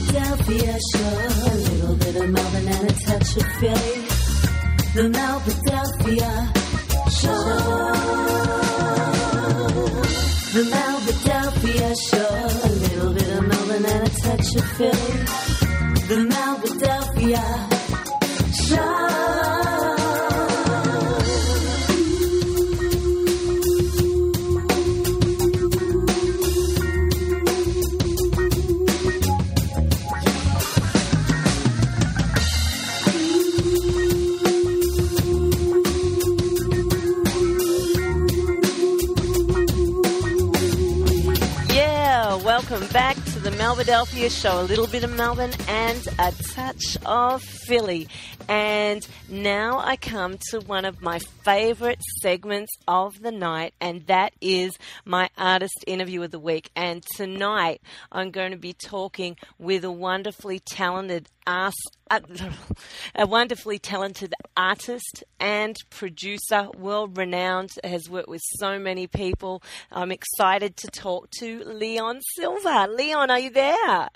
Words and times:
Melbadelphia 0.00 0.78
show. 0.92 1.14
A 1.50 1.56
little 1.56 1.96
bit 1.96 2.16
of 2.16 2.30
Melbourne 2.30 2.68
and 2.68 2.90
a 2.90 2.94
touch 2.94 3.36
of 3.36 3.46
Philly. 3.60 4.06
The 4.94 5.02
Melbadelphia 5.16 6.32
show. 7.20 7.44
The 10.52 10.62
Melbadelphia 10.74 11.94
show. 12.10 12.32
A 12.64 12.72
little 12.72 13.12
bit 13.12 13.28
of 13.28 13.46
Melbourne 13.46 13.84
and 13.84 14.08
a 14.08 14.10
touch 14.20 14.56
of 14.56 14.64
Philly. 14.76 15.12
The 16.08 16.16
Melbadelphia 16.30 17.69
Melbadelphia 43.70 44.28
show. 44.28 44.62
A 44.62 44.66
little 44.66 44.88
bit 44.88 45.04
of 45.04 45.12
Melbourne 45.12 45.52
and 45.68 46.08
a 46.18 46.32
touch 46.32 46.96
of 47.06 47.40
Philly. 47.40 48.08
And 48.48 49.06
now 49.28 49.78
I 49.78 49.94
come 50.10 50.36
to 50.50 50.58
one 50.58 50.84
of 50.84 51.00
my 51.00 51.20
favorite 51.44 52.00
segments 52.20 52.72
of 52.88 53.22
the 53.22 53.30
night, 53.30 53.72
and 53.80 54.04
that 54.08 54.32
is 54.40 54.76
my 55.04 55.30
artist 55.38 55.84
interview 55.86 56.20
of 56.24 56.32
the 56.32 56.38
week. 56.40 56.68
And 56.74 57.04
tonight 57.14 57.80
I'm 58.10 58.32
going 58.32 58.50
to 58.50 58.56
be 58.56 58.72
talking 58.72 59.36
with 59.56 59.84
a 59.84 59.92
wonderfully 59.92 60.58
talented 60.58 61.28
art, 61.46 61.74
a 63.14 63.24
wonderfully 63.24 63.78
talented 63.78 64.34
artist 64.56 65.22
and 65.38 65.76
producer, 65.90 66.68
world 66.76 67.16
renowned, 67.16 67.70
has 67.84 68.10
worked 68.10 68.28
with 68.28 68.42
so 68.58 68.80
many 68.80 69.06
people. 69.06 69.62
I'm 69.92 70.10
excited 70.10 70.76
to 70.78 70.88
talk 70.88 71.30
to 71.38 71.62
Leon 71.64 72.18
Sylvers. 72.36 72.88
Leon, 72.96 73.30
are 73.30 73.38
you 73.38 73.50
there? 73.50 74.08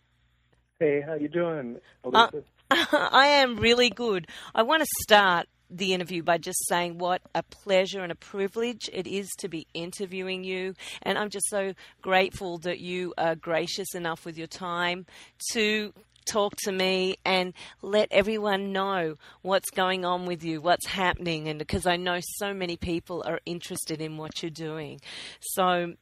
Hey, 0.81 1.03
how 1.07 1.15
you 1.15 1.29
doing, 1.29 1.77
Uh, 2.03 2.31
I 2.71 3.27
am 3.29 3.59
really 3.59 3.91
good. 3.91 4.27
I 4.57 4.63
want 4.63 4.83
to 4.83 4.89
start 5.03 5.47
the 5.75 5.93
interview 5.93 6.23
by 6.23 6.39
just 6.39 6.67
saying 6.69 6.99
what 6.99 7.21
a 7.35 7.43
pleasure 7.43 8.01
and 8.01 8.13
a 8.13 8.17
privilege 8.17 8.89
it 8.93 9.07
is 9.07 9.29
to 9.39 9.49
be 9.49 9.67
interviewing 9.75 10.45
you. 10.45 10.75
And 11.03 11.19
I'm 11.19 11.31
just 11.31 11.49
so 11.49 11.75
grateful 12.01 12.59
that 12.59 12.79
you 12.79 13.13
are 13.19 13.35
gracious 13.35 13.95
enough 13.95 14.25
with 14.25 14.39
your 14.39 14.47
time 14.47 15.07
to 15.53 15.93
talk 16.27 16.55
to 16.57 16.73
me 16.73 17.17
and 17.25 17.53
let 17.83 18.09
everyone 18.11 18.73
know 18.73 19.17
what's 19.43 19.71
going 19.71 20.05
on 20.05 20.27
with 20.27 20.43
you, 20.43 20.61
what's 20.61 20.87
happening, 20.87 21.49
and 21.49 21.59
because 21.59 21.87
I 21.87 21.97
know 21.97 22.21
so 22.23 22.55
many 22.55 22.77
people 22.77 23.23
are 23.27 23.41
interested 23.45 24.01
in 24.01 24.17
what 24.17 24.43
you're 24.43 24.51
doing. 24.51 25.01
So, 25.41 25.95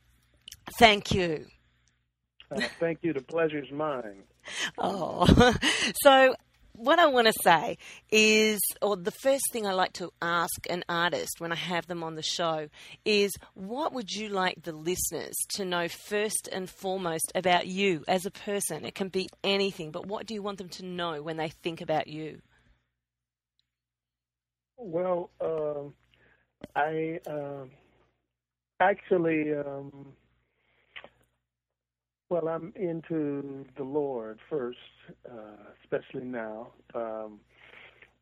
thank 0.79 1.12
you. 1.12 1.47
Uh, 2.51 2.61
thank 2.79 2.98
you. 3.03 3.12
The 3.12 3.23
pleasure's 3.23 3.73
mine. 3.73 4.25
Oh, 4.77 5.55
so 6.03 6.34
what 6.83 6.98
I 6.98 7.06
want 7.06 7.28
to 7.28 7.33
say 7.44 7.78
is, 8.11 8.58
or 8.80 8.97
the 8.97 9.12
first 9.12 9.44
thing 9.52 9.66
I 9.66 9.72
like 9.72 9.92
to 9.94 10.12
ask 10.20 10.66
an 10.69 10.83
artist 10.89 11.41
when 11.41 11.52
I 11.52 11.56
have 11.56 11.86
them 11.86 12.02
on 12.02 12.16
the 12.16 12.22
show 12.22 12.69
is, 13.05 13.30
what 13.55 13.92
would 13.92 14.11
you 14.11 14.28
like 14.28 14.62
the 14.62 14.72
listeners 14.72 15.34
to 15.50 15.64
know 15.64 15.86
first 15.86 16.48
and 16.50 16.69
foremost 16.69 17.30
about 17.36 17.69
you 17.69 18.02
as 18.08 18.27
a 18.27 18.33
person? 18.33 18.84
It 18.84 18.97
can 18.97 19.08
be 19.08 19.28
anything, 19.44 19.92
but 19.92 20.07
what 20.07 20.27
do 20.27 20.34
you 20.34 20.42
want 20.42 20.58
them 20.58 20.70
to 20.70 20.84
know 20.84 21.23
when 21.23 21.36
they 21.36 21.51
think 21.51 21.80
about 21.80 22.08
you? 22.08 22.42
Well, 24.77 25.30
um, 25.40 25.95
I 26.74 27.20
um, 27.28 27.70
actually, 28.80 29.55
um, 29.55 30.14
well, 32.33 32.48
I'm 32.48 32.73
into 32.77 33.67
the 33.77 33.85
Lord 33.85 34.39
first, 34.48 34.79
uh, 35.31 35.35
especially 35.83 36.25
now. 36.25 36.73
Um, 36.95 37.41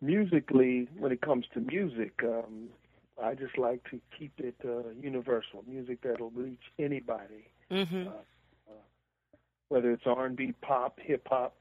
musically, 0.00 0.88
when 0.98 1.12
it 1.12 1.21
comes 1.22 1.47
to 1.54 1.60
music, 1.60 2.12
um, 2.25 2.71
I 3.22 3.34
just 3.34 3.56
like 3.56 3.84
to 3.91 4.00
keep 4.19 4.32
it 4.38 4.56
uh, 4.65 4.91
universal, 5.00 5.65
music 5.66 6.00
that'll 6.03 6.31
reach 6.31 6.62
anybody. 6.78 7.53
hmm 7.71 8.09
whether 9.71 9.93
it's 9.93 10.03
R&B, 10.04 10.53
pop, 10.62 10.98
hip 11.00 11.27
hop, 11.31 11.54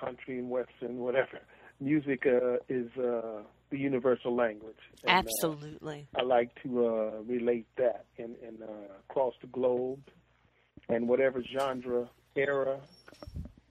country, 0.00 0.38
and 0.38 0.48
western, 0.48 0.98
whatever. 0.98 1.40
Music 1.80 2.24
uh, 2.24 2.58
is 2.68 2.88
uh, 2.96 3.42
the 3.70 3.76
universal 3.76 4.34
language. 4.34 4.76
And, 5.02 5.10
uh, 5.10 5.18
Absolutely. 5.18 6.08
I 6.16 6.22
like 6.22 6.50
to 6.62 6.86
uh, 6.86 7.10
relate 7.26 7.66
that 7.76 8.06
and, 8.18 8.36
and 8.46 8.62
uh, 8.62 8.66
across 9.10 9.34
the 9.40 9.48
globe, 9.48 9.98
and 10.88 11.08
whatever 11.08 11.42
genre, 11.42 12.08
era, 12.36 12.80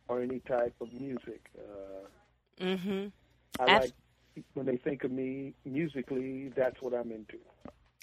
or 0.08 0.22
any 0.22 0.40
type 0.40 0.76
of 0.82 0.92
music. 0.94 1.50
Uh, 1.58 2.64
hmm 2.64 3.08
I 3.60 3.80
like 3.80 3.94
when 4.54 4.66
they 4.66 4.78
think 4.78 5.04
of 5.04 5.12
me 5.12 5.54
musically. 5.64 6.52
That's 6.56 6.82
what 6.82 6.94
I'm 6.94 7.12
into. 7.12 7.38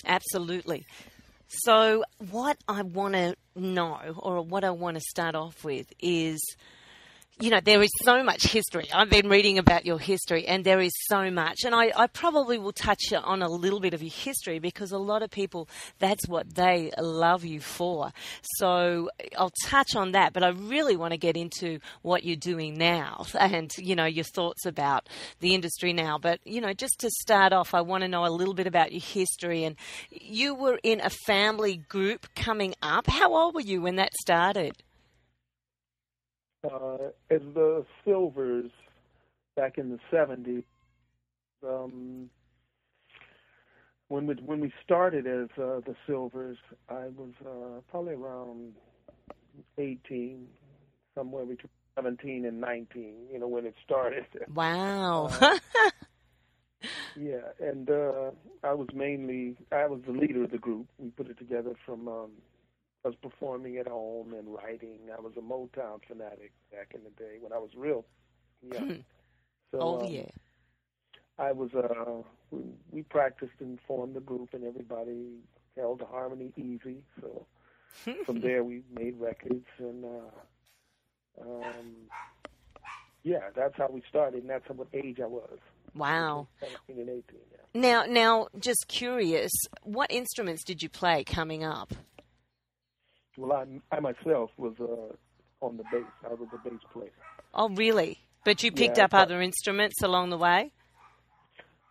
Absolutely. 0.05 0.87
So, 1.47 2.03
what 2.31 2.57
I 2.67 2.83
want 2.83 3.15
to 3.15 3.37
know, 3.55 3.99
or 4.17 4.41
what 4.41 4.65
I 4.65 4.71
want 4.71 4.97
to 4.97 5.03
start 5.03 5.35
off 5.35 5.63
with, 5.65 5.93
is 6.01 6.41
you 7.41 7.51
know, 7.51 7.61
there 7.61 7.83
is 7.83 7.91
so 8.03 8.23
much 8.23 8.45
history. 8.45 8.87
I've 8.95 9.11
been 9.11 9.29
reading 9.29 9.59
about 9.59 9.87
your 9.87 9.99
history, 9.99 10.47
and 10.47 10.65
there 10.65 10.81
is 10.81 10.93
so 11.09 11.31
much. 11.31 11.65
And 11.65 11.75
I, 11.75 11.91
I 11.97 12.07
probably 12.07 12.59
will 12.59 12.73
touch 12.73 13.13
on 13.13 13.43
a 13.43 13.49
little 13.49 13.81
bit 13.81 13.95
of 13.95 14.03
your 14.03 14.13
history 14.13 14.59
because 14.59 14.93
a 14.93 14.99
lot 14.99 15.23
of 15.23 15.31
people, 15.31 15.69
that's 15.99 16.29
what 16.29 16.55
they 16.55 16.93
love 16.99 17.45
you 17.45 17.61
for. 17.61 18.13
So 18.59 19.11
I'll 19.37 19.53
touch 19.65 19.97
on 19.97 20.13
that, 20.13 20.33
but 20.33 20.45
I 20.45 20.51
really 20.51 20.97
want 20.97 21.13
to 21.13 21.19
get 21.19 21.37
into 21.37 21.81
what 22.03 22.23
you're 22.23 22.37
doing 22.37 22.75
now 22.75 23.25
and, 23.39 23.73
you 23.79 23.97
know, 23.97 24.07
your 24.07 24.25
thoughts 24.25 24.67
about 24.67 25.09
the 25.41 25.55
industry 25.55 25.93
now. 25.93 26.19
But, 26.19 26.39
you 26.45 26.61
know, 26.61 26.73
just 26.73 27.01
to 27.01 27.11
start 27.11 27.53
off, 27.53 27.75
I 27.75 27.81
want 27.81 28.03
to 28.03 28.09
know 28.09 28.27
a 28.27 28.29
little 28.29 28.55
bit 28.55 28.67
about 28.67 28.93
your 28.93 29.03
history. 29.03 29.65
And 29.65 29.77
you 30.11 30.55
were 30.55 30.79
in 30.83 31.01
a 31.01 31.11
family 31.11 31.77
group 31.77 32.29
coming 32.37 32.75
up. 32.83 33.07
How 33.07 33.35
old 33.35 33.55
were 33.55 33.63
you 33.63 33.83
when 33.83 33.97
that 33.97 34.13
started? 34.21 34.77
Uh, 36.65 37.09
as 37.31 37.41
the 37.55 37.85
Sylvers 38.05 38.71
back 39.57 39.79
in 39.79 39.91
the 39.91 39.99
'70s. 40.13 40.65
Um, 41.67 42.31
when 44.13 44.27
we 44.27 44.35
when 44.45 44.61
we 44.61 44.73
started 44.85 45.27
as 45.27 45.49
uh, 45.57 45.81
the 45.87 45.95
Sylvers, 46.07 46.59
I 46.89 47.07
was 47.17 47.33
uh, 47.45 47.81
probably 47.91 48.13
around 48.13 48.75
18, 49.79 50.47
somewhere 51.15 51.47
between 51.47 51.71
17 51.95 52.45
and 52.45 52.61
19. 52.61 53.15
You 53.33 53.39
know 53.39 53.49
when 53.49 53.67
it 53.67 53.75
started. 53.85 54.27
Wow. 54.55 55.31
yeah, 57.17 57.53
and 57.59 57.89
uh, 57.89 58.31
I 58.63 58.75
was 58.75 58.89
mainly 58.95 59.57
I 59.73 59.87
was 59.87 60.01
the 60.07 60.13
leader 60.13 60.45
of 60.45 60.51
the 60.51 60.59
group. 60.59 60.87
We 60.99 61.09
put 61.09 61.31
it 61.31 61.39
together 61.39 61.75
from 61.87 62.07
um, 62.07 62.31
us 63.05 63.15
performing 63.21 63.79
at 63.79 63.89
home 63.89 64.35
and 64.35 64.55
writing. 64.55 64.99
I 65.17 65.21
was 65.21 65.33
a 65.37 65.41
Motown 65.41 66.01
fanatic 66.07 66.53
back 66.71 66.93
in 66.95 67.03
the 67.05 67.11
day 67.11 67.39
when 67.41 67.53
I 67.53 67.59
was 67.59 67.71
real 67.77 68.05
young. 68.63 69.05
So, 69.71 69.79
oh, 69.81 70.01
um, 70.01 70.07
yeah. 70.07 70.27
I 71.39 71.53
was 71.53 71.71
uh 71.75 72.23
we, 72.51 72.61
we 72.91 73.03
practiced 73.03 73.55
and 73.61 73.79
formed 73.87 74.15
the 74.15 74.21
group 74.21 74.51
and 74.53 74.65
everybody 74.65 75.39
held 75.77 76.01
the 76.01 76.07
harmony 76.07 76.53
easy. 76.57 77.05
So 77.21 77.47
from 78.27 78.41
there 78.41 78.63
we 78.63 78.83
made 78.93 79.19
records 79.19 79.67
and 79.79 80.05
uh 80.05 81.41
um 81.41 81.95
yeah, 83.25 83.51
that's 83.57 83.77
how 83.77 83.89
we 83.91 84.03
started 84.09 84.43
and 84.43 84.51
that's 84.51 84.69
what 84.69 84.89
age 84.93 85.19
I 85.21 85.27
was. 85.27 85.59
Wow. 85.95 86.49
And 86.89 87.09
eighteen, 87.09 87.41
yeah. 87.51 87.59
Now, 87.75 88.05
now, 88.07 88.49
just 88.59 88.87
curious, 88.89 89.51
what 89.83 90.13
instruments 90.13 90.63
did 90.63 90.83
you 90.83 90.91
play 90.91 91.25
coming 91.25 91.65
up? 91.65 91.95
Well 93.37 93.53
I 93.53 93.97
I 93.97 94.01
myself 94.01 94.51
was 94.57 94.75
uh 94.81 95.15
on 95.65 95.77
the 95.77 95.85
bass. 95.85 96.11
I 96.29 96.35
was 96.35 96.49
a 96.53 96.59
bass 96.59 96.81
player. 96.93 97.13
Oh, 97.55 97.69
really? 97.71 98.19
But 98.45 98.63
you 98.63 98.73
picked 98.73 98.99
Yeah, 98.99 98.99
up 98.99 99.15
other 99.15 99.41
instruments 99.41 100.03
along 100.03 100.31
the 100.31 100.39
way? 100.39 100.73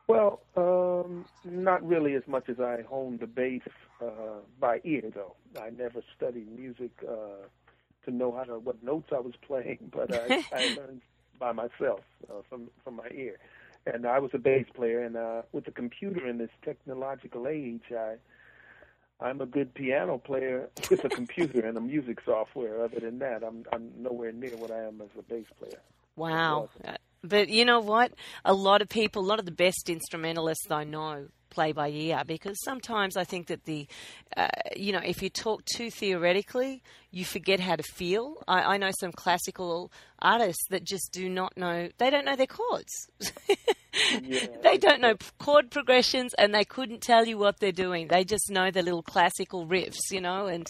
Well, 0.07 0.41
um, 0.57 1.25
not 1.45 1.87
really 1.87 2.15
as 2.15 2.23
much 2.27 2.49
as 2.49 2.59
I 2.59 2.83
honed 2.89 3.19
the 3.21 3.27
bass 3.27 3.61
uh, 4.01 4.41
by 4.59 4.81
ear, 4.83 5.03
though. 5.13 5.35
I 5.59 5.69
never 5.69 6.01
studied 6.15 6.51
music 6.51 6.91
uh, 7.07 7.47
to 8.05 8.11
know 8.11 8.33
how 8.35 8.43
to 8.43 8.59
what 8.59 8.83
notes 8.83 9.09
I 9.13 9.19
was 9.19 9.33
playing, 9.45 9.91
but 9.93 10.11
I, 10.11 10.29
I 10.51 10.67
learned 10.67 11.01
by 11.39 11.53
myself 11.53 12.01
uh, 12.29 12.41
from 12.49 12.69
from 12.83 12.97
my 12.97 13.07
ear. 13.15 13.37
And 13.85 14.05
I 14.05 14.19
was 14.19 14.31
a 14.33 14.37
bass 14.37 14.65
player, 14.75 15.03
and 15.03 15.15
uh, 15.15 15.43
with 15.53 15.65
the 15.65 15.71
computer 15.71 16.27
in 16.27 16.37
this 16.37 16.51
technological 16.63 17.47
age, 17.47 17.83
I 17.91 18.15
I'm 19.21 19.39
a 19.41 19.45
good 19.45 19.73
piano 19.73 20.17
player 20.17 20.69
with 20.89 21.03
a 21.05 21.09
computer 21.09 21.65
and 21.65 21.77
a 21.77 21.81
music 21.81 22.19
software. 22.25 22.83
Other 22.83 22.99
than 22.99 23.19
that, 23.19 23.43
I'm 23.43 23.65
I'm 23.71 23.91
nowhere 23.97 24.31
near 24.31 24.55
what 24.57 24.71
I 24.71 24.83
am 24.83 25.01
as 25.01 25.09
a 25.17 25.21
bass 25.21 25.45
player. 25.59 25.79
Wow. 26.15 26.69
Uh, 26.83 26.95
But 27.23 27.49
you 27.49 27.65
know 27.65 27.79
what? 27.79 28.13
A 28.45 28.53
lot 28.53 28.81
of 28.81 28.89
people, 28.89 29.21
a 29.23 29.27
lot 29.27 29.39
of 29.39 29.45
the 29.45 29.51
best 29.51 29.89
instrumentalists 29.89 30.71
I 30.71 30.83
know 30.83 31.27
play 31.51 31.71
by 31.73 31.89
ear 31.89 32.23
because 32.25 32.57
sometimes 32.63 33.17
I 33.17 33.25
think 33.25 33.47
that 33.47 33.65
the, 33.65 33.85
uh, 34.37 34.47
you 34.75 34.91
know, 34.93 35.01
if 35.05 35.21
you 35.21 35.29
talk 35.29 35.63
too 35.65 35.91
theoretically, 35.91 36.81
you 37.11 37.25
forget 37.25 37.59
how 37.59 37.75
to 37.75 37.83
feel. 37.83 38.41
I, 38.47 38.61
I 38.61 38.77
know 38.77 38.89
some 38.99 39.11
classical 39.11 39.91
artists 40.19 40.63
that 40.69 40.83
just 40.83 41.11
do 41.11 41.29
not 41.29 41.55
know, 41.57 41.89
they 41.97 42.09
don't 42.09 42.25
know 42.25 42.35
their 42.37 42.47
chords. 42.47 43.09
Yeah. 44.21 44.47
they 44.63 44.77
don't 44.77 45.01
know 45.01 45.15
chord 45.39 45.69
progressions 45.69 46.33
and 46.35 46.53
they 46.53 46.63
couldn't 46.63 47.01
tell 47.01 47.25
you 47.25 47.37
what 47.37 47.59
they're 47.59 47.71
doing. 47.71 48.07
They 48.07 48.23
just 48.23 48.49
know 48.49 48.71
the 48.71 48.81
little 48.81 49.03
classical 49.03 49.67
riffs, 49.67 50.11
you 50.11 50.21
know, 50.21 50.47
and, 50.47 50.69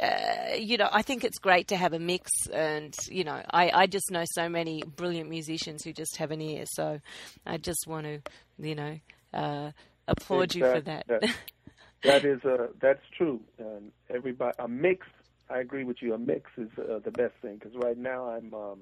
uh, 0.00 0.54
you 0.58 0.76
know, 0.76 0.88
I 0.92 1.02
think 1.02 1.24
it's 1.24 1.38
great 1.38 1.68
to 1.68 1.76
have 1.76 1.92
a 1.92 1.98
mix 1.98 2.30
and, 2.52 2.94
you 3.08 3.24
know, 3.24 3.40
I, 3.50 3.70
I 3.70 3.86
just 3.86 4.10
know 4.10 4.24
so 4.32 4.48
many 4.48 4.82
brilliant 4.82 5.28
musicians 5.30 5.84
who 5.84 5.92
just 5.92 6.16
have 6.16 6.30
an 6.30 6.40
ear. 6.40 6.64
So 6.66 7.00
I 7.46 7.58
just 7.58 7.86
want 7.86 8.06
to, 8.06 8.20
you 8.58 8.74
know, 8.74 8.98
uh, 9.32 9.70
applaud 10.06 10.54
you 10.54 10.64
for 10.64 10.80
that. 10.80 11.04
Exact- 11.08 11.38
that 12.04 12.24
is 12.24 12.44
uh, 12.44 12.68
that's 12.80 13.02
true. 13.16 13.40
Um, 13.60 13.92
everybody 14.10 14.56
a 14.58 14.68
mix. 14.68 15.06
I 15.50 15.58
agree 15.60 15.84
with 15.84 16.02
you. 16.02 16.14
A 16.14 16.18
mix 16.18 16.50
is 16.56 16.68
uh, 16.78 16.98
the 16.98 17.10
best 17.10 17.34
thing 17.40 17.54
because 17.54 17.74
right 17.76 17.96
now 17.96 18.28
I'm 18.28 18.52
um, 18.52 18.80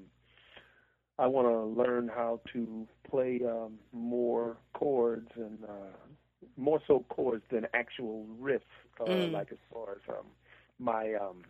I 1.19 1.27
want 1.27 1.47
to 1.47 1.81
learn 1.81 2.07
how 2.07 2.41
to 2.53 2.87
play 3.09 3.41
um, 3.47 3.79
more 3.91 4.57
chords 4.73 5.29
and 5.35 5.63
uh, 5.63 5.97
more 6.55 6.79
so 6.87 7.05
chords 7.09 7.43
than 7.51 7.67
actual 7.73 8.25
riffs. 8.41 8.61
Uh, 8.99 9.05
Mm. 9.05 9.33
Like 9.33 9.51
as 9.51 9.57
far 9.71 9.91
as 9.91 10.01
um, 10.09 10.25
my 10.79 11.13
um, 11.15 11.43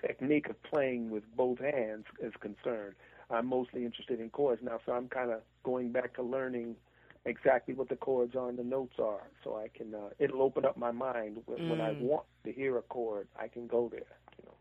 technique 0.00 0.48
of 0.48 0.62
playing 0.62 1.10
with 1.10 1.24
both 1.36 1.58
hands 1.58 2.04
is 2.20 2.32
concerned. 2.40 2.94
I'm 3.30 3.46
mostly 3.46 3.84
interested 3.84 4.20
in 4.20 4.30
chords 4.30 4.62
now, 4.62 4.78
so 4.84 4.92
I'm 4.92 5.08
kind 5.08 5.30
of 5.30 5.40
going 5.62 5.92
back 5.92 6.14
to 6.14 6.22
learning 6.22 6.76
exactly 7.24 7.74
what 7.74 7.88
the 7.88 7.96
chords 7.96 8.36
are 8.36 8.48
and 8.48 8.58
the 8.58 8.64
notes 8.64 8.96
are, 8.98 9.22
so 9.42 9.56
I 9.56 9.68
can. 9.68 9.94
Uh, 9.94 10.10
it'll 10.18 10.42
open 10.42 10.64
up 10.64 10.76
my 10.76 10.90
mind 10.90 11.38
when, 11.46 11.58
when 11.68 11.80
I 11.80 11.92
Mm. 11.92 12.00
want 12.00 12.26
to 12.44 12.52
hear 12.52 12.76
a 12.76 12.82
chord. 12.82 13.28
I 13.38 13.48
can 13.48 13.66
go 13.66 13.88
there. 13.88 14.18
You 14.38 14.44
know. 14.46 14.54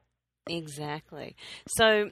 Exactly. 0.47 1.35
So 1.67 2.11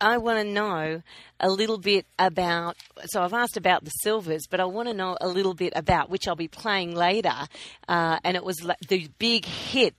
I 0.00 0.18
want 0.18 0.38
to 0.38 0.44
know 0.44 1.02
a 1.40 1.48
little 1.48 1.78
bit 1.78 2.06
about. 2.18 2.76
So 3.06 3.22
I've 3.22 3.32
asked 3.32 3.56
about 3.56 3.84
the 3.84 3.90
Sylvers, 4.02 4.42
but 4.50 4.60
I 4.60 4.64
want 4.64 4.88
to 4.88 4.94
know 4.94 5.16
a 5.20 5.28
little 5.28 5.54
bit 5.54 5.72
about 5.76 6.10
which 6.10 6.26
I'll 6.26 6.36
be 6.36 6.48
playing 6.48 6.94
later. 6.94 7.46
Uh, 7.88 8.18
and 8.24 8.36
it 8.36 8.44
was 8.44 8.62
like 8.62 8.80
the 8.88 9.08
big 9.18 9.44
hit 9.44 9.94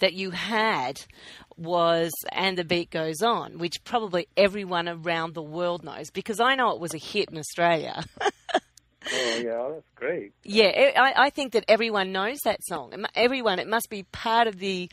that 0.00 0.12
you 0.12 0.30
had 0.30 1.00
was 1.56 2.12
"And 2.30 2.56
the 2.56 2.64
Beat 2.64 2.90
Goes 2.90 3.22
On," 3.22 3.58
which 3.58 3.82
probably 3.84 4.28
everyone 4.36 4.88
around 4.88 5.34
the 5.34 5.42
world 5.42 5.82
knows 5.82 6.10
because 6.10 6.40
I 6.40 6.54
know 6.54 6.70
it 6.70 6.80
was 6.80 6.94
a 6.94 6.98
hit 6.98 7.30
in 7.30 7.38
Australia. 7.38 8.04
Oh 9.10 9.40
yeah, 9.42 9.68
that's 9.72 9.88
great. 9.94 10.32
Yeah, 10.44 10.90
I, 10.96 11.26
I 11.26 11.30
think 11.30 11.52
that 11.52 11.64
everyone 11.68 12.12
knows 12.12 12.38
that 12.44 12.60
song. 12.64 12.92
Everyone, 13.14 13.58
it 13.58 13.68
must 13.68 13.88
be 13.88 14.02
part 14.02 14.46
of 14.46 14.58
the 14.58 14.90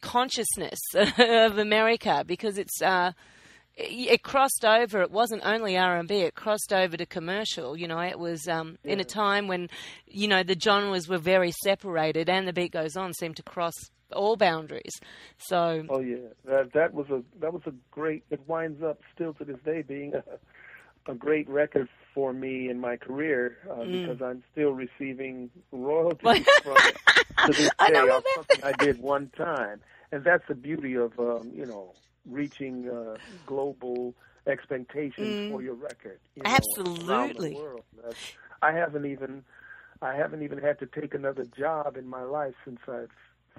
consciousness 0.00 0.78
of 0.94 1.58
America 1.58 2.24
because 2.26 2.58
it's 2.58 2.80
uh, 2.82 3.12
it, 3.76 4.22
crossed 4.22 4.64
over. 4.64 5.02
It 5.02 5.10
wasn't 5.10 5.42
only 5.44 5.76
R 5.76 5.96
and 5.96 6.08
B; 6.08 6.16
it 6.16 6.34
crossed 6.34 6.72
over 6.72 6.96
to 6.96 7.06
commercial. 7.06 7.76
You 7.76 7.88
know, 7.88 8.00
it 8.00 8.18
was 8.18 8.46
um, 8.48 8.78
in 8.84 9.00
a 9.00 9.04
time 9.04 9.48
when 9.48 9.68
you 10.06 10.28
know 10.28 10.42
the 10.42 10.58
genres 10.58 11.08
were 11.08 11.18
very 11.18 11.52
separated, 11.62 12.28
and 12.28 12.46
the 12.46 12.52
beat 12.52 12.72
goes 12.72 12.96
on 12.96 13.14
seemed 13.14 13.36
to 13.36 13.42
cross 13.42 13.74
all 14.12 14.36
boundaries. 14.36 14.92
So 15.38 15.84
Oh 15.88 16.00
yeah, 16.00 16.16
that 16.44 16.72
that 16.74 16.92
was 16.94 17.08
a 17.10 17.22
that 17.40 17.52
was 17.52 17.62
a 17.66 17.72
great. 17.90 18.24
It 18.30 18.40
winds 18.46 18.82
up 18.82 19.00
still 19.14 19.34
to 19.34 19.44
this 19.44 19.58
day 19.64 19.82
being 19.82 20.14
a, 20.14 20.22
a 21.10 21.14
great 21.14 21.48
record 21.48 21.88
for 22.12 22.32
me 22.32 22.68
in 22.68 22.80
my 22.80 22.96
career 22.96 23.56
uh, 23.70 23.74
Mm. 23.84 24.02
because 24.02 24.20
I'm 24.20 24.42
still 24.52 24.72
receiving 24.72 25.48
royalties 25.72 26.44
from 26.64 26.76
it 26.78 26.96
to 27.46 27.52
this 27.52 27.70
I 27.78 27.86
day 27.88 27.92
know 27.94 28.16
off 28.16 28.24
something 28.34 28.64
I 28.64 28.72
did 28.72 29.00
one 29.00 29.30
time, 29.36 29.80
and 30.10 30.24
that's 30.24 30.42
the 30.48 30.56
beauty 30.56 30.96
of 30.96 31.18
um, 31.20 31.50
you 31.54 31.66
know 31.66 31.94
reaching 32.28 32.88
uh, 32.88 33.16
global 33.46 34.14
expectations 34.46 35.50
for 35.50 35.62
your 35.62 35.74
record. 35.74 36.18
You 36.34 36.42
know, 36.42 36.50
Mm. 36.50 36.56
Absolutely. 36.56 37.58
I 38.62 38.72
haven't 38.72 39.06
even 39.06 39.44
I 40.02 40.14
haven't 40.14 40.42
even 40.42 40.58
had 40.58 40.78
to 40.78 40.86
take 40.86 41.14
another 41.14 41.44
job 41.44 41.96
in 41.96 42.06
my 42.06 42.22
life 42.22 42.54
since 42.64 42.80
I've 42.88 43.10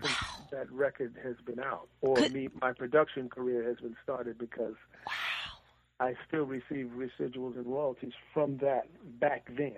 since 0.02 0.16
that 0.52 0.72
record 0.72 1.16
has 1.24 1.36
been 1.46 1.60
out, 1.60 1.88
or 2.02 2.16
Could- 2.16 2.32
me 2.34 2.50
my 2.62 2.72
production 2.74 3.30
career 3.30 3.64
has 3.64 3.78
been 3.78 3.96
started 4.04 4.38
because 4.38 4.76
wow. 5.06 5.60
I 6.08 6.16
still 6.28 6.46
receive 6.46 6.92
residuals 6.96 7.56
and 7.58 7.66
royalties 7.68 8.14
from 8.34 8.58
that 8.58 8.88
back 9.20 9.46
then, 9.56 9.78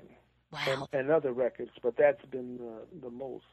wow. 0.51 0.59
and, 0.67 0.83
and 0.93 1.11
other 1.11 1.33
records, 1.33 1.71
but 1.81 1.97
that's 1.97 2.23
been 2.25 2.59
uh, 2.61 2.85
the 3.01 3.09
most. 3.09 3.45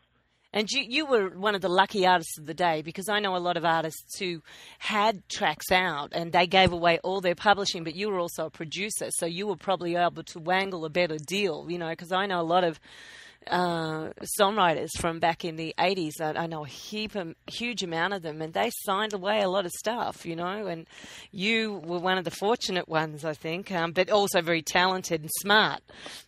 And 0.52 0.68
you, 0.70 0.84
you 0.88 1.06
were 1.06 1.28
one 1.30 1.54
of 1.54 1.60
the 1.60 1.68
lucky 1.68 2.06
artists 2.06 2.36
of 2.36 2.46
the 2.46 2.54
day 2.54 2.82
because 2.82 3.08
I 3.08 3.20
know 3.20 3.36
a 3.36 3.38
lot 3.38 3.56
of 3.56 3.64
artists 3.64 4.18
who 4.18 4.42
had 4.80 5.28
tracks 5.28 5.70
out 5.70 6.10
and 6.12 6.32
they 6.32 6.48
gave 6.48 6.72
away 6.72 6.98
all 7.04 7.20
their 7.20 7.36
publishing, 7.36 7.84
but 7.84 7.94
you 7.94 8.10
were 8.10 8.18
also 8.18 8.46
a 8.46 8.50
producer, 8.50 9.10
so 9.10 9.26
you 9.26 9.46
were 9.46 9.56
probably 9.56 9.94
able 9.94 10.24
to 10.24 10.38
wangle 10.40 10.84
a 10.84 10.90
better 10.90 11.18
deal, 11.18 11.66
you 11.68 11.78
know, 11.78 11.90
because 11.90 12.10
I 12.10 12.26
know 12.26 12.40
a 12.40 12.42
lot 12.42 12.64
of 12.64 12.80
uh, 13.46 14.10
songwriters 14.38 14.88
from 14.98 15.18
back 15.18 15.44
in 15.44 15.56
the 15.56 15.74
80s. 15.78 16.20
I, 16.20 16.32
I 16.42 16.46
know 16.46 16.64
a 16.64 16.68
heap, 16.68 17.14
a 17.14 17.34
huge 17.50 17.82
amount 17.82 18.12
of 18.14 18.22
them, 18.22 18.42
and 18.42 18.52
they 18.52 18.70
signed 18.84 19.12
away 19.14 19.40
a 19.40 19.48
lot 19.48 19.64
of 19.64 19.72
stuff, 19.72 20.26
you 20.26 20.36
know, 20.36 20.66
and 20.66 20.86
you 21.32 21.80
were 21.84 21.98
one 21.98 22.18
of 22.18 22.24
the 22.24 22.30
fortunate 22.30 22.88
ones, 22.88 23.24
I 23.24 23.32
think, 23.34 23.72
um, 23.72 23.92
but 23.92 24.10
also 24.10 24.42
very 24.42 24.62
talented 24.62 25.22
and 25.22 25.30
smart. 25.40 25.80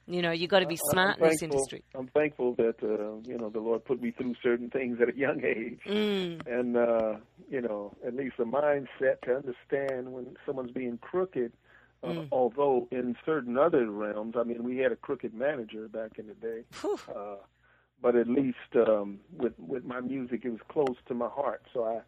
You 0.06 0.23
know, 0.23 0.31
you 0.32 0.49
got 0.49 0.61
to 0.61 0.67
be 0.67 0.79
smart 0.91 1.17
I'm 1.19 1.25
in 1.25 1.31
this 1.31 1.43
industry. 1.43 1.82
I'm 1.94 2.09
thankful 2.09 2.55
that 2.55 2.82
uh, 2.82 3.20
you 3.29 3.38
know 3.38 3.50
the 3.50 3.61
Lord 3.61 3.85
put 3.85 4.03
me 4.03 4.11
through 4.11 4.35
certain 4.43 4.69
things 4.70 4.99
at 5.00 5.08
a 5.08 5.17
young 5.17 5.43
age, 5.44 5.81
Mm. 5.87 6.47
and 6.47 6.76
uh, 6.76 7.15
you 7.50 7.61
know 7.61 7.94
at 8.06 8.15
least 8.15 8.35
a 8.38 8.44
mindset 8.44 9.20
to 9.25 9.37
understand 9.37 10.12
when 10.12 10.37
someone's 10.47 10.73
being 10.73 10.99
crooked. 10.99 11.53
Uh, 12.02 12.06
Mm. 12.08 12.28
Although 12.32 12.88
in 12.90 13.16
certain 13.25 13.56
other 13.56 13.88
realms, 13.90 14.34
I 14.37 14.43
mean, 14.43 14.64
we 14.64 14.78
had 14.78 14.90
a 14.90 14.96
crooked 14.96 15.32
manager 15.34 15.87
back 15.88 16.19
in 16.19 16.26
the 16.26 16.34
day. 16.34 16.64
Uh, 17.08 17.37
but 18.00 18.16
at 18.16 18.26
least 18.28 18.56
um, 18.75 19.20
with 19.37 19.52
with 19.58 19.84
my 19.84 20.00
music, 20.00 20.44
it 20.44 20.50
was 20.50 20.60
close 20.69 20.96
to 21.06 21.15
my 21.15 21.29
heart. 21.29 21.62
So 21.72 21.84
I 21.84 22.00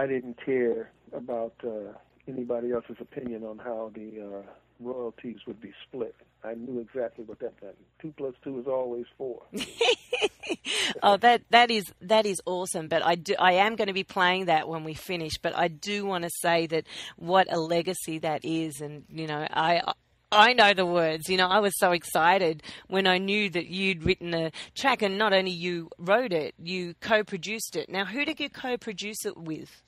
I 0.00 0.06
didn't 0.06 0.38
care 0.44 0.92
about 1.12 1.54
uh, 1.64 1.98
anybody 2.28 2.70
else's 2.72 2.98
opinion 3.00 3.42
on 3.44 3.58
how 3.58 3.90
the 3.92 4.20
uh, 4.22 4.42
royalties 4.80 5.38
would 5.46 5.60
be 5.60 5.72
split. 5.86 6.14
I 6.44 6.54
knew 6.54 6.80
exactly 6.80 7.24
what 7.24 7.40
that 7.40 7.54
meant. 7.62 7.76
Two 8.00 8.14
plus 8.16 8.34
two 8.44 8.60
is 8.60 8.66
always 8.66 9.06
four. 9.16 9.42
oh, 11.02 11.16
that 11.16 11.42
that 11.50 11.70
is 11.70 11.84
that 12.00 12.26
is 12.26 12.40
awesome. 12.46 12.88
But 12.88 13.04
I 13.04 13.16
do 13.16 13.34
I 13.38 13.54
am 13.54 13.76
going 13.76 13.88
to 13.88 13.94
be 13.94 14.04
playing 14.04 14.46
that 14.46 14.68
when 14.68 14.84
we 14.84 14.94
finish. 14.94 15.38
But 15.38 15.56
I 15.56 15.68
do 15.68 16.06
want 16.06 16.24
to 16.24 16.30
say 16.40 16.66
that 16.68 16.84
what 17.16 17.52
a 17.52 17.58
legacy 17.58 18.18
that 18.20 18.44
is, 18.44 18.80
and 18.80 19.04
you 19.08 19.26
know 19.26 19.46
I. 19.50 19.82
I 20.30 20.52
know 20.52 20.74
the 20.74 20.84
words. 20.84 21.30
You 21.30 21.38
know, 21.38 21.46
I 21.46 21.60
was 21.60 21.72
so 21.78 21.92
excited 21.92 22.62
when 22.86 23.06
I 23.06 23.16
knew 23.16 23.48
that 23.48 23.68
you'd 23.68 24.04
written 24.04 24.34
a 24.34 24.52
track, 24.76 25.00
and 25.00 25.16
not 25.16 25.32
only 25.32 25.52
you 25.52 25.88
wrote 25.96 26.34
it, 26.34 26.54
you 26.62 26.92
co-produced 27.00 27.76
it. 27.76 27.88
Now, 27.88 28.04
who 28.04 28.26
did 28.26 28.38
you 28.38 28.50
co-produce 28.50 29.24
it 29.24 29.38
with? 29.38 29.82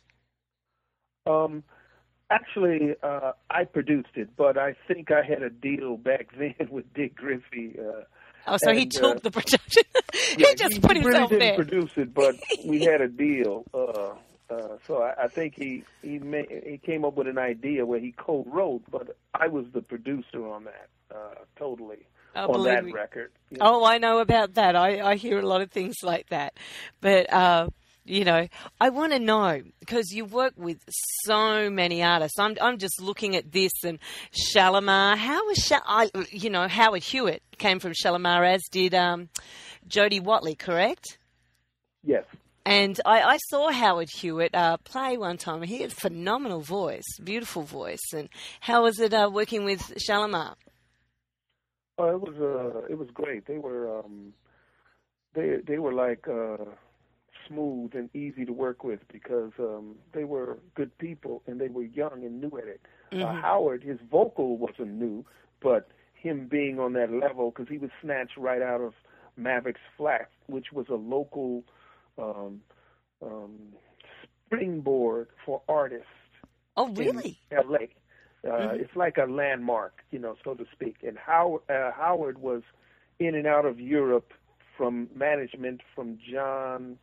Um, 1.27 1.63
actually, 2.31 2.95
uh, 3.03 3.33
I 3.51 3.65
produced 3.65 4.11
it, 4.15 4.31
but 4.37 4.57
I 4.57 4.75
think 4.89 5.11
I 5.11 5.23
had 5.23 5.43
a 5.43 5.51
deal 5.51 5.97
back 5.97 6.29
then 6.39 6.55
with 6.71 6.93
Dick 6.95 7.15
Griffey. 7.17 7.77
Uh, 7.79 8.03
Oh, 8.47 8.57
so 8.57 8.73
he 8.73 8.87
took 8.87 9.17
uh, 9.17 9.21
the 9.23 9.31
production. 9.31 9.83
yeah, 10.39 10.49
he 10.49 10.55
just 10.55 10.81
put 10.81 10.97
he 10.97 11.03
himself 11.03 11.31
really 11.31 11.41
there. 11.41 11.57
didn't 11.59 11.69
produce 11.69 11.91
it, 11.97 12.15
but 12.15 12.37
we 12.65 12.83
had 12.83 13.03
a 13.03 13.07
deal. 13.07 13.65
Uh, 13.75 14.15
uh, 14.53 14.77
so 14.87 15.03
I, 15.03 15.25
I 15.25 15.29
think 15.29 15.55
he 15.57 15.85
he 16.01 16.19
ma 16.19 16.39
he 16.49 16.79
came 16.79 17.05
up 17.05 17.17
with 17.17 17.27
an 17.29 17.37
idea 17.37 17.85
where 17.85 18.01
he 18.01 18.13
co-wrote, 18.13 18.83
but 18.91 19.15
I 19.35 19.49
was 19.49 19.67
the 19.75 19.83
producer 19.83 20.49
on 20.49 20.65
that 20.65 20.89
uh, 21.15 21.35
totally 21.57 22.07
Oh, 22.35 22.55
on 22.55 22.65
that 22.65 22.85
me. 22.87 22.93
record. 22.93 23.31
you 23.51 23.59
know. 23.59 23.81
Oh, 23.83 23.85
I 23.85 23.99
know 23.99 24.21
about 24.21 24.55
that. 24.55 24.75
I, 24.75 25.01
I 25.03 25.17
hear 25.17 25.39
a 25.39 25.47
lot 25.47 25.61
of 25.61 25.71
things 25.71 25.97
like 26.03 26.31
that. 26.31 26.55
But, 27.03 27.31
uh, 27.31 27.69
you 28.05 28.25
know, 28.25 28.49
I 28.81 28.89
want 28.89 29.13
to 29.13 29.19
know 29.19 29.63
because 29.79 30.11
you 30.13 30.25
work 30.25 30.55
with 30.57 30.79
so 31.25 31.71
many 31.71 32.03
artists. 32.03 32.39
I'm, 32.39 32.57
I'm 32.61 32.79
just 32.79 33.01
looking 33.01 33.37
at 33.37 33.53
this 33.53 33.73
and 33.85 33.99
Shalamar. 34.33 35.17
How 35.17 35.47
was 35.47 35.59
Sha- 35.59 35.81
I, 35.87 36.11
you 36.31 36.51
know, 36.51 36.69
Howard 36.69 37.03
Hewitt 37.03 37.43
came 37.59 37.79
from 37.79 37.93
Shalamar, 37.93 38.47
as 38.47 38.63
did 38.71 38.95
um, 38.95 39.29
Jody 39.87 40.21
Watley, 40.21 40.55
correct? 40.55 41.19
Yes. 42.03 42.25
And 42.67 43.01
I, 43.05 43.23
I 43.23 43.37
saw 43.49 43.71
Howard 43.71 44.09
Hewitt 44.15 44.55
uh, 44.55 44.77
play 44.79 45.17
one 45.17 45.39
time. 45.39 45.63
He 45.63 45.81
had 45.81 45.93
a 45.93 45.95
phenomenal 45.95 46.61
voice, 46.61 47.05
beautiful 47.23 47.63
voice. 47.63 48.13
And 48.15 48.29
how 48.61 48.83
was 48.83 49.01
it 49.01 49.15
uh, 49.15 49.31
working 49.33 49.65
with 49.65 49.81
Shalamar? 50.09 50.55
Oh, 51.99 52.09
it 52.15 52.21
was 52.21 52.37
uh, 52.41 52.87
it 52.89 52.97
was 52.97 53.09
great. 53.13 53.47
They 53.47 53.59
were 53.59 54.01
um, 54.01 54.33
they 55.35 55.57
they 55.67 55.79
were 55.79 55.93
like 55.93 56.27
uh, 56.29 56.65
smooth 57.51 57.91
and 57.95 58.15
easy 58.15 58.45
to 58.45 58.53
work 58.53 58.85
with 58.85 59.01
because 59.13 59.51
um, 59.59 59.97
they 60.13 60.25
were 60.25 60.59
good 60.75 60.97
people 60.99 61.43
and 61.47 61.61
they 61.61 61.69
were 61.69 61.83
young 61.85 62.23
and 62.25 62.41
new 62.41 62.57
at 62.59 62.69
it. 62.69 62.81
Uh, 63.13 63.33
Howard, 63.35 63.83
his 63.83 63.99
vocal 64.11 64.57
wasn't 64.57 64.93
new, 64.93 65.25
but 65.61 65.89
him 66.15 66.47
being 66.49 66.79
on 66.79 66.93
that 66.95 67.11
level 67.13 67.51
because 67.51 67.69
he 67.69 67.79
was 67.79 67.91
snatched 68.03 68.37
right 68.37 68.63
out 68.63 68.81
of 68.81 68.93
Mavericks 69.37 69.81
Flat, 69.97 70.29
which 70.47 70.67
was 70.73 70.87
a 70.89 70.95
local 70.95 71.65
um, 72.19 72.61
um, 73.23 73.57
springboard 74.47 75.29
for 75.45 75.63
artists 75.69 76.07
Oh, 76.77 76.89
really? 76.95 77.39
in 77.51 77.59
L.A. 77.59 77.89
Uh, 78.49 78.73
It's 78.75 78.95
like 78.95 79.19
a 79.19 79.31
landmark, 79.31 80.03
you 80.11 80.19
know, 80.19 80.37
so 80.45 80.55
to 80.55 80.65
speak. 80.73 80.99
And 81.07 81.19
Howard, 81.19 81.63
uh, 81.69 81.91
Howard 81.93 82.39
was 82.39 82.63
in 83.19 83.35
and 83.35 83.47
out 83.47 83.67
of 83.67 83.81
Europe 83.81 84.33
from 84.77 85.09
management 85.15 85.83
from 85.95 86.19
John, 86.33 86.97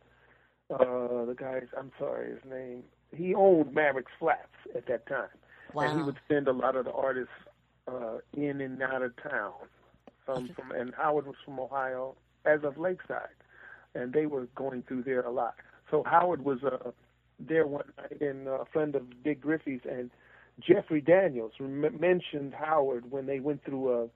uh, 0.70 1.24
the 1.24 1.34
guy's, 1.36 1.66
I'm 1.76 1.92
sorry, 1.98 2.30
his 2.30 2.50
name. 2.50 2.84
He 3.14 3.34
owned 3.34 3.74
Mavericks 3.74 4.12
Flats 4.18 4.48
at 4.74 4.86
that 4.86 5.06
time. 5.06 5.28
And 5.90 5.98
he 5.98 6.02
would 6.04 6.18
send 6.28 6.48
a 6.48 6.52
lot 6.52 6.76
of 6.76 6.84
the 6.84 6.92
artists 6.92 7.32
uh, 7.86 8.18
in 8.34 8.60
and 8.60 8.82
out 8.82 9.02
of 9.02 9.12
town. 9.22 9.52
Um, 10.28 10.50
from 10.54 10.72
and 10.72 10.94
Howard 10.94 11.26
was 11.26 11.36
from 11.42 11.58
Ohio, 11.58 12.14
as 12.44 12.60
of 12.62 12.76
Lakeside, 12.76 13.28
and 13.94 14.12
they 14.12 14.26
were 14.26 14.46
going 14.54 14.82
through 14.82 15.04
there 15.04 15.22
a 15.22 15.30
lot. 15.30 15.54
So 15.90 16.02
Howard 16.04 16.44
was 16.44 16.58
uh, 16.62 16.90
there 17.40 17.66
one 17.66 17.84
night, 17.96 18.20
and 18.20 18.46
a 18.46 18.64
friend 18.70 18.94
of 18.94 19.22
Dick 19.24 19.40
Griffey's 19.40 19.80
and 19.90 20.10
Jeffrey 20.60 21.00
Daniels 21.00 21.52
rem- 21.58 21.98
mentioned 21.98 22.52
Howard 22.54 23.10
when 23.10 23.24
they 23.24 23.40
went 23.40 23.64
through 23.64 24.02
a 24.02 24.08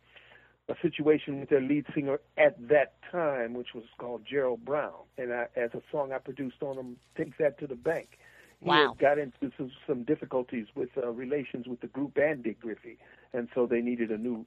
a 0.68 0.74
situation 0.80 1.40
with 1.40 1.48
their 1.48 1.60
lead 1.60 1.86
singer 1.94 2.20
at 2.36 2.56
that 2.68 2.94
time, 3.10 3.54
which 3.54 3.74
was 3.74 3.84
called 3.98 4.22
Gerald 4.24 4.64
Brown, 4.64 4.92
and 5.18 5.32
I, 5.32 5.46
as 5.56 5.70
a 5.74 5.82
song 5.90 6.12
I 6.12 6.18
produced 6.18 6.62
on 6.62 6.76
him, 6.78 6.96
"Take 7.16 7.36
That 7.38 7.58
to 7.58 7.66
the 7.66 7.74
Bank." 7.74 8.18
He 8.60 8.68
Wow. 8.68 8.94
got 8.96 9.18
into 9.18 9.50
some, 9.56 9.72
some 9.88 10.04
difficulties 10.04 10.68
with 10.76 10.90
uh, 10.96 11.08
relations 11.10 11.66
with 11.66 11.80
the 11.80 11.88
group 11.88 12.16
and 12.16 12.44
Dick 12.44 12.60
Griffey, 12.60 12.96
and 13.32 13.48
so 13.54 13.66
they 13.66 13.80
needed 13.80 14.10
a 14.12 14.18
new 14.18 14.46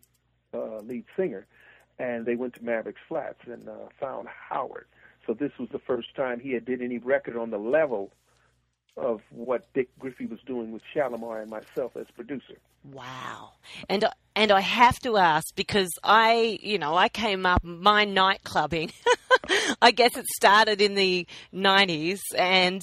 uh, 0.53 0.77
lead 0.79 1.03
singer, 1.17 1.45
and 1.99 2.25
they 2.25 2.35
went 2.35 2.53
to 2.55 2.63
Mavericks 2.63 3.01
Flats 3.09 3.41
and 3.45 3.67
uh, 3.67 3.73
found 3.99 4.29
Howard. 4.29 4.87
So 5.27 5.33
this 5.33 5.51
was 5.59 5.67
the 5.69 5.79
first 5.79 6.15
time 6.15 6.39
he 6.39 6.53
had 6.53 6.63
did 6.63 6.81
any 6.81 6.97
record 6.97 7.35
on 7.35 7.49
the 7.49 7.57
level 7.57 8.13
of 8.95 9.21
what 9.31 9.67
Dick 9.73 9.89
Griffey 9.99 10.27
was 10.27 10.39
doing 10.45 10.71
with 10.71 10.81
Shalamar 10.95 11.41
and 11.41 11.49
myself 11.51 11.97
as 11.97 12.05
producer. 12.15 12.55
Wow. 12.85 13.51
And 13.89 14.05
and 14.35 14.51
I 14.51 14.61
have 14.61 14.99
to 14.99 15.17
ask 15.17 15.55
because 15.55 15.91
I, 16.03 16.59
you 16.61 16.77
know, 16.77 16.95
I 16.95 17.09
came 17.09 17.45
up 17.45 17.63
my 17.63 18.05
night 18.05 18.43
clubbing. 18.43 18.91
I 19.81 19.91
guess 19.91 20.17
it 20.17 20.25
started 20.35 20.81
in 20.81 20.95
the 20.95 21.25
90s 21.53 22.19
and 22.37 22.81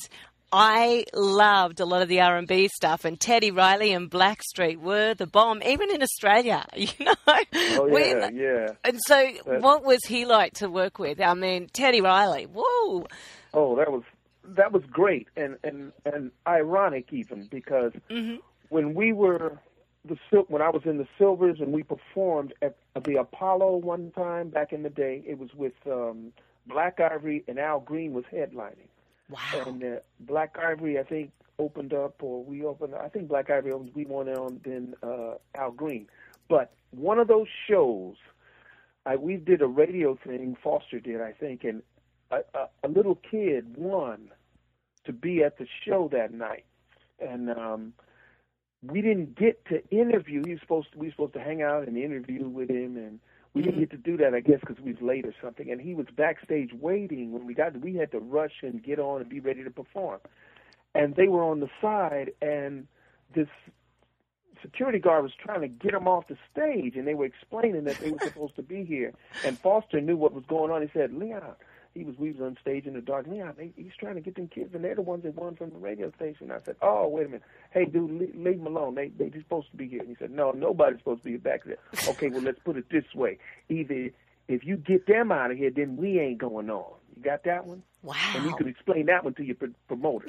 I 0.54 1.04
loved 1.14 1.80
a 1.80 1.86
lot 1.86 2.02
of 2.02 2.08
the 2.08 2.20
R&B 2.20 2.68
stuff 2.68 3.04
and 3.04 3.18
Teddy 3.18 3.50
Riley 3.50 3.92
and 3.92 4.10
Blackstreet 4.10 4.78
were 4.78 5.14
the 5.14 5.26
bomb 5.26 5.62
even 5.62 5.90
in 5.90 6.02
Australia, 6.02 6.66
you 6.76 6.88
know. 7.00 7.14
Oh 7.26 7.86
yeah, 7.86 8.28
yeah. 8.30 8.68
And 8.84 8.98
so 9.06 9.30
That- 9.46 9.62
what 9.62 9.82
was 9.82 10.00
he 10.06 10.26
like 10.26 10.54
to 10.54 10.68
work 10.68 10.98
with? 10.98 11.20
I 11.20 11.34
mean, 11.34 11.68
Teddy 11.72 12.00
Riley. 12.00 12.46
Whoa. 12.46 13.06
Oh, 13.54 13.76
that 13.76 13.90
was 13.90 14.02
that 14.44 14.72
was 14.72 14.82
great 14.90 15.28
and 15.36 15.56
and 15.62 15.92
and 16.04 16.30
ironic 16.46 17.12
even 17.12 17.46
because 17.50 17.92
mm-hmm. 18.10 18.36
when 18.68 18.92
we 18.94 19.12
were 19.12 19.58
the 20.04 20.16
Sil- 20.28 20.48
when 20.48 20.62
I 20.62 20.68
was 20.68 20.82
in 20.84 20.98
the 20.98 21.06
Sylvers 21.18 21.60
and 21.60 21.72
we 21.72 21.82
performed 21.82 22.54
at 22.62 22.76
the 23.04 23.16
Apollo 23.16 23.76
one 23.76 24.10
time 24.12 24.48
back 24.48 24.72
in 24.72 24.82
the 24.82 24.90
day, 24.90 25.22
it 25.26 25.38
was 25.38 25.50
with 25.54 25.74
um, 25.86 26.32
Black 26.66 27.00
Ivory 27.00 27.44
and 27.46 27.58
Al 27.58 27.80
Green 27.80 28.12
was 28.12 28.24
headlining. 28.32 28.88
Wow. 29.30 29.64
And 29.66 29.82
uh, 29.82 29.96
Black 30.20 30.56
Ivory, 30.58 30.98
I 30.98 31.04
think, 31.04 31.30
opened 31.58 31.94
up, 31.94 32.22
or 32.22 32.42
we 32.44 32.64
opened. 32.64 32.94
I 32.94 33.08
think 33.08 33.28
Black 33.28 33.50
Ivory 33.50 33.72
opened. 33.72 33.92
We 33.94 34.04
went 34.04 34.28
on 34.28 34.60
then 34.64 34.94
uh, 35.02 35.34
Al 35.54 35.70
Green. 35.70 36.06
But 36.48 36.72
one 36.90 37.18
of 37.18 37.28
those 37.28 37.46
shows, 37.68 38.16
I 39.06 39.16
we 39.16 39.36
did 39.36 39.62
a 39.62 39.66
radio 39.66 40.18
thing. 40.26 40.56
Foster 40.62 41.00
did, 41.00 41.20
I 41.20 41.32
think, 41.32 41.64
and 41.64 41.82
a, 42.30 42.38
a, 42.54 42.68
a 42.84 42.88
little 42.88 43.14
kid 43.14 43.76
won 43.76 44.30
to 45.04 45.12
be 45.12 45.42
at 45.42 45.58
the 45.58 45.66
show 45.84 46.08
that 46.12 46.32
night, 46.32 46.64
and 47.20 47.50
um, 47.50 47.92
we 48.82 49.00
didn't 49.00 49.36
get 49.36 49.64
to 49.66 49.86
interview. 49.90 50.42
He 50.44 50.52
was 50.52 50.60
supposed 50.60 50.92
to, 50.92 50.98
we 50.98 51.06
were 51.06 51.12
supposed 51.12 51.34
to 51.34 51.40
hang 51.40 51.62
out 51.62 51.86
and 51.86 51.96
interview 51.96 52.48
with 52.48 52.68
him, 52.68 52.96
and 52.96 53.20
we 53.54 53.62
didn't 53.62 53.74
mm-hmm. 53.74 53.80
get 53.80 53.90
to 53.90 53.96
do 53.96 54.16
that, 54.18 54.34
I 54.34 54.40
guess, 54.40 54.60
because 54.60 54.80
we 54.80 54.92
was 54.92 55.02
late 55.02 55.24
or 55.24 55.34
something. 55.42 55.70
And 55.70 55.80
he 55.80 55.94
was 55.94 56.06
backstage 56.16 56.72
waiting 56.72 57.32
when 57.32 57.46
we 57.46 57.54
got. 57.54 57.78
We 57.80 57.94
had 57.94 58.10
to 58.12 58.18
rush 58.18 58.62
and 58.62 58.82
get 58.82 58.98
on 58.98 59.20
and 59.20 59.30
be 59.30 59.40
ready 59.40 59.62
to 59.62 59.70
perform. 59.70 60.20
And 60.94 61.14
they 61.14 61.28
were 61.28 61.44
on 61.44 61.60
the 61.60 61.70
side, 61.80 62.32
and 62.42 62.86
this 63.34 63.48
security 64.60 64.98
guard 64.98 65.22
was 65.22 65.32
trying 65.34 65.60
to 65.60 65.68
get 65.68 65.94
him 65.94 66.08
off 66.08 66.28
the 66.28 66.36
stage, 66.52 66.96
and 66.96 67.06
they 67.06 67.14
were 67.14 67.24
explaining 67.24 67.84
that 67.84 67.98
they 67.98 68.10
were 68.10 68.18
supposed 68.20 68.56
to 68.56 68.62
be 68.62 68.84
here. 68.84 69.12
And 69.44 69.58
Foster 69.58 70.00
knew 70.00 70.16
what 70.16 70.34
was 70.34 70.44
going 70.46 70.70
on. 70.70 70.82
He 70.82 70.88
said, 70.92 71.12
"Leon." 71.12 71.54
He 71.94 72.04
was 72.04 72.16
we 72.18 72.32
was 72.32 72.40
on 72.40 72.56
stage 72.60 72.86
in 72.86 72.94
the 72.94 73.00
dark. 73.00 73.26
Leon, 73.26 73.54
they, 73.56 73.72
he's 73.76 73.92
trying 73.98 74.14
to 74.14 74.20
get 74.20 74.34
them 74.36 74.48
kids, 74.48 74.74
and 74.74 74.82
they're 74.82 74.94
the 74.94 75.02
ones 75.02 75.24
that 75.24 75.34
won 75.34 75.56
from 75.56 75.70
the 75.70 75.76
radio 75.76 76.10
station. 76.12 76.50
I 76.50 76.58
said, 76.64 76.76
"Oh, 76.80 77.08
wait 77.08 77.26
a 77.26 77.28
minute. 77.28 77.42
Hey, 77.70 77.84
dude, 77.84 78.10
leave, 78.10 78.34
leave 78.34 78.58
them 78.58 78.66
alone. 78.66 78.94
They 78.94 79.08
they 79.08 79.28
just 79.28 79.44
supposed 79.44 79.70
to 79.70 79.76
be 79.76 79.88
here." 79.88 80.00
And 80.00 80.08
he 80.08 80.16
said, 80.18 80.30
"No, 80.30 80.52
nobody's 80.52 80.98
supposed 80.98 81.22
to 81.24 81.30
be 81.30 81.36
back 81.36 81.64
there." 81.64 81.78
Okay, 82.08 82.28
well, 82.28 82.42
let's 82.42 82.58
put 82.64 82.76
it 82.76 82.88
this 82.90 83.04
way: 83.14 83.38
either 83.68 84.10
if 84.48 84.64
you 84.64 84.76
get 84.76 85.06
them 85.06 85.32
out 85.32 85.50
of 85.50 85.56
here, 85.56 85.70
then 85.70 85.96
we 85.96 86.18
ain't 86.18 86.38
going 86.38 86.70
on. 86.70 86.92
You 87.16 87.22
got 87.22 87.44
that 87.44 87.66
one? 87.66 87.82
Wow. 88.02 88.14
And 88.34 88.44
you 88.44 88.54
could 88.56 88.66
explain 88.66 89.06
that 89.06 89.24
one 89.24 89.34
to 89.34 89.44
your 89.44 89.54
pr- 89.54 89.66
promoter. 89.86 90.26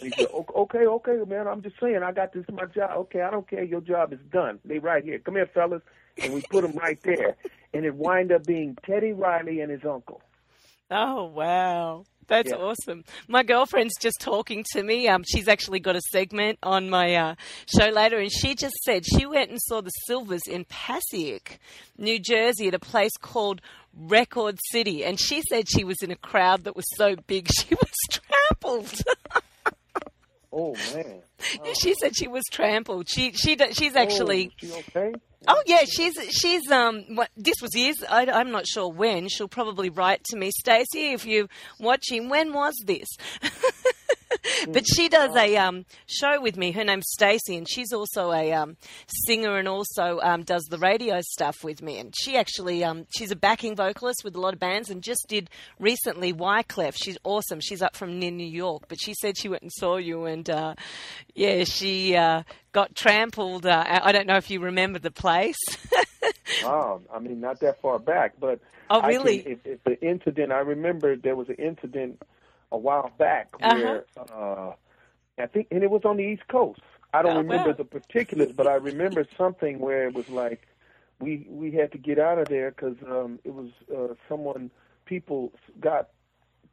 and 0.00 0.12
he 0.14 0.22
said, 0.22 0.28
okay, 0.34 0.86
okay, 0.86 1.18
man, 1.26 1.48
I'm 1.48 1.62
just 1.62 1.78
saying, 1.80 2.02
I 2.02 2.12
got 2.12 2.32
this 2.32 2.44
in 2.48 2.54
my 2.54 2.66
job. 2.66 2.90
Okay, 2.96 3.22
I 3.22 3.30
don't 3.30 3.48
care. 3.48 3.64
Your 3.64 3.80
job 3.80 4.12
is 4.12 4.20
done. 4.30 4.60
They 4.64 4.78
right 4.78 5.02
here. 5.04 5.18
Come 5.18 5.34
here, 5.34 5.50
fellas. 5.52 5.82
And 6.18 6.32
we 6.32 6.42
put 6.42 6.62
them 6.62 6.72
right 6.72 6.98
there. 7.02 7.36
And 7.74 7.84
it 7.84 7.94
wind 7.94 8.32
up 8.32 8.46
being 8.46 8.76
Teddy 8.86 9.12
Riley 9.12 9.60
and 9.60 9.70
his 9.70 9.84
uncle. 9.84 10.22
Oh 10.90 11.24
wow. 11.24 12.04
That's 12.28 12.50
Yeah. 12.50 12.56
awesome. 12.56 13.04
My 13.28 13.44
girlfriend's 13.44 13.94
just 14.00 14.20
talking 14.20 14.64
to 14.72 14.82
me. 14.82 15.06
Um, 15.06 15.22
she's 15.24 15.46
actually 15.46 15.78
got 15.78 15.94
a 15.94 16.00
segment 16.10 16.58
on 16.60 16.90
my 16.90 17.14
uh, 17.14 17.34
show 17.72 17.88
later, 17.88 18.18
and 18.18 18.32
she 18.32 18.56
just 18.56 18.74
said 18.84 19.04
she 19.06 19.26
went 19.26 19.50
and 19.50 19.60
saw 19.62 19.80
the 19.80 19.90
Sylvers 20.06 20.42
in 20.48 20.64
Passaic, 20.64 21.60
New 21.96 22.18
Jersey, 22.18 22.66
at 22.66 22.74
a 22.74 22.80
place 22.80 23.12
called 23.20 23.60
Record 23.96 24.58
City, 24.72 25.04
and 25.04 25.20
she 25.20 25.40
said 25.48 25.68
she 25.68 25.84
was 25.84 25.98
in 26.02 26.10
a 26.10 26.16
crowd 26.16 26.64
that 26.64 26.74
was 26.74 26.84
so 26.96 27.14
big 27.28 27.48
she 27.52 27.74
was 27.76 27.92
trampled. 28.10 29.02
Oh, 30.52 30.74
man. 30.94 31.22
she 31.80 31.94
said 32.00 32.16
she 32.16 32.26
was 32.28 32.42
trampled. 32.50 33.08
She 33.08 33.32
she 33.32 33.56
she's 33.72 33.94
actually. 33.94 34.50
Oh, 34.64 34.66
she 34.66 34.72
okay? 34.96 35.14
Oh 35.48 35.62
yeah, 35.66 35.84
she's 35.88 36.14
she's 36.30 36.70
um. 36.70 37.04
What, 37.14 37.30
this 37.36 37.56
was 37.62 37.74
years. 37.74 38.02
I, 38.08 38.26
I'm 38.26 38.50
not 38.50 38.66
sure 38.66 38.90
when. 38.90 39.28
She'll 39.28 39.48
probably 39.48 39.90
write 39.90 40.24
to 40.24 40.36
me, 40.36 40.50
Stacey, 40.50 41.12
if 41.12 41.24
you're 41.24 41.48
watching. 41.78 42.28
When 42.28 42.52
was 42.52 42.74
this? 42.84 43.08
but 44.68 44.86
she 44.86 45.08
does 45.08 45.34
a 45.36 45.56
um 45.56 45.84
show 46.06 46.40
with 46.40 46.56
me. 46.56 46.72
Her 46.72 46.84
name's 46.84 47.06
Stacey, 47.08 47.56
and 47.56 47.68
she's 47.68 47.92
also 47.92 48.32
a 48.32 48.52
um 48.52 48.76
singer 49.26 49.56
and 49.56 49.68
also 49.68 50.20
um 50.20 50.42
does 50.42 50.64
the 50.64 50.78
radio 50.78 51.20
stuff 51.20 51.56
with 51.62 51.82
me. 51.82 51.98
And 51.98 52.14
she 52.16 52.36
actually 52.36 52.84
um 52.84 53.06
she's 53.16 53.30
a 53.30 53.36
backing 53.36 53.76
vocalist 53.76 54.22
with 54.24 54.36
a 54.36 54.40
lot 54.40 54.54
of 54.54 54.60
bands, 54.60 54.90
and 54.90 55.02
just 55.02 55.26
did 55.28 55.50
recently 55.78 56.32
Wyclef. 56.32 56.94
She's 56.96 57.18
awesome. 57.24 57.60
She's 57.60 57.82
up 57.82 57.96
from 57.96 58.18
near 58.18 58.30
New 58.30 58.46
York, 58.46 58.84
but 58.88 59.00
she 59.00 59.14
said 59.14 59.36
she 59.38 59.48
went 59.48 59.62
and 59.62 59.72
saw 59.72 59.96
you, 59.96 60.24
and 60.24 60.48
uh, 60.48 60.74
yeah, 61.34 61.64
she 61.64 62.16
uh, 62.16 62.42
got 62.72 62.94
trampled. 62.94 63.66
Uh, 63.66 63.84
I 63.86 64.12
don't 64.12 64.26
know 64.26 64.36
if 64.36 64.50
you 64.50 64.60
remember 64.60 64.98
the 64.98 65.10
place. 65.10 65.56
Wow. 66.62 67.02
I 67.12 67.18
mean, 67.18 67.40
not 67.40 67.60
that 67.60 67.80
far 67.80 67.98
back, 67.98 68.34
but. 68.38 68.60
Oh, 68.88 69.02
really? 69.02 69.40
Can, 69.40 69.52
if, 69.52 69.58
if 69.64 69.84
the 69.84 70.00
incident, 70.00 70.52
I 70.52 70.60
remember 70.60 71.16
there 71.16 71.34
was 71.34 71.48
an 71.48 71.56
incident 71.56 72.22
a 72.72 72.78
while 72.78 73.10
back 73.18 73.48
Uh-huh. 73.60 73.76
where 73.76 74.04
uh, 74.32 74.72
I 75.38 75.46
think, 75.46 75.68
and 75.70 75.82
it 75.82 75.90
was 75.90 76.02
on 76.04 76.16
the 76.16 76.22
East 76.24 76.48
Coast. 76.48 76.80
I 77.12 77.22
don't 77.22 77.34
Oh, 77.34 77.38
remember 77.38 77.70
wow. 77.70 77.76
the 77.78 77.84
particulars, 77.84 78.52
but 78.56 78.66
I 78.66 78.74
remember 78.74 79.26
something 79.38 79.78
where 79.78 80.06
it 80.08 80.14
was 80.14 80.28
like 80.28 80.66
we 81.20 81.46
we 81.48 81.70
had 81.72 81.92
to 81.92 81.98
get 81.98 82.18
out 82.18 82.38
of 82.38 82.48
there 82.48 82.70
because 82.70 82.96
um, 83.06 83.38
it 83.44 83.54
was 83.54 83.70
uh, 83.94 84.14
someone 84.28 84.70
people 85.06 85.52
got 85.80 86.08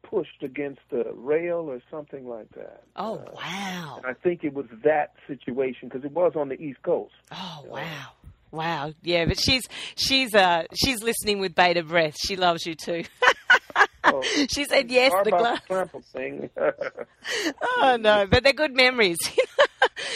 pushed 0.02 0.42
against 0.42 0.80
the 0.90 1.04
rail 1.14 1.60
or 1.70 1.80
something 1.90 2.28
like 2.28 2.50
that. 2.56 2.82
Oh 2.96 3.14
Uh, 3.26 3.30
wow! 3.34 3.94
and 3.96 4.06
I 4.06 4.12
think 4.12 4.44
it 4.44 4.52
was 4.52 4.66
that 4.82 5.14
situation 5.26 5.88
because 5.88 6.04
it 6.04 6.12
was 6.12 6.32
on 6.36 6.48
the 6.50 6.60
East 6.60 6.82
Coast. 6.82 7.14
Oh 7.32 7.64
wow! 7.66 8.08
Wow! 8.50 8.92
Yeah, 9.02 9.24
but 9.26 9.40
she's 9.40 9.62
she's 9.96 10.34
uh 10.34 10.64
she's 10.74 11.02
listening 11.02 11.38
with 11.38 11.54
bated 11.54 11.88
breath. 11.88 12.16
She 12.26 12.36
loves 12.36 12.66
you 12.66 12.74
too. 12.74 13.04
She 14.22 14.64
said 14.64 14.90
yes. 14.90 15.12
The 15.24 15.30
glass. 15.30 15.60
trample 15.66 16.02
thing. 16.12 16.50
Oh 17.80 17.96
no, 17.98 18.26
but 18.26 18.44
they're 18.44 18.52
good 18.52 18.74
memories. 18.74 19.18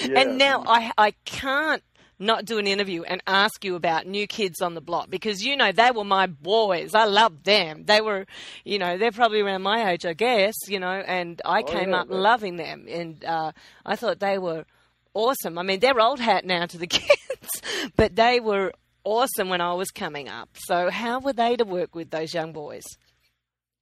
Yeah. 0.04 0.20
and 0.20 0.38
now 0.38 0.62
I 0.66 0.92
I 0.98 1.10
can't 1.24 1.82
not 2.20 2.44
do 2.44 2.58
an 2.58 2.66
interview 2.66 3.02
and 3.02 3.20
ask 3.26 3.64
you 3.64 3.74
about 3.74 4.06
New 4.06 4.26
Kids 4.26 4.60
on 4.60 4.74
the 4.74 4.80
Block 4.80 5.08
because 5.10 5.44
you 5.44 5.56
know 5.56 5.72
they 5.72 5.90
were 5.90 6.04
my 6.04 6.26
boys. 6.26 6.94
I 6.94 7.04
loved 7.04 7.44
them. 7.44 7.84
They 7.84 8.00
were, 8.00 8.26
you 8.64 8.78
know, 8.78 8.96
they're 8.98 9.12
probably 9.12 9.40
around 9.40 9.62
my 9.62 9.90
age, 9.92 10.04
I 10.06 10.12
guess. 10.14 10.54
You 10.68 10.78
know, 10.80 10.90
and 10.92 11.40
I 11.44 11.62
Oh, 11.62 11.64
came 11.64 11.90
yeah, 11.90 12.00
up 12.02 12.08
man. 12.08 12.20
loving 12.20 12.56
them, 12.56 12.86
and 12.88 13.24
uh, 13.24 13.52
I 13.86 13.96
thought 13.96 14.20
they 14.20 14.38
were 14.38 14.66
awesome. 15.14 15.58
I 15.58 15.62
mean, 15.62 15.80
they're 15.80 16.00
old 16.00 16.20
hat 16.20 16.44
now 16.44 16.66
to 16.66 16.78
the 16.78 16.86
kids, 16.98 17.62
but 17.96 18.14
they 18.16 18.40
were 18.40 18.72
awesome 19.04 19.48
when 19.48 19.60
I 19.60 19.74
was 19.74 19.90
coming 19.90 20.28
up. 20.28 20.48
So 20.54 20.90
how 20.90 21.18
were 21.20 21.32
they 21.32 21.56
to 21.56 21.64
work 21.64 21.94
with 21.94 22.10
those 22.10 22.34
young 22.34 22.52
boys? 22.52 22.84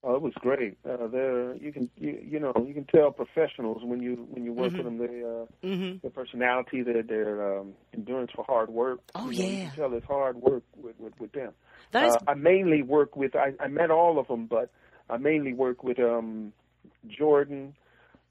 Oh, 0.09 0.15
it 0.15 0.23
was 0.23 0.35
great. 0.35 0.79
Uh, 0.89 1.09
they're 1.09 1.57
you 1.57 1.73
can 1.73 1.91
you, 1.97 2.17
you 2.23 2.39
know 2.39 2.53
you 2.65 2.73
can 2.73 2.85
tell 2.85 3.11
professionals 3.11 3.83
when 3.83 4.01
you 4.01 4.27
when 4.31 4.45
you 4.45 4.53
work 4.53 4.73
Mhm. 4.73 4.77
with 4.79 4.87
them. 4.87 4.99
They 4.99 5.25
uh, 5.25 5.47
hmm 5.63 5.97
their 6.03 6.11
personality, 6.13 6.83
their 6.83 7.03
their 7.03 7.59
um, 7.59 7.75
endurance 7.93 8.31
for 8.33 8.45
hard 8.45 8.71
work. 8.71 9.01
Oh, 9.17 9.29
You 9.31 9.43
know, 9.43 9.49
you 9.51 9.57
yeah. 9.57 9.71
can 9.71 9.79
tell 9.79 9.93
it's 9.95 10.07
hard 10.07 10.37
work 10.37 10.63
with 10.77 10.95
with, 11.01 11.19
with 11.19 11.33
them. 11.33 11.53
Those 11.91 12.15
Uh, 12.15 12.19
I 12.29 12.35
mainly 12.35 12.83
work 12.83 13.17
with 13.17 13.35
I, 13.35 13.55
I 13.59 13.67
met 13.67 13.91
all 13.91 14.21
of 14.21 14.29
them, 14.29 14.47
but 14.47 14.71
I 15.11 15.17
mainly 15.17 15.53
work 15.53 15.83
with 15.83 15.99
um, 15.99 16.53
Jordan, 17.09 17.75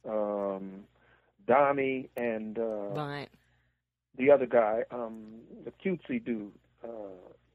um, 0.09 0.85
Donnie, 1.45 2.09
and 2.15 2.57
uh, 2.57 2.93
right. 2.93 3.27
the 4.17 4.31
other 4.31 4.45
guy, 4.45 4.83
um, 4.91 5.41
the 5.65 5.71
cutesy 5.71 6.23
dude. 6.23 6.53
Uh, 6.81 6.87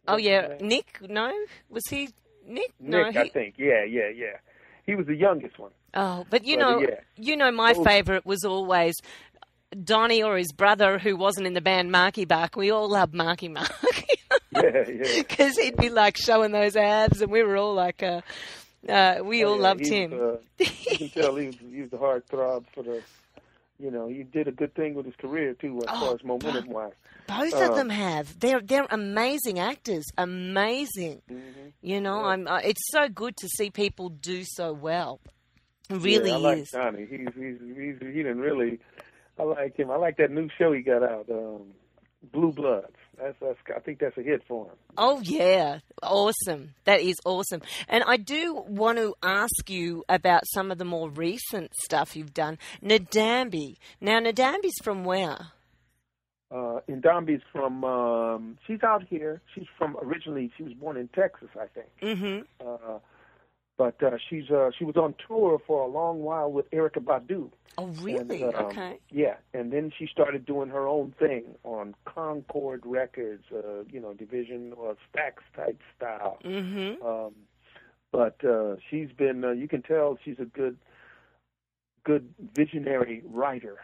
Oh 0.08 0.16
yeah. 0.18 0.58
Nick. 0.60 0.98
No, 1.08 1.32
was 1.70 1.86
he 1.88 2.08
Nick? 2.46 2.72
Nick, 2.80 2.90
no, 3.14 3.20
I 3.20 3.24
he, 3.24 3.30
think. 3.30 3.54
Yeah, 3.58 3.84
yeah, 3.84 4.08
yeah. 4.14 4.36
He 4.86 4.94
was 4.94 5.06
the 5.06 5.14
youngest 5.16 5.58
one. 5.58 5.70
Oh, 5.94 6.24
but 6.30 6.44
you 6.44 6.56
But, 6.56 6.62
know, 6.62 6.80
yeah. 6.80 7.00
you 7.16 7.36
know, 7.36 7.50
my 7.50 7.74
favourite 7.74 8.24
was 8.26 8.44
always 8.44 8.94
Donnie 9.84 10.22
or 10.22 10.36
his 10.36 10.52
brother, 10.52 10.98
who 10.98 11.16
wasn't 11.16 11.46
in 11.46 11.54
the 11.54 11.60
band 11.60 11.90
Marky 11.92 12.26
Mark. 12.28 12.56
We 12.56 12.70
all 12.70 12.88
loved 12.88 13.14
Marky 13.14 13.48
Mark 13.48 13.70
Yeah, 14.52 14.84
yeah. 14.88 15.04
because 15.18 15.56
he'd 15.56 15.76
be 15.76 15.90
like 15.90 16.16
showing 16.16 16.50
those 16.52 16.74
abs, 16.76 17.22
and 17.22 17.30
we 17.30 17.42
were 17.44 17.56
all 17.56 17.74
like, 17.74 18.02
uh, 18.02 18.20
uh, 18.88 19.18
we 19.22 19.44
all 19.44 19.52
Oh, 19.52 19.56
yeah, 19.56 19.62
loved 19.62 19.86
him. 19.86 20.12
uh, 20.12 20.36
you 20.58 20.98
can 20.98 21.08
tell 21.10 21.36
he 21.36 21.46
was, 21.46 21.56
he 21.70 21.80
was 21.82 21.90
the 21.90 21.98
heartthrob 21.98 22.64
for 22.74 22.82
the. 22.82 23.02
You 23.80 23.90
know, 23.90 24.08
he 24.08 24.22
did 24.24 24.46
a 24.46 24.52
good 24.52 24.74
thing 24.74 24.94
with 24.94 25.06
his 25.06 25.14
career 25.16 25.54
too, 25.54 25.78
as 25.78 25.88
Oh, 25.88 26.00
far 26.00 26.14
as 26.14 26.22
momentum 26.24 26.68
wise. 26.70 26.92
Both 27.26 27.54
uh, 27.54 27.70
of 27.70 27.76
them 27.76 27.88
have. 27.88 28.38
They're 28.38 28.60
they're 28.60 28.86
amazing 28.90 29.58
actors. 29.58 30.04
Amazing. 30.18 31.22
hmm 31.28 31.38
You 31.80 32.00
know, 32.00 32.20
Yeah. 32.20 32.26
I'm. 32.26 32.46
Uh, 32.46 32.58
it's 32.62 32.82
so 32.90 33.08
good 33.08 33.36
to 33.38 33.48
see 33.48 33.70
people 33.70 34.10
do 34.10 34.42
so 34.44 34.72
well. 34.74 35.20
It 35.88 35.94
really 36.02 36.28
yeah, 36.28 36.34
I 36.34 36.38
like 36.38 36.58
is. 36.58 36.70
Johnny. 36.70 37.06
He's 37.08 37.28
he's 37.34 37.58
he's 37.60 37.96
he 38.00 38.22
didn't 38.22 38.40
really. 38.40 38.80
I 39.38 39.44
like 39.44 39.76
him. 39.78 39.90
I 39.90 39.96
like 39.96 40.18
that 40.18 40.30
new 40.30 40.48
show 40.58 40.72
he 40.72 40.82
got 40.82 41.02
out, 41.02 41.26
um, 41.30 41.62
Blue 42.32 42.52
Bloods. 42.52 42.94
That's 43.22 43.36
that's. 43.40 43.58
I 43.76 43.80
think 43.80 43.98
that's 43.98 44.16
a 44.16 44.22
hit 44.22 44.42
for 44.48 44.66
him. 44.66 44.76
Oh 44.96 45.20
yeah, 45.22 45.80
awesome. 46.02 46.74
That 46.84 47.00
is 47.00 47.16
awesome. 47.24 47.60
And 47.88 48.02
I 48.06 48.16
do 48.16 48.54
want 48.66 48.98
to 48.98 49.14
ask 49.22 49.68
you 49.68 50.04
about 50.08 50.42
some 50.54 50.70
of 50.70 50.78
the 50.78 50.84
more 50.84 51.10
recent 51.10 51.72
stuff 51.84 52.16
you've 52.16 52.34
done. 52.34 52.58
Ndambi. 52.82 53.76
Now 54.00 54.20
Ndambi's 54.20 54.78
from 54.82 55.04
where? 55.04 55.38
Uh, 56.50 56.80
Ndambi's 56.88 57.42
from. 57.52 57.84
Um, 57.84 58.58
she's 58.66 58.82
out 58.82 59.04
here. 59.08 59.40
She's 59.54 59.66
from 59.78 59.96
originally. 60.02 60.50
She 60.56 60.64
was 60.64 60.72
born 60.74 60.96
in 60.96 61.08
Texas, 61.08 61.48
I 61.60 61.66
think. 61.66 61.88
Mhm. 62.18 62.44
Uh, 62.60 62.98
but 63.80 64.02
uh, 64.02 64.18
she's 64.28 64.50
uh, 64.50 64.70
she 64.78 64.84
was 64.84 64.96
on 64.96 65.14
tour 65.26 65.58
for 65.66 65.80
a 65.82 65.86
long 65.86 66.20
while 66.20 66.52
with 66.52 66.70
Erykah 66.70 67.02
Badu. 67.02 67.50
Oh 67.78 67.86
really? 67.86 68.42
And, 68.42 68.54
um, 68.54 68.64
okay. 68.76 68.98
Yeah, 69.10 69.36
and 69.54 69.72
then 69.72 69.90
she 69.98 70.06
started 70.06 70.44
doing 70.44 70.68
her 70.68 70.86
own 70.86 71.14
thing 71.18 71.44
on 71.64 71.94
Concord 72.04 72.82
Records, 72.84 73.44
uh, 73.52 73.84
you 73.90 74.00
know, 74.00 74.12
division 74.12 74.74
or 74.76 74.96
Stax 75.06 75.34
type 75.56 75.80
style. 75.96 76.38
Mhm. 76.44 77.02
Um, 77.10 77.32
but 78.12 78.36
uh, 78.44 78.76
she's 78.90 79.08
been, 79.16 79.44
uh, 79.44 79.52
you 79.52 79.66
can 79.66 79.82
tell 79.82 80.18
she's 80.24 80.38
a 80.40 80.44
good, 80.44 80.76
good 82.04 82.24
visionary 82.54 83.22
writer, 83.26 83.76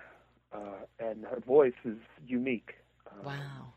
uh, 0.52 0.80
and 0.99 1.25
her 1.25 1.41
voice 1.47 1.80
is 1.85 1.99
unique. 2.26 2.73
Uh, 3.11 3.25
Wow. 3.25 3.73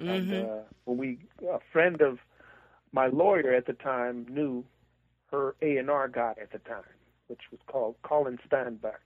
And 0.00 0.30
Mhm. 0.30 0.44
uh, 0.44 0.62
when 0.84 0.96
we, 0.98 1.18
a 1.48 1.58
friend 1.72 2.00
of 2.02 2.18
my 2.92 3.06
lawyer 3.08 3.52
at 3.54 3.66
the 3.66 3.74
time 3.74 4.26
knew 4.28 4.64
her 5.30 5.54
A 5.62 5.76
and 5.76 5.90
R 5.90 6.08
guy 6.08 6.34
at 6.40 6.52
the 6.52 6.58
time, 6.58 6.82
which 7.28 7.40
was 7.50 7.60
called 7.66 7.96
Colin 8.02 8.38
Steinbach, 8.46 9.00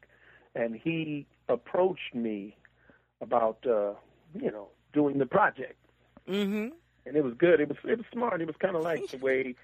and 0.55 0.75
he 0.77 1.27
approached 1.49 2.15
me 2.15 2.57
about, 3.21 3.59
uh, 3.67 3.95
you 4.35 4.51
know, 4.51 4.69
doing 4.93 5.19
the 5.19 5.27
project, 5.27 5.77
Mhm. 6.29 6.73
and 7.07 7.17
it 7.17 7.25
was 7.25 7.35
good. 7.35 7.61
It 7.61 7.69
was 7.69 7.79
it 7.85 7.99
was 7.99 8.07
smart. 8.13 8.41
It 8.41 8.47
was 8.47 8.57
kind 8.57 8.77
of 8.77 8.83
like 8.83 9.11
the 9.11 9.19
way 9.19 9.55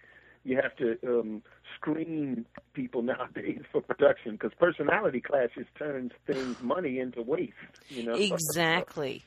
you 0.44 0.56
have 0.56 0.74
to 0.76 0.98
um, 1.06 1.42
screen 1.76 2.46
people 2.72 3.02
nowadays 3.14 3.62
for 3.72 3.80
production 3.80 4.32
because 4.32 4.52
personality 4.58 5.20
clashes 5.20 5.66
turns 5.78 6.12
things 6.26 6.56
money 6.60 6.98
into 6.98 7.22
waste. 7.22 7.54
You 7.90 8.02
know 8.02 8.14
Exactly. 8.16 9.24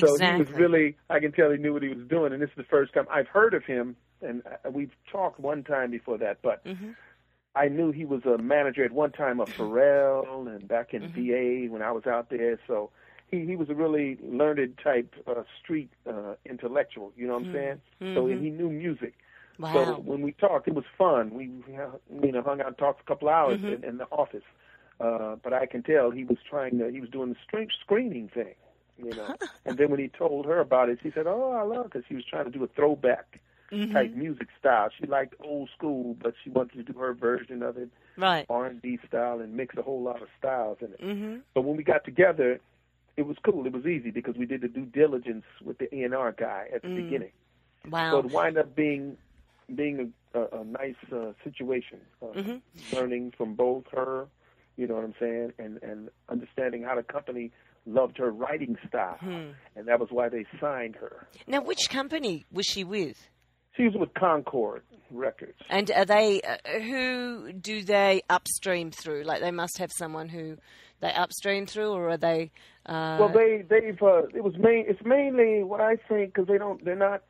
so 0.00 0.18
Exactly. 0.18 0.44
he 0.44 0.50
was 0.50 0.60
really, 0.60 0.96
I 1.10 1.20
can 1.20 1.32
tell 1.32 1.50
he 1.50 1.58
knew 1.58 1.72
what 1.72 1.82
he 1.82 1.88
was 1.90 2.06
doing, 2.08 2.32
and 2.32 2.42
this 2.42 2.50
is 2.50 2.56
the 2.56 2.64
first 2.64 2.94
time 2.94 3.06
I've 3.10 3.28
heard 3.28 3.54
of 3.54 3.64
him, 3.64 3.96
and 4.22 4.42
uh, 4.46 4.70
we've 4.70 4.92
talked 5.10 5.38
one 5.40 5.64
time 5.64 5.90
before 5.90 6.18
that, 6.18 6.38
but 6.42 6.62
Mhm. 6.66 6.94
I 7.54 7.68
knew 7.68 7.92
he 7.92 8.04
was 8.04 8.24
a 8.24 8.38
manager 8.38 8.84
at 8.84 8.92
one 8.92 9.12
time 9.12 9.40
of 9.40 9.48
Pharrell 9.56 10.48
and 10.48 10.66
back 10.66 10.92
in 10.92 11.02
Mhm. 11.02 11.12
VA 11.14 11.72
when 11.72 11.82
I 11.82 11.92
was 11.92 12.06
out 12.06 12.28
there, 12.30 12.58
so 12.66 12.90
he, 13.30 13.44
he 13.46 13.56
was 13.56 13.70
a 13.70 13.74
really 13.74 14.18
learned 14.22 14.78
type 14.82 15.14
uh, 15.26 15.42
street 15.62 15.90
uh, 16.08 16.34
intellectual, 16.44 17.12
you 17.16 17.26
know 17.26 17.34
what 17.34 17.40
I'm 17.40 17.48
saying? 17.52 17.80
So 18.14 18.26
Mhm. 18.26 18.40
he 18.40 18.50
knew 18.50 18.70
music. 18.70 19.14
So 19.72 20.00
when 20.04 20.20
we 20.22 20.32
talked, 20.32 20.68
it 20.68 20.74
was 20.74 20.84
fun. 20.98 21.32
We, 21.32 21.48
we 21.48 21.76
uh, 21.76 21.90
you 22.22 22.32
know 22.32 22.42
hung 22.42 22.60
out, 22.60 22.68
and 22.68 22.78
talked 22.78 22.98
for 22.98 23.12
a 23.12 23.16
couple 23.16 23.28
hours 23.28 23.60
Mhm. 23.60 23.82
in, 23.82 23.84
in 23.84 23.98
the 23.98 24.04
office. 24.06 24.42
Uh, 25.00 25.36
but 25.42 25.52
I 25.52 25.66
can 25.66 25.82
tell 25.82 26.10
he 26.10 26.24
was 26.24 26.38
trying 26.48 26.78
to. 26.78 26.90
He 26.90 27.00
was 27.00 27.10
doing 27.10 27.30
the 27.30 27.36
string, 27.44 27.68
screening 27.80 28.28
thing, 28.28 28.54
you 28.96 29.14
know. 29.14 29.34
and 29.64 29.78
then 29.78 29.90
when 29.90 30.00
he 30.00 30.08
told 30.08 30.46
her 30.46 30.60
about 30.60 30.88
it, 30.88 30.98
she 31.02 31.10
said, 31.12 31.26
"Oh, 31.26 31.52
I 31.52 31.62
love," 31.62 31.86
it 31.86 31.92
because 31.92 32.04
she 32.08 32.14
was 32.14 32.24
trying 32.24 32.44
to 32.44 32.50
do 32.50 32.62
a 32.64 32.68
throwback 32.68 33.40
Mhm. 33.72 33.92
type 33.92 34.12
music 34.14 34.48
style. 34.58 34.88
She 34.98 35.06
liked 35.06 35.34
old 35.40 35.70
school, 35.70 36.14
but 36.22 36.34
she 36.42 36.50
wanted 36.50 36.84
to 36.86 36.92
do 36.92 36.98
her 36.98 37.12
version 37.14 37.62
of 37.62 37.76
it, 37.76 37.88
Right. 38.16 38.46
R 38.48 38.66
and 38.66 38.80
B 38.80 38.98
style, 39.08 39.40
and 39.40 39.54
mix 39.56 39.76
a 39.76 39.82
whole 39.82 40.02
lot 40.02 40.22
of 40.22 40.28
styles 40.38 40.78
in 40.80 40.92
it. 40.92 41.00
Mhm. 41.00 41.42
But 41.54 41.62
when 41.62 41.76
we 41.76 41.82
got 41.82 42.04
together, 42.04 42.60
it 43.16 43.22
was 43.22 43.36
cool. 43.44 43.66
It 43.66 43.72
was 43.72 43.86
easy 43.86 44.10
because 44.10 44.36
we 44.36 44.46
did 44.46 44.60
the 44.60 44.68
due 44.68 44.86
diligence 44.86 45.44
with 45.62 45.78
the 45.78 45.92
A 45.94 46.02
and 46.04 46.14
R 46.14 46.32
guy 46.32 46.68
at 46.72 46.82
the 46.82 46.88
Mm. 46.88 46.96
beginning. 46.96 47.32
So 47.90 48.18
it 48.18 48.26
wound 48.26 48.58
up 48.58 48.74
being 48.74 49.16
being 49.74 50.12
a, 50.34 50.38
a, 50.38 50.60
a 50.60 50.64
nice 50.64 50.94
uh, 51.10 51.32
situation, 51.42 51.98
uh, 52.20 52.26
Mhm. 52.26 52.60
learning 52.92 53.30
from 53.30 53.54
both 53.54 53.86
her, 53.92 54.28
you 54.76 54.86
know 54.86 54.94
what 54.96 55.04
I'm 55.04 55.14
saying, 55.18 55.54
and 55.58 55.82
and 55.82 56.10
understanding 56.28 56.82
how 56.82 56.96
the 56.96 57.02
company 57.02 57.50
loved 57.86 58.18
her 58.18 58.30
writing 58.30 58.76
style, 58.86 59.16
Hmm. 59.18 59.52
and 59.76 59.86
that 59.88 59.98
was 60.00 60.10
why 60.10 60.28
they 60.28 60.44
signed 60.60 60.96
her. 60.96 61.26
Now, 61.46 61.62
which 61.62 61.88
company 61.88 62.44
was 62.52 62.66
she 62.66 62.84
with? 62.84 63.30
She 63.76 63.84
was 63.84 63.94
with 63.94 64.14
Concord 64.14 64.82
Records. 65.10 65.58
And 65.68 65.90
are 65.90 66.04
they 66.04 66.40
uh, 66.42 66.78
who 66.80 67.52
do 67.52 67.82
they 67.82 68.22
upstream 68.30 68.90
through? 68.90 69.24
Like 69.24 69.40
they 69.40 69.50
must 69.50 69.78
have 69.78 69.90
someone 69.96 70.28
who 70.28 70.56
they 71.00 71.12
upstream 71.12 71.66
through, 71.66 71.90
or 71.90 72.10
are 72.10 72.16
they? 72.16 72.50
Uh, 72.86 73.16
well, 73.20 73.28
they 73.32 73.64
they've 73.68 74.00
uh, 74.02 74.26
it 74.34 74.42
was 74.44 74.54
main 74.58 74.84
it's 74.88 75.04
mainly 75.04 75.62
what 75.62 75.80
I 75.80 75.96
think 76.08 76.34
because 76.34 76.46
they 76.48 76.58
don't 76.58 76.84
they're 76.84 76.94
not 76.96 77.22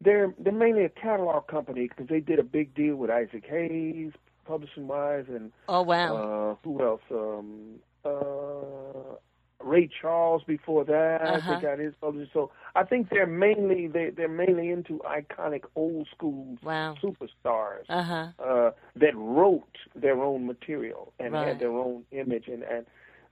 they're 0.00 0.34
they're 0.38 0.52
mainly 0.52 0.84
a 0.84 0.88
catalog 0.88 1.46
company 1.48 1.88
because 1.88 2.06
they 2.08 2.20
did 2.20 2.38
a 2.38 2.44
big 2.44 2.74
deal 2.74 2.96
with 2.96 3.10
Isaac 3.10 3.44
Hayes 3.48 4.12
publishing 4.44 4.86
wise 4.86 5.24
and 5.28 5.52
oh 5.68 5.82
wow, 5.82 6.16
Uh, 6.16 6.54
who 6.62 6.82
else? 6.82 7.00
Um, 7.10 7.76
uh, 8.04 9.16
Ray 9.64 9.88
Charles 10.00 10.42
before 10.46 10.84
that. 10.84 11.20
Uh-huh. 11.24 11.56
They 11.56 11.56
got 11.62 11.78
his 11.78 11.94
publisher. 12.00 12.30
So 12.32 12.50
I 12.74 12.84
think 12.84 13.08
they're 13.10 13.26
mainly 13.26 13.86
they 13.88 14.10
they're 14.10 14.28
mainly 14.28 14.70
into 14.70 15.00
iconic 15.04 15.64
old 15.74 16.08
school 16.14 16.58
wow, 16.62 16.94
superstars 17.02 17.86
uh 17.88 18.02
huh, 18.02 18.26
uh, 18.44 18.70
that 18.96 19.16
wrote 19.16 19.76
their 19.94 20.22
own 20.22 20.46
material 20.46 21.12
and 21.18 21.34
Right. 21.34 21.48
had 21.48 21.58
their 21.58 21.72
own 21.72 22.04
image 22.12 22.48
and 22.48 22.62
and 22.62 22.86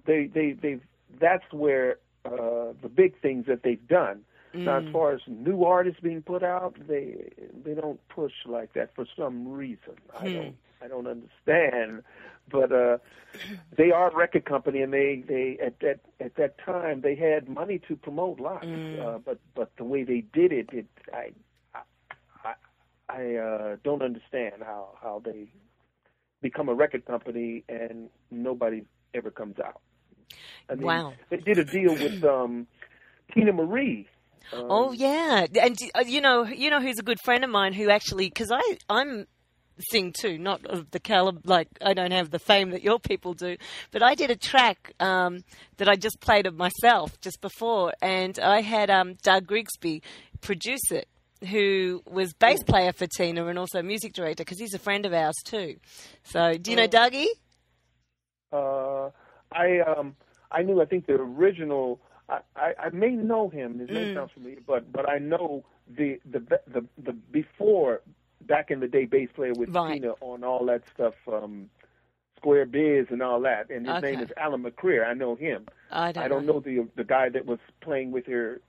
they 0.07 0.27
they 0.33 0.53
they 0.53 0.79
that's 1.21 1.45
where 1.53 1.99
uh, 2.25 2.73
the 2.83 2.89
big 2.95 3.21
things 3.21 3.47
that 3.47 3.63
they've 3.63 3.87
done. 3.89 4.25
Now, 4.65 4.79
as 4.79 4.85
Mm. 4.85 4.93
far 4.93 5.13
as 5.13 5.21
new 5.29 5.65
artists 5.65 6.01
being 6.01 6.23
put 6.23 6.43
out, 6.43 6.77
they 6.87 7.31
they 7.65 7.75
don't 7.75 8.01
push 8.09 8.33
like 8.47 8.73
that 8.75 8.95
for 8.95 9.07
some 9.17 9.49
reason. 9.49 9.97
I 10.19 10.29
Hmm. 10.29 10.33
don't 10.33 10.57
I 10.83 10.89
don't 10.89 11.07
understand, 11.07 12.03
but 12.51 12.73
uh, 12.73 12.99
they 13.77 13.91
are 13.91 14.11
a 14.11 14.17
record 14.17 14.45
company, 14.45 14.83
and 14.83 14.93
they 14.93 15.25
they 15.27 15.59
at 15.65 15.81
that 15.81 16.01
at 16.21 16.35
that 16.37 16.59
time 16.59 17.01
they 17.01 17.15
had 17.15 17.49
money 17.49 17.81
to 17.89 17.97
promote 17.97 18.41
lots. 18.41 18.65
Mm. 18.67 19.01
Uh, 19.01 19.19
but 19.19 19.39
but 19.55 19.73
the 19.77 19.85
way 19.85 20.05
they 20.05 20.25
did 20.33 20.53
it, 20.53 20.69
it 20.73 20.87
I 21.13 21.31
I 21.75 21.83
I, 22.45 22.55
I 23.09 23.35
uh, 23.37 23.77
don't 23.85 24.03
understand 24.03 24.63
how 24.65 24.97
how 25.01 25.23
they 25.25 25.49
become 26.43 26.69
a 26.69 26.75
record 26.75 27.05
company 27.07 27.65
and 27.69 28.11
nobody 28.31 28.83
ever 29.15 29.31
comes 29.31 29.59
out. 29.59 29.81
I 30.69 30.75
mean, 30.75 30.87
Wow. 30.87 31.15
They 31.31 31.37
did 31.39 31.59
a 31.59 31.65
deal 31.65 31.93
with 31.93 32.25
um, 32.37 32.67
Teena 33.35 33.55
Marie 33.55 34.09
Um, 34.53 34.67
Oh 34.69 34.93
yeah, 34.93 35.47
and 35.61 35.79
uh, 35.95 36.05
you 36.05 36.21
know, 36.21 36.45
you 36.45 36.69
know 36.69 36.81
who's 36.81 36.99
a 36.99 37.03
good 37.03 37.21
friend 37.21 37.45
of 37.45 37.51
mine 37.51 37.73
who 37.73 37.91
actually 37.91 38.29
because 38.29 38.51
I 38.51 38.79
I'm 38.89 39.27
sing 39.91 40.13
too, 40.13 40.39
not 40.39 40.65
of 40.67 40.91
the 40.91 41.01
caliber 41.01 41.41
like 41.45 41.69
I 41.81 41.95
don't 41.95 42.13
have 42.13 42.31
the 42.31 42.39
fame 42.39 42.71
that 42.71 42.83
your 42.83 42.99
people 42.99 43.35
do, 43.35 43.57
but 43.91 44.03
I 44.03 44.15
did 44.15 44.31
a 44.31 44.37
track 44.37 44.93
um, 45.01 45.45
that 45.79 45.89
I 45.89 45.97
just 45.97 46.21
played 46.21 46.47
of 46.47 46.57
myself 46.57 47.21
just 47.21 47.41
before, 47.41 47.93
and 48.03 48.39
I 48.39 48.61
had 48.61 48.91
um, 48.91 49.15
Doug 49.23 49.47
Grigsby 49.47 50.03
produce 50.41 50.91
it. 50.91 51.09
Who 51.51 52.05
was 52.09 52.33
bass 52.35 52.63
player 52.63 52.93
for 52.93 53.09
Teena 53.09 53.49
and 53.51 53.59
also 53.59 53.83
music 53.83 54.13
director 54.13 54.45
because 54.45 54.61
he's 54.61 54.75
a 54.75 54.79
friend 54.79 55.05
of 55.05 55.13
ours 55.13 55.35
too. 55.45 55.75
So, 56.23 56.53
do 56.57 56.71
you 56.71 56.77
know 56.77 56.85
Oh. 56.85 56.87
Dougie? 56.87 57.27
Uh, 58.53 59.11
I 59.51 59.81
um 59.81 60.15
I 60.53 60.63
knew 60.63 60.81
I 60.81 60.85
think 60.85 61.07
the 61.07 61.15
original 61.15 62.01
I, 62.29 62.41
I, 62.55 62.73
I 62.79 62.91
may 62.91 63.11
know 63.11 63.49
him. 63.49 63.79
His 63.81 63.89
name 63.91 64.07
Mm. 64.07 64.15
sounds 64.15 64.31
familiar, 64.33 64.61
but 64.67 64.93
but 64.93 65.09
I 65.09 65.19
know 65.19 65.65
the 65.89 66.21
the 66.31 66.39
the 66.73 66.85
the 67.03 67.13
before 67.13 68.03
back 68.47 68.71
in 68.71 68.81
the 68.81 68.89
day 68.89 69.05
bass 69.07 69.29
player 69.35 69.53
with 69.55 69.71
Right. 69.71 70.01
Teena 70.03 70.15
on 70.21 70.45
all 70.45 70.65
that 70.67 70.83
stuff, 70.95 71.15
um 71.27 71.71
Square 72.37 72.67
Biz 72.67 73.07
and 73.11 73.23
all 73.23 73.41
that. 73.43 73.71
And 73.71 73.87
his 73.87 74.03
name 74.03 74.19
is 74.21 74.31
Alan 74.37 74.65
McGrier. 74.65 75.07
I 75.07 75.15
know 75.15 75.37
him. 75.37 75.67
I 75.93 76.11
don't, 76.11 76.25
I 76.25 76.29
don't 76.29 76.45
know 76.47 76.59
the 76.61 76.89
the 76.97 77.05
guy 77.05 77.29
that 77.29 77.47
was 77.47 77.61
playing 77.81 78.11
with 78.11 78.27
her. 78.27 78.61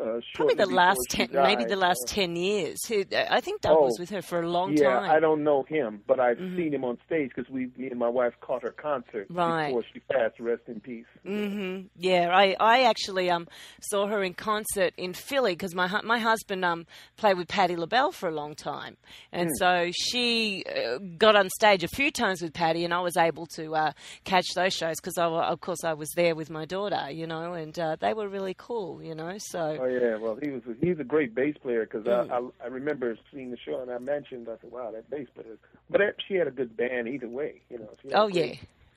Uh, 0.00 0.20
Probably 0.34 0.54
the 0.54 0.66
last 0.66 0.98
ten, 1.10 1.28
maybe 1.32 1.64
the 1.64 1.76
last 1.76 2.04
ten 2.06 2.34
years. 2.34 2.78
I 3.12 3.40
think 3.40 3.60
Doug 3.60 3.76
Oh, 3.76 3.84
was 3.84 3.98
with 3.98 4.10
her 4.10 4.22
for 4.22 4.40
a 4.40 4.48
long 4.48 4.74
yeah, 4.74 5.00
time. 5.00 5.10
I 5.10 5.20
don't 5.20 5.44
know 5.44 5.64
him, 5.64 6.02
but 6.06 6.18
I've 6.18 6.38
Mhm. 6.38 6.56
seen 6.56 6.74
him 6.74 6.84
on 6.84 6.98
stage 7.04 7.30
because 7.34 7.50
we, 7.50 7.66
me 7.76 7.88
and 7.90 7.98
my 7.98 8.08
wife, 8.08 8.32
caught 8.40 8.62
her 8.62 8.70
concert 8.72 9.26
Right. 9.30 9.66
before 9.66 9.84
she 9.92 10.00
passed. 10.00 10.40
Rest 10.40 10.62
in 10.68 10.80
peace. 10.80 11.04
Mm-hmm. 11.26 11.86
Yeah, 11.96 12.30
I, 12.34 12.56
I 12.58 12.82
actually 12.84 13.30
um 13.30 13.46
saw 13.80 14.06
her 14.06 14.22
in 14.22 14.34
concert 14.34 14.94
in 14.96 15.12
Philly 15.12 15.52
because 15.52 15.74
my 15.74 15.88
my 16.02 16.18
husband 16.18 16.64
um 16.64 16.86
played 17.16 17.36
with 17.36 17.48
Patti 17.48 17.76
LaBelle 17.76 18.12
for 18.12 18.28
a 18.28 18.34
long 18.34 18.54
time, 18.54 18.96
and 19.30 19.48
Hmm. 19.50 19.58
so 19.58 19.90
she 19.92 20.64
uh, 20.64 20.98
got 21.18 21.36
on 21.36 21.48
stage 21.50 21.84
a 21.84 21.88
few 21.88 22.10
times 22.10 22.40
with 22.42 22.54
Patti, 22.54 22.84
and 22.84 22.94
I 22.94 23.00
was 23.00 23.16
able 23.16 23.46
to 23.56 23.74
uh, 23.76 23.92
catch 24.24 24.46
those 24.54 24.72
shows 24.72 24.96
because 25.00 25.18
of 25.18 25.60
course 25.60 25.84
I 25.84 25.92
was 25.92 26.10
there 26.16 26.34
with 26.34 26.48
my 26.50 26.64
daughter, 26.64 27.10
you 27.10 27.26
know, 27.26 27.52
and 27.52 27.78
uh, 27.78 27.96
they 28.00 28.14
were 28.14 28.28
really 28.28 28.54
cool, 28.56 29.02
you 29.02 29.14
know. 29.14 29.31
So 29.38 29.78
Oh 29.80 29.84
yeah, 29.86 30.16
well 30.16 30.38
he 30.42 30.50
was 30.50 30.62
he's 30.80 30.98
a 30.98 31.04
great 31.04 31.34
bass 31.34 31.56
player 31.62 31.84
because 31.84 32.04
Mm. 32.06 32.30
I, 32.30 32.36
I 32.36 32.64
I 32.64 32.66
remember 32.68 33.16
seeing 33.32 33.50
the 33.50 33.56
show 33.64 33.80
and 33.80 33.90
I 33.90 33.98
mentioned 33.98 34.48
I 34.48 34.56
said 34.60 34.70
wow 34.72 34.90
that 34.92 35.08
bass 35.10 35.28
player, 35.34 35.56
but 35.90 36.00
she 36.26 36.34
had 36.34 36.46
a 36.48 36.50
good 36.50 36.76
band 36.76 37.08
either 37.08 37.28
way, 37.28 37.62
you 37.70 37.78
know. 37.78 37.88
Oh 38.14 38.26
yeah, 38.28 38.54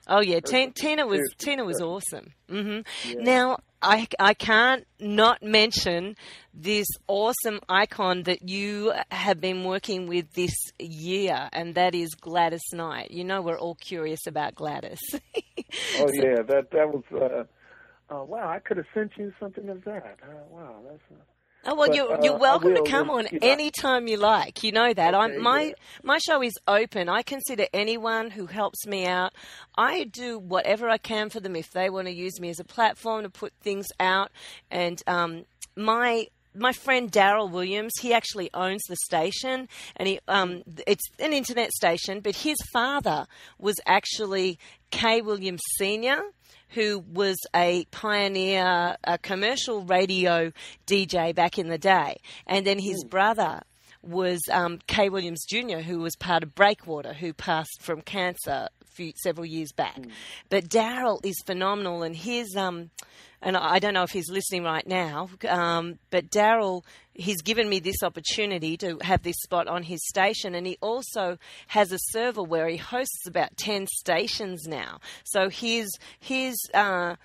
oh 0.08 0.22
yeah. 0.22 0.40
Teena. 0.40 0.74
Teena 0.74 1.08
was 1.08 1.20
Seriously, 1.38 1.56
Teena 1.58 1.66
was 1.66 1.82
awesome. 1.82 2.34
hmm 2.50 2.80
Yeah. 3.08 3.22
Now 3.22 3.58
I 3.82 4.08
I 4.20 4.34
can't 4.34 4.86
not 5.00 5.44
mention 5.44 6.16
this 6.54 6.88
awesome 7.08 7.60
icon 7.70 8.24
that 8.24 8.48
you 8.50 8.94
have 9.12 9.40
been 9.42 9.64
working 9.64 10.08
with 10.08 10.34
this 10.34 10.56
year, 10.80 11.50
and 11.54 11.76
that 11.76 11.94
is 11.94 12.16
Gladys 12.16 12.64
Knight. 12.74 13.12
You 13.12 13.24
know 13.24 13.42
we're 13.42 13.60
all 13.60 13.76
curious 13.76 14.26
about 14.28 14.56
Gladys. 14.56 15.00
Oh 16.00 16.10
yeah, 16.14 16.42
that 16.44 16.72
that 16.72 16.90
was. 16.92 17.04
uh 17.12 17.44
uh, 18.10 18.24
wow, 18.24 18.50
I 18.50 18.60
could 18.60 18.78
have 18.78 18.86
sent 18.94 19.12
you 19.18 19.34
something 19.40 19.70
of 19.70 19.84
that. 19.86 20.20
Uh, 20.24 20.34
wow, 20.50 20.76
that's. 20.88 21.02
Uh, 21.12 21.24
Oh 21.68 21.74
well, 21.74 21.88
But, 21.88 21.96
you're 21.96 22.14
uh, 22.14 22.22
you're 22.22 22.38
welcome 22.38 22.76
to 22.76 22.82
will, 22.82 22.88
come 22.88 23.10
on 23.10 23.28
you 23.32 23.40
know. 23.40 23.48
anytime 23.48 24.08
you 24.08 24.18
like. 24.18 24.64
You 24.64 24.72
know 24.72 24.94
that. 24.94 25.16
Okay, 25.16 25.24
I'm 25.24 25.42
my 25.42 25.62
yeah. 25.64 25.74
my 26.04 26.20
show 26.20 26.44
is 26.44 26.54
open. 26.68 27.10
I 27.10 27.24
consider 27.24 27.66
anyone 27.74 28.30
who 28.30 28.46
helps 28.46 28.86
me 28.86 29.08
out. 29.08 29.34
I 29.76 30.04
do 30.04 30.38
whatever 30.38 30.90
I 30.90 31.00
can 31.00 31.30
for 31.32 31.40
them 31.40 31.56
if 31.56 31.72
they 31.72 31.90
want 31.90 32.06
to 32.08 32.14
use 32.14 32.40
me 32.40 32.50
as 32.50 32.60
a 32.60 32.64
platform 32.64 33.24
to 33.24 33.32
put 33.32 33.52
things 33.62 33.88
out. 34.00 34.32
And 34.70 35.02
um, 35.08 35.46
my 35.76 36.28
my 36.54 36.72
friend 36.72 37.12
Daryl 37.12 37.50
Williams, 37.50 37.94
he 38.00 38.14
actually 38.14 38.52
owns 38.54 38.84
the 38.88 38.98
station, 39.04 39.68
and 39.96 40.08
he 40.08 40.20
um, 40.28 40.62
it's 40.86 41.10
an 41.18 41.34
internet 41.34 41.72
station. 41.72 42.20
But 42.20 42.36
his 42.36 42.58
father 42.72 43.26
was 43.58 43.80
actually 43.88 44.60
Kae 44.92 45.24
Williams 45.24 45.64
Senior 45.80 46.22
who 46.70 47.04
was 47.12 47.38
a 47.56 47.86
pioneer, 47.92 48.98
a 49.04 49.18
commercial 49.18 49.84
radio 49.84 50.52
DJ 50.88 51.34
back 51.34 51.58
in 51.58 51.70
the 51.70 51.78
day. 51.78 52.18
And 52.48 52.66
then 52.66 52.80
his 52.80 53.04
brother 53.04 53.62
was 54.02 54.42
um, 54.52 54.80
Kae 54.88 55.12
Williams 55.12 55.46
Jr., 55.46 55.80
who 55.80 56.00
was 56.00 56.16
part 56.16 56.44
of 56.44 56.54
Breakwater, 56.54 57.14
who 57.14 57.34
passed 57.34 57.82
from 57.82 58.02
cancer 58.02 58.70
few, 58.96 59.14
several 59.22 59.46
years 59.46 59.72
back. 59.72 60.00
But 60.50 60.70
Daryl 60.70 61.24
is 61.24 61.36
phenomenal, 61.46 62.04
and 62.04 62.16
his 62.16 62.56
um, 62.56 62.90
and 63.46 63.56
I 63.56 63.78
don't 63.78 63.94
know 63.94 64.04
if 64.04 64.10
he's 64.10 64.30
listening 64.30 64.64
right 64.64 64.86
now, 64.86 65.30
um, 65.48 66.00
but 66.10 66.32
Daryl, 66.32 66.82
he's 67.14 67.44
given 67.44 67.70
me 67.70 67.80
this 67.80 68.02
opportunity 68.02 68.76
to 68.78 68.98
have 69.02 69.22
this 69.22 69.38
spot 69.44 69.68
on 69.68 69.84
his 69.84 70.06
station, 70.08 70.56
and 70.56 70.66
he 70.66 70.78
also 70.82 71.38
has 71.68 71.92
a 71.92 72.00
server 72.00 72.42
where 72.42 72.68
he 72.68 72.78
hosts 72.78 73.28
about 73.28 73.56
ten 73.56 73.86
stations 73.86 74.68
now. 74.68 75.00
So 75.24 75.50
his 75.50 75.96
his 76.20 76.56
uh, 76.74 77.18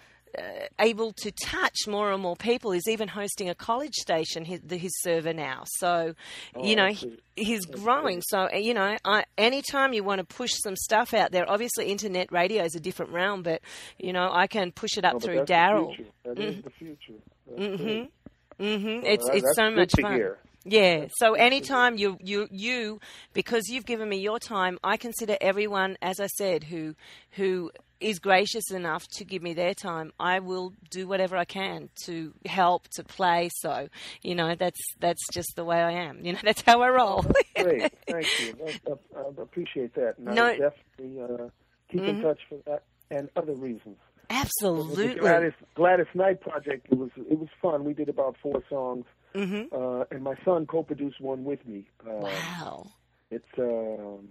able 0.78 1.12
to 1.12 1.30
touch 1.32 1.76
more 1.86 2.12
and 2.12 2.22
more 2.22 2.36
people. 2.36 2.70
He's 2.70 2.88
even 2.88 3.08
hosting 3.08 3.48
a 3.48 3.54
college 3.54 3.94
station, 3.94 4.44
his, 4.44 4.60
the- 4.60 4.76
his 4.78 4.92
server 5.02 5.32
now. 5.32 5.62
So, 5.66 6.14
you 6.62 6.72
Oh, 6.72 6.74
know, 6.76 6.88
he, 6.88 7.18
he's 7.36 7.64
growing. 7.66 8.22
So, 8.22 8.48
uh, 8.52 8.56
you 8.56 8.74
know, 8.74 8.96
I, 9.04 9.24
anytime 9.36 9.92
you 9.92 10.04
want 10.04 10.18
to 10.20 10.24
push 10.24 10.52
some 10.62 10.76
stuff 10.76 11.12
out 11.14 11.32
there, 11.32 11.48
obviously 11.50 11.86
internet 11.86 12.30
radio 12.32 12.64
is 12.64 12.74
a 12.74 12.80
different 12.80 13.12
realm, 13.12 13.42
but, 13.42 13.60
you 13.98 14.12
know, 14.12 14.30
I 14.32 14.46
can 14.46 14.72
push 14.72 14.96
it 14.96 15.04
up 15.04 15.14
no, 15.14 15.18
through 15.20 15.36
that's 15.38 15.50
Daryl. 15.50 15.96
That 16.24 16.38
is 16.38 16.62
the 16.62 16.70
future. 16.70 17.14
That's 17.46 17.60
Mhm. 17.60 17.76
great. 17.78 18.10
hmm 18.58 19.04
It's 19.06 19.26
that- 19.26 19.36
it's 19.36 19.56
so 19.56 19.70
much 19.70 19.92
fun. 20.00 20.14
hear. 20.14 20.38
Yeah. 20.64 21.06
So 21.16 21.32
anytime 21.34 21.96
you 21.96 22.18
you 22.20 22.46
you 22.50 23.00
because 23.32 23.70
you've 23.70 23.86
given 23.86 24.06
me 24.10 24.18
your 24.18 24.38
time, 24.38 24.78
I 24.84 24.98
consider 24.98 25.38
everyone, 25.40 25.96
as 26.02 26.20
I 26.20 26.26
said, 26.26 26.64
who 26.64 26.94
who 27.32 27.70
is 28.00 28.18
gracious 28.18 28.70
enough 28.70 29.06
to 29.08 29.24
give 29.24 29.42
me 29.42 29.54
their 29.54 29.74
time. 29.74 30.12
I 30.18 30.38
will 30.40 30.72
do 30.90 31.06
whatever 31.06 31.36
I 31.36 31.44
can 31.44 31.88
to 32.04 32.32
help 32.46 32.88
to 32.96 33.04
play. 33.04 33.50
So 33.60 33.88
you 34.22 34.34
know 34.34 34.54
that's 34.54 34.80
that's 35.00 35.20
just 35.32 35.54
the 35.56 35.64
way 35.64 35.80
I 35.80 35.92
am. 35.92 36.24
You 36.24 36.32
know 36.34 36.38
that's 36.44 36.62
how 36.62 36.80
I 36.82 36.88
roll. 36.88 37.24
Great, 37.56 37.92
thank 38.08 38.26
you. 38.40 38.54
I, 38.66 38.90
I, 38.90 39.20
I 39.20 39.42
appreciate 39.42 39.94
that. 39.94 40.14
And 40.18 40.34
No- 40.34 40.46
I 40.46 40.58
definitely 40.58 41.22
uh, 41.22 41.48
keep 41.90 42.02
in 42.02 42.16
Mhm. 42.16 42.22
touch 42.22 42.40
for 42.48 42.58
that 42.66 42.82
and 43.10 43.28
other 43.36 43.54
reasons. 43.54 43.96
Absolutely. 44.30 45.14
Gladys 45.16 45.52
Gladys 45.74 46.06
Knight 46.14 46.40
project. 46.40 46.86
It 46.90 46.96
was 46.98 47.10
it 47.16 47.38
was 47.38 47.48
fun. 47.60 47.84
We 47.84 47.94
did 47.94 48.08
about 48.08 48.36
four 48.42 48.62
songs, 48.70 49.04
mm-hmm. 49.34 49.74
uh, 49.74 50.04
and 50.10 50.22
my 50.22 50.34
son 50.44 50.66
co-produced 50.66 51.20
one 51.20 51.44
with 51.44 51.66
me. 51.66 51.86
Uh, 52.06 52.12
Wow. 52.12 52.86
It's 53.32 53.44
um, 53.58 54.28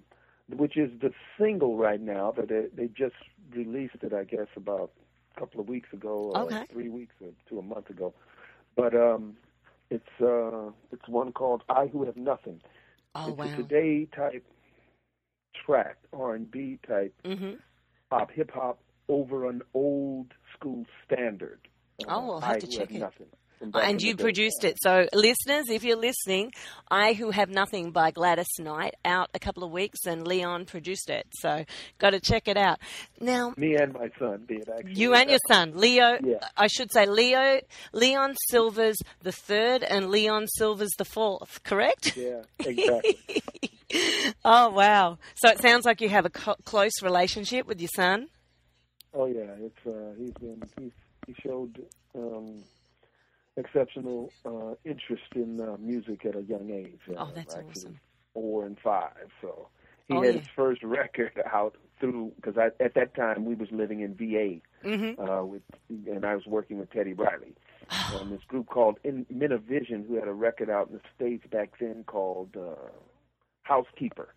which 0.56 0.78
is 0.78 0.90
the 1.02 1.12
single 1.40 1.78
right 1.78 2.02
now, 2.02 2.32
that 2.38 2.50
they, 2.50 2.66
they 2.76 2.88
just 2.88 3.16
released 3.56 3.96
it, 4.02 4.14
I 4.14 4.24
guess, 4.24 4.48
about 4.56 4.92
a 5.36 5.40
couple 5.40 5.60
of 5.62 5.68
weeks 5.68 5.90
ago, 5.94 6.10
or 6.10 6.54
Okay. 6.54 6.66
three 6.72 6.90
weeks 6.90 7.16
or 7.22 7.30
to 7.50 7.60
a 7.60 7.64
month 7.64 7.90
ago. 7.90 8.14
But 8.76 8.94
um, 8.96 9.38
it's 9.90 10.04
uh, 10.22 10.72
it's 10.92 11.08
one 11.08 11.32
called 11.32 11.64
"I 11.70 11.88
Who 11.88 12.06
Have 12.06 12.18
Nothing." 12.18 12.62
Oh 13.16 13.32
it's 13.32 13.38
wow. 13.38 13.46
a 13.46 13.50
today 13.50 14.08
type 14.16 14.46
track, 15.66 15.98
R 16.14 16.36
and 16.36 16.50
B 16.50 16.80
type 16.88 17.14
hmm 17.26 17.54
pop, 18.10 18.32
hip 18.32 18.52
hop 18.54 18.80
over 19.10 19.50
an 19.50 19.62
old 19.74 20.34
school 20.56 20.86
standard. 21.06 21.60
Uh, 22.00 22.06
Oh, 22.08 22.32
I'll 22.32 22.42
have 22.42 22.58
I 22.58 22.60
to 22.60 22.68
check 22.68 22.90
Have 22.90 22.96
it. 22.96 23.00
Nothing. 23.00 23.28
From 23.60 23.72
back 23.72 23.84
in 23.84 23.89
And 23.89 24.02
you 24.02 24.15
produced 24.15 24.63
it. 24.63 24.78
So, 24.82 25.08
listeners, 25.13 25.69
if 25.69 25.84
you're 25.84 25.98
listening, 25.98 26.52
I 26.89 27.13
Who 27.13 27.32
Have 27.32 27.50
Nothing 27.50 27.91
by 27.91 28.12
Gladys 28.12 28.48
Knight 28.58 28.95
out 29.04 29.30
a 29.34 29.39
couple 29.39 29.63
of 29.65 29.72
weeks, 29.72 30.06
and 30.06 30.26
Leon 30.26 30.65
produced 30.65 31.10
it. 31.10 31.28
So, 31.34 31.65
got 31.98 32.12
to 32.12 32.19
check 32.22 32.48
it 32.48 32.56
out. 32.58 32.80
Now, 33.19 33.54
Me 33.58 33.76
and 33.76 33.93
my 33.93 34.10
son 34.17 34.45
did 34.48 34.69
actually. 34.69 34.93
you 34.93 35.13
and 35.13 35.30
your 35.30 35.39
son, 35.50 35.74
Leo, 35.76 36.17
Yeah. 36.24 36.38
I 36.56 36.67
should 36.67 36.91
say 36.93 37.06
Leo, 37.06 37.60
Leon 37.91 38.36
Sylvers 38.50 38.95
the 39.22 39.34
third 39.34 39.84
and 39.84 40.10
Leon 40.10 40.48
Sylvers 40.58 40.91
the 40.98 41.06
fourth, 41.06 41.62
correct? 41.63 42.15
Yeah, 42.15 42.43
exactly. 42.60 43.43
oh, 44.45 44.69
wow. 44.69 45.17
So, 45.36 45.50
it 45.50 45.62
sounds 45.62 45.86
like 45.86 46.00
you 46.02 46.08
have 46.10 46.26
a 46.26 46.30
co- 46.30 46.56
close 46.63 47.02
relationship 47.02 47.67
with 47.67 47.82
your 47.82 47.89
son. 47.95 48.28
Oh 49.13 49.26
yeah, 49.26 49.56
it's 49.60 49.86
uh, 49.88 50.13
he's 50.17 50.32
been 50.34 50.62
he's, 50.80 50.91
he 51.26 51.34
showed 51.41 51.84
um, 52.15 52.63
exceptional 53.58 54.34
uh, 54.46 54.74
interest 54.86 55.24
in 55.36 55.60
uh, 55.60 55.76
music 55.80 56.26
at 56.26 56.36
a 56.36 56.42
young 56.42 56.70
age. 56.70 57.00
Uh, 57.10 57.14
Oh, 57.20 57.30
that's 57.36 57.56
awesome. 57.56 58.00
Four 58.34 58.66
and 58.66 58.78
five, 58.84 59.30
so 59.42 59.68
he 60.08 60.16
Oh, 60.16 60.22
had 60.22 60.36
yeah. 60.36 60.42
his 60.42 60.50
first 60.56 60.84
record 60.84 61.32
out 61.54 61.76
through 62.00 62.32
because 62.36 62.56
at 62.58 62.94
that 62.94 63.16
time 63.16 63.46
we 63.46 63.56
was 63.56 63.68
living 63.72 64.00
in 64.02 64.14
VA 64.16 64.62
hmm 64.88 65.20
uh, 65.22 65.44
with 65.44 65.62
and 65.90 66.24
I 66.26 66.36
was 66.36 66.46
working 66.46 66.78
with 66.80 66.92
Teddy 66.92 67.14
Riley 67.14 67.56
and 68.22 68.32
this 68.32 68.42
group 68.48 68.68
called 68.68 68.98
in 69.04 69.26
Men 69.30 69.52
of 69.52 69.64
Vizion 69.64 70.08
who 70.08 70.16
had 70.16 70.28
a 70.28 70.34
record 70.34 70.70
out 70.70 70.88
in 70.90 70.94
the 70.94 71.02
states 71.16 71.44
back 71.52 71.74
then 71.80 72.04
called 72.06 72.56
uh, 72.56 72.76
Housekeeper. 73.64 74.34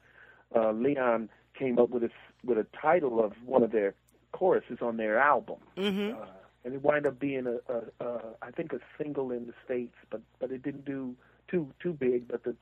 Uh, 0.55 0.73
Leon 0.73 1.29
came 1.59 1.79
up 1.79 1.91
with 1.91 2.03
a 2.03 2.11
with 2.45 2.59
a 2.59 2.67
title 2.81 3.23
of 3.25 3.33
one 3.45 3.63
of 3.63 3.71
their 3.73 3.95
choruses 4.33 4.79
on 4.81 4.97
their 4.97 5.19
album. 5.19 5.59
hmm 5.77 6.11
Uh, 6.11 6.27
and 6.65 6.75
it 6.75 6.83
wound 6.83 7.07
up 7.07 7.19
being 7.19 7.47
a, 7.47 7.73
a, 7.73 8.05
a 8.05 8.21
I 8.43 8.51
think 8.51 8.73
a 8.73 8.79
single 8.99 9.31
in 9.31 9.47
the 9.47 9.55
states, 9.65 9.95
but 10.11 10.21
but 10.39 10.51
it 10.51 10.63
didn't 10.63 10.85
do 10.85 11.15
too 11.49 11.73
too 11.83 11.93
big. 11.93 12.29
But 12.29 12.45
the 12.45 12.55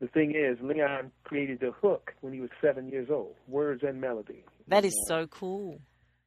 the 0.00 0.08
thing 0.08 0.34
is, 0.34 0.58
Leon 0.62 1.10
created 1.24 1.60
the 1.60 1.72
hook 1.72 2.14
when 2.22 2.32
he 2.32 2.40
was 2.40 2.50
seven 2.60 2.88
years 2.88 3.08
old, 3.10 3.34
words 3.48 3.82
and 3.82 4.00
melody. 4.00 4.44
That 4.68 4.84
is 4.84 4.94
so 5.06 5.26
cool. 5.26 5.78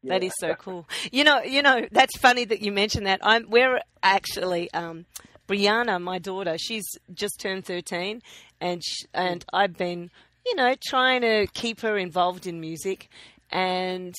Yeah. 0.04 0.14
That 0.14 0.24
is 0.24 0.34
so 0.38 0.54
cool. 0.56 0.86
You 1.12 1.24
know, 1.24 1.42
you 1.42 1.62
know, 1.62 1.88
that's 1.92 2.18
funny 2.18 2.46
that 2.46 2.62
you 2.62 2.72
mentioned 2.72 3.08
that. 3.08 3.22
I'm 3.24 3.50
we're 3.50 3.80
actually 4.04 4.72
um, 4.74 5.06
Brianna, 5.48 6.02
my 6.02 6.20
daughter. 6.20 6.58
She's 6.60 6.86
just 7.14 7.40
turned 7.40 7.66
thirteen, 7.66 8.22
and 8.62 8.84
she, 8.84 9.08
and 9.14 9.44
I've 9.54 9.78
been, 9.78 10.12
you 10.46 10.56
know, 10.56 10.76
trying 10.88 11.22
to 11.22 11.48
keep 11.54 11.82
her 11.82 11.98
involved 11.98 12.48
in 12.48 12.60
music, 12.60 13.10
and 13.50 14.14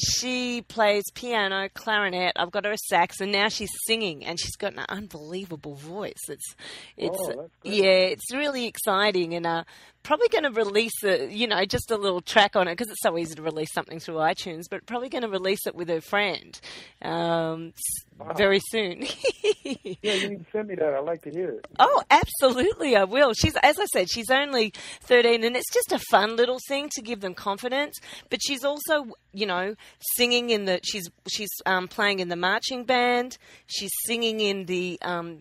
she 0.00 0.62
plays 0.62 1.04
piano, 1.14 1.68
clarinet. 1.74 2.32
I've 2.36 2.50
got 2.50 2.64
her 2.64 2.72
a 2.72 2.78
sax, 2.78 3.20
and 3.20 3.30
now 3.30 3.48
she's 3.48 3.70
singing, 3.86 4.24
and 4.24 4.38
she's 4.40 4.56
got 4.56 4.72
an 4.72 4.86
unbelievable 4.88 5.74
voice. 5.74 6.28
It's, 6.28 6.54
it's, 6.96 7.18
oh, 7.20 7.50
yeah, 7.62 7.84
it's 7.84 8.32
really 8.32 8.66
exciting, 8.66 9.34
and 9.34 9.46
uh, 9.46 9.64
probably 10.02 10.28
going 10.28 10.44
to 10.44 10.50
release 10.50 11.04
a, 11.04 11.30
you 11.30 11.46
know, 11.46 11.64
just 11.64 11.90
a 11.90 11.96
little 11.96 12.20
track 12.20 12.56
on 12.56 12.68
it 12.68 12.72
because 12.72 12.90
it's 12.90 13.02
so 13.02 13.16
easy 13.18 13.34
to 13.34 13.42
release 13.42 13.72
something 13.72 14.00
through 14.00 14.16
iTunes. 14.16 14.64
But 14.70 14.86
probably 14.86 15.08
going 15.08 15.22
to 15.22 15.28
release 15.28 15.66
it 15.66 15.74
with 15.74 15.88
her 15.88 16.00
friend 16.00 16.58
um, 17.02 17.72
wow. 18.18 18.32
very 18.34 18.60
soon. 18.70 19.02
yeah, 19.64 20.14
you 20.14 20.28
need 20.30 20.44
to 20.44 20.50
send 20.52 20.68
me 20.68 20.74
that. 20.76 20.94
I'd 20.94 21.04
like 21.04 21.22
to 21.22 21.30
hear 21.30 21.50
it. 21.50 21.66
Oh, 21.78 22.02
absolutely, 22.10 22.96
I 22.96 23.04
will. 23.04 23.34
She's, 23.34 23.56
as 23.62 23.78
I 23.78 23.86
said, 23.86 24.10
she's 24.10 24.30
only 24.30 24.72
thirteen, 25.02 25.44
and 25.44 25.56
it's 25.56 25.72
just 25.72 25.92
a 25.92 25.98
fun 26.10 26.36
little 26.36 26.58
thing 26.68 26.88
to 26.94 27.02
give 27.02 27.20
them 27.20 27.34
confidence. 27.34 27.98
But 28.30 28.40
she's 28.42 28.64
also, 28.64 29.06
you 29.32 29.46
know, 29.46 29.74
singing 30.16 30.50
in 30.50 30.64
the. 30.64 30.80
She's 30.82 31.08
she's 31.28 31.50
um, 31.66 31.88
playing 31.88 32.20
in 32.20 32.28
the 32.28 32.36
marching 32.36 32.84
band. 32.84 33.38
She's 33.66 33.92
singing 34.06 34.40
in 34.40 34.66
the 34.66 34.98
um, 35.02 35.40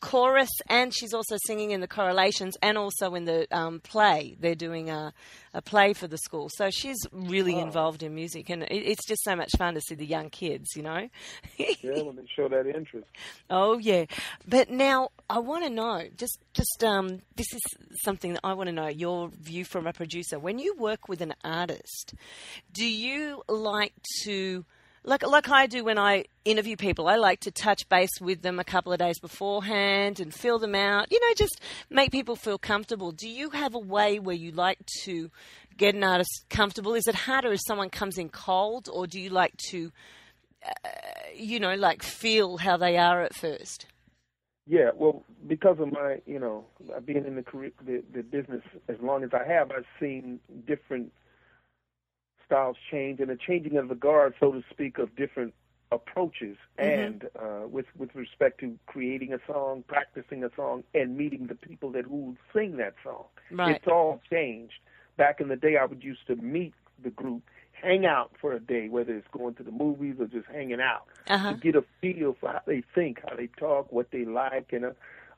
chorus, 0.00 0.50
and 0.68 0.94
she's 0.94 1.12
also 1.12 1.36
singing 1.46 1.70
in 1.70 1.80
the 1.80 1.88
correlations 1.88 2.56
and 2.62 2.78
also 2.78 3.14
in 3.14 3.24
the 3.24 3.46
um, 3.50 3.80
play. 3.80 4.36
They're 4.38 4.54
doing 4.54 4.90
a, 4.90 5.12
a 5.54 5.62
play 5.62 5.92
for 5.92 6.06
the 6.06 6.18
school, 6.18 6.48
so 6.54 6.70
she's 6.70 6.98
really 7.12 7.56
oh. 7.56 7.62
involved 7.62 8.02
in 8.02 8.14
music, 8.14 8.50
and 8.50 8.62
it, 8.62 8.72
it's 8.72 9.06
just 9.06 9.22
so 9.24 9.34
much 9.36 9.50
fun 9.56 9.74
to 9.74 9.80
see 9.80 9.94
the 9.94 10.06
young 10.06 10.30
kids. 10.30 10.68
You 10.76 10.82
know. 10.82 11.08
yeah, 11.56 12.02
when 12.02 12.16
they 12.16 12.26
show 12.34 12.48
that 12.48 12.66
interest. 12.66 13.08
Oh 13.50 13.78
yeah, 13.78 14.06
but 14.46 14.70
now 14.70 15.10
I 15.28 15.38
want 15.38 15.64
to 15.64 15.70
know. 15.70 16.04
Just, 16.16 16.38
just 16.54 16.84
um, 16.84 17.22
this 17.36 17.52
is 17.52 17.60
something 18.02 18.34
that 18.34 18.40
I 18.44 18.54
want 18.54 18.68
to 18.68 18.72
know. 18.72 18.88
Your 18.88 19.28
view 19.28 19.64
from 19.64 19.86
a 19.86 19.92
producer. 19.92 20.38
When 20.38 20.58
you 20.58 20.76
work 20.76 21.08
with 21.08 21.20
an 21.20 21.34
artist, 21.44 22.14
do 22.72 22.86
you 22.86 23.42
like 23.48 23.94
to 24.24 24.64
like 25.04 25.26
like 25.26 25.48
I 25.48 25.66
do 25.66 25.84
when 25.84 25.98
I 25.98 26.24
interview 26.44 26.76
people. 26.76 27.08
I 27.08 27.16
like 27.16 27.40
to 27.40 27.50
touch 27.50 27.88
base 27.88 28.20
with 28.20 28.42
them 28.42 28.58
a 28.58 28.64
couple 28.64 28.92
of 28.92 28.98
days 28.98 29.18
beforehand 29.18 30.20
and 30.20 30.32
fill 30.34 30.58
them 30.58 30.74
out. 30.74 31.10
You 31.10 31.20
know, 31.20 31.34
just 31.36 31.60
make 31.90 32.10
people 32.10 32.36
feel 32.36 32.58
comfortable. 32.58 33.12
Do 33.12 33.28
you 33.28 33.50
have 33.50 33.74
a 33.74 33.78
way 33.78 34.18
where 34.18 34.36
you 34.36 34.52
like 34.52 34.78
to 35.04 35.30
get 35.76 35.94
an 35.94 36.04
artist 36.04 36.46
comfortable? 36.50 36.94
Is 36.94 37.06
it 37.06 37.14
harder 37.14 37.52
if 37.52 37.60
someone 37.66 37.90
comes 37.90 38.18
in 38.18 38.28
cold, 38.28 38.88
or 38.92 39.06
do 39.06 39.20
you 39.20 39.30
like 39.30 39.56
to, 39.70 39.90
uh, 40.66 40.90
you 41.34 41.60
know, 41.60 41.74
like 41.74 42.02
feel 42.02 42.58
how 42.58 42.76
they 42.76 42.96
are 42.96 43.22
at 43.22 43.34
first? 43.34 43.86
Yeah, 44.66 44.90
well, 44.94 45.24
because 45.46 45.78
of 45.78 45.90
my, 45.90 46.20
you 46.26 46.38
know, 46.38 46.66
being 47.06 47.24
in 47.24 47.36
the 47.36 47.42
career, 47.42 47.70
the, 47.86 48.02
the 48.12 48.22
business 48.22 48.60
as 48.88 48.96
long 49.00 49.24
as 49.24 49.30
I 49.32 49.50
have, 49.50 49.70
I've 49.70 49.86
seen 49.98 50.40
different 50.66 51.10
styles 52.48 52.76
change 52.90 53.20
and 53.20 53.30
a 53.30 53.36
changing 53.36 53.76
of 53.76 53.88
the 53.88 53.94
guard, 53.94 54.34
so 54.40 54.52
to 54.52 54.64
speak, 54.70 54.98
of 54.98 55.14
different 55.14 55.54
approaches 55.92 56.56
mm-hmm. 56.78 56.82
and 56.82 57.24
uh, 57.40 57.66
with 57.66 57.86
with 57.96 58.14
respect 58.14 58.60
to 58.60 58.78
creating 58.86 59.32
a 59.32 59.38
song, 59.46 59.84
practicing 59.86 60.42
a 60.44 60.50
song, 60.56 60.82
and 60.94 61.16
meeting 61.16 61.46
the 61.46 61.54
people 61.54 61.92
that 61.92 62.04
who 62.04 62.36
sing 62.52 62.76
that 62.78 62.94
song. 63.04 63.24
Right. 63.50 63.76
It's 63.76 63.86
all 63.86 64.20
changed. 64.30 64.74
Back 65.16 65.40
in 65.40 65.48
the 65.48 65.56
day, 65.56 65.76
I 65.76 65.84
would 65.84 66.02
used 66.02 66.26
to 66.28 66.36
meet 66.36 66.74
the 67.02 67.10
group, 67.10 67.42
hang 67.72 68.06
out 68.06 68.32
for 68.40 68.52
a 68.52 68.60
day, 68.60 68.88
whether 68.88 69.14
it's 69.14 69.26
going 69.32 69.54
to 69.54 69.62
the 69.62 69.72
movies 69.72 70.16
or 70.18 70.26
just 70.26 70.46
hanging 70.46 70.80
out, 70.80 71.06
uh-huh. 71.28 71.52
to 71.52 71.58
get 71.58 71.74
a 71.74 71.84
feel 72.00 72.36
for 72.38 72.50
how 72.50 72.62
they 72.66 72.82
think, 72.94 73.20
how 73.28 73.34
they 73.34 73.48
talk, 73.58 73.90
what 73.90 74.10
they 74.12 74.24
like, 74.24 74.72
and 74.72 74.84
uh, 74.84 74.90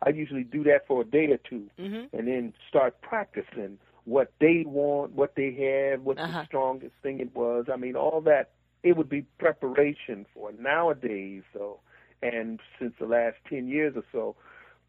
I 0.03 0.11
usually 0.11 0.45
do 0.45 0.65
that 0.65 0.87
for 0.87 1.03
a 1.03 1.05
day 1.05 1.27
or 1.27 1.37
2 1.37 1.71
mm-hmm. 1.79 2.17
and 2.17 2.29
then 2.29 2.55
start 2.69 3.01
practicing 3.03 3.79
what 4.05 4.33
they 4.41 4.65
want, 4.67 5.13
what 5.13 5.35
they 5.37 5.53
have, 5.53 6.03
what 6.03 6.19
uh-huh. 6.19 6.41
the 6.41 6.47
strongest 6.47 6.95
thing 7.03 7.21
it 7.21 7.35
was. 7.35 7.67
I 7.73 7.77
mean, 7.77 7.97
all 7.97 8.21
that 8.23 8.51
it 8.83 8.97
would 8.97 9.09
be 9.09 9.23
preparation 9.39 10.27
for 10.33 10.53
nowadays. 10.53 11.43
So, 11.53 11.81
and 12.23 12.61
since 12.79 12.95
the 12.99 13.07
last 13.07 13.37
ten 13.49 13.69
years 13.69 13.95
or 13.97 14.05
so, 14.13 14.37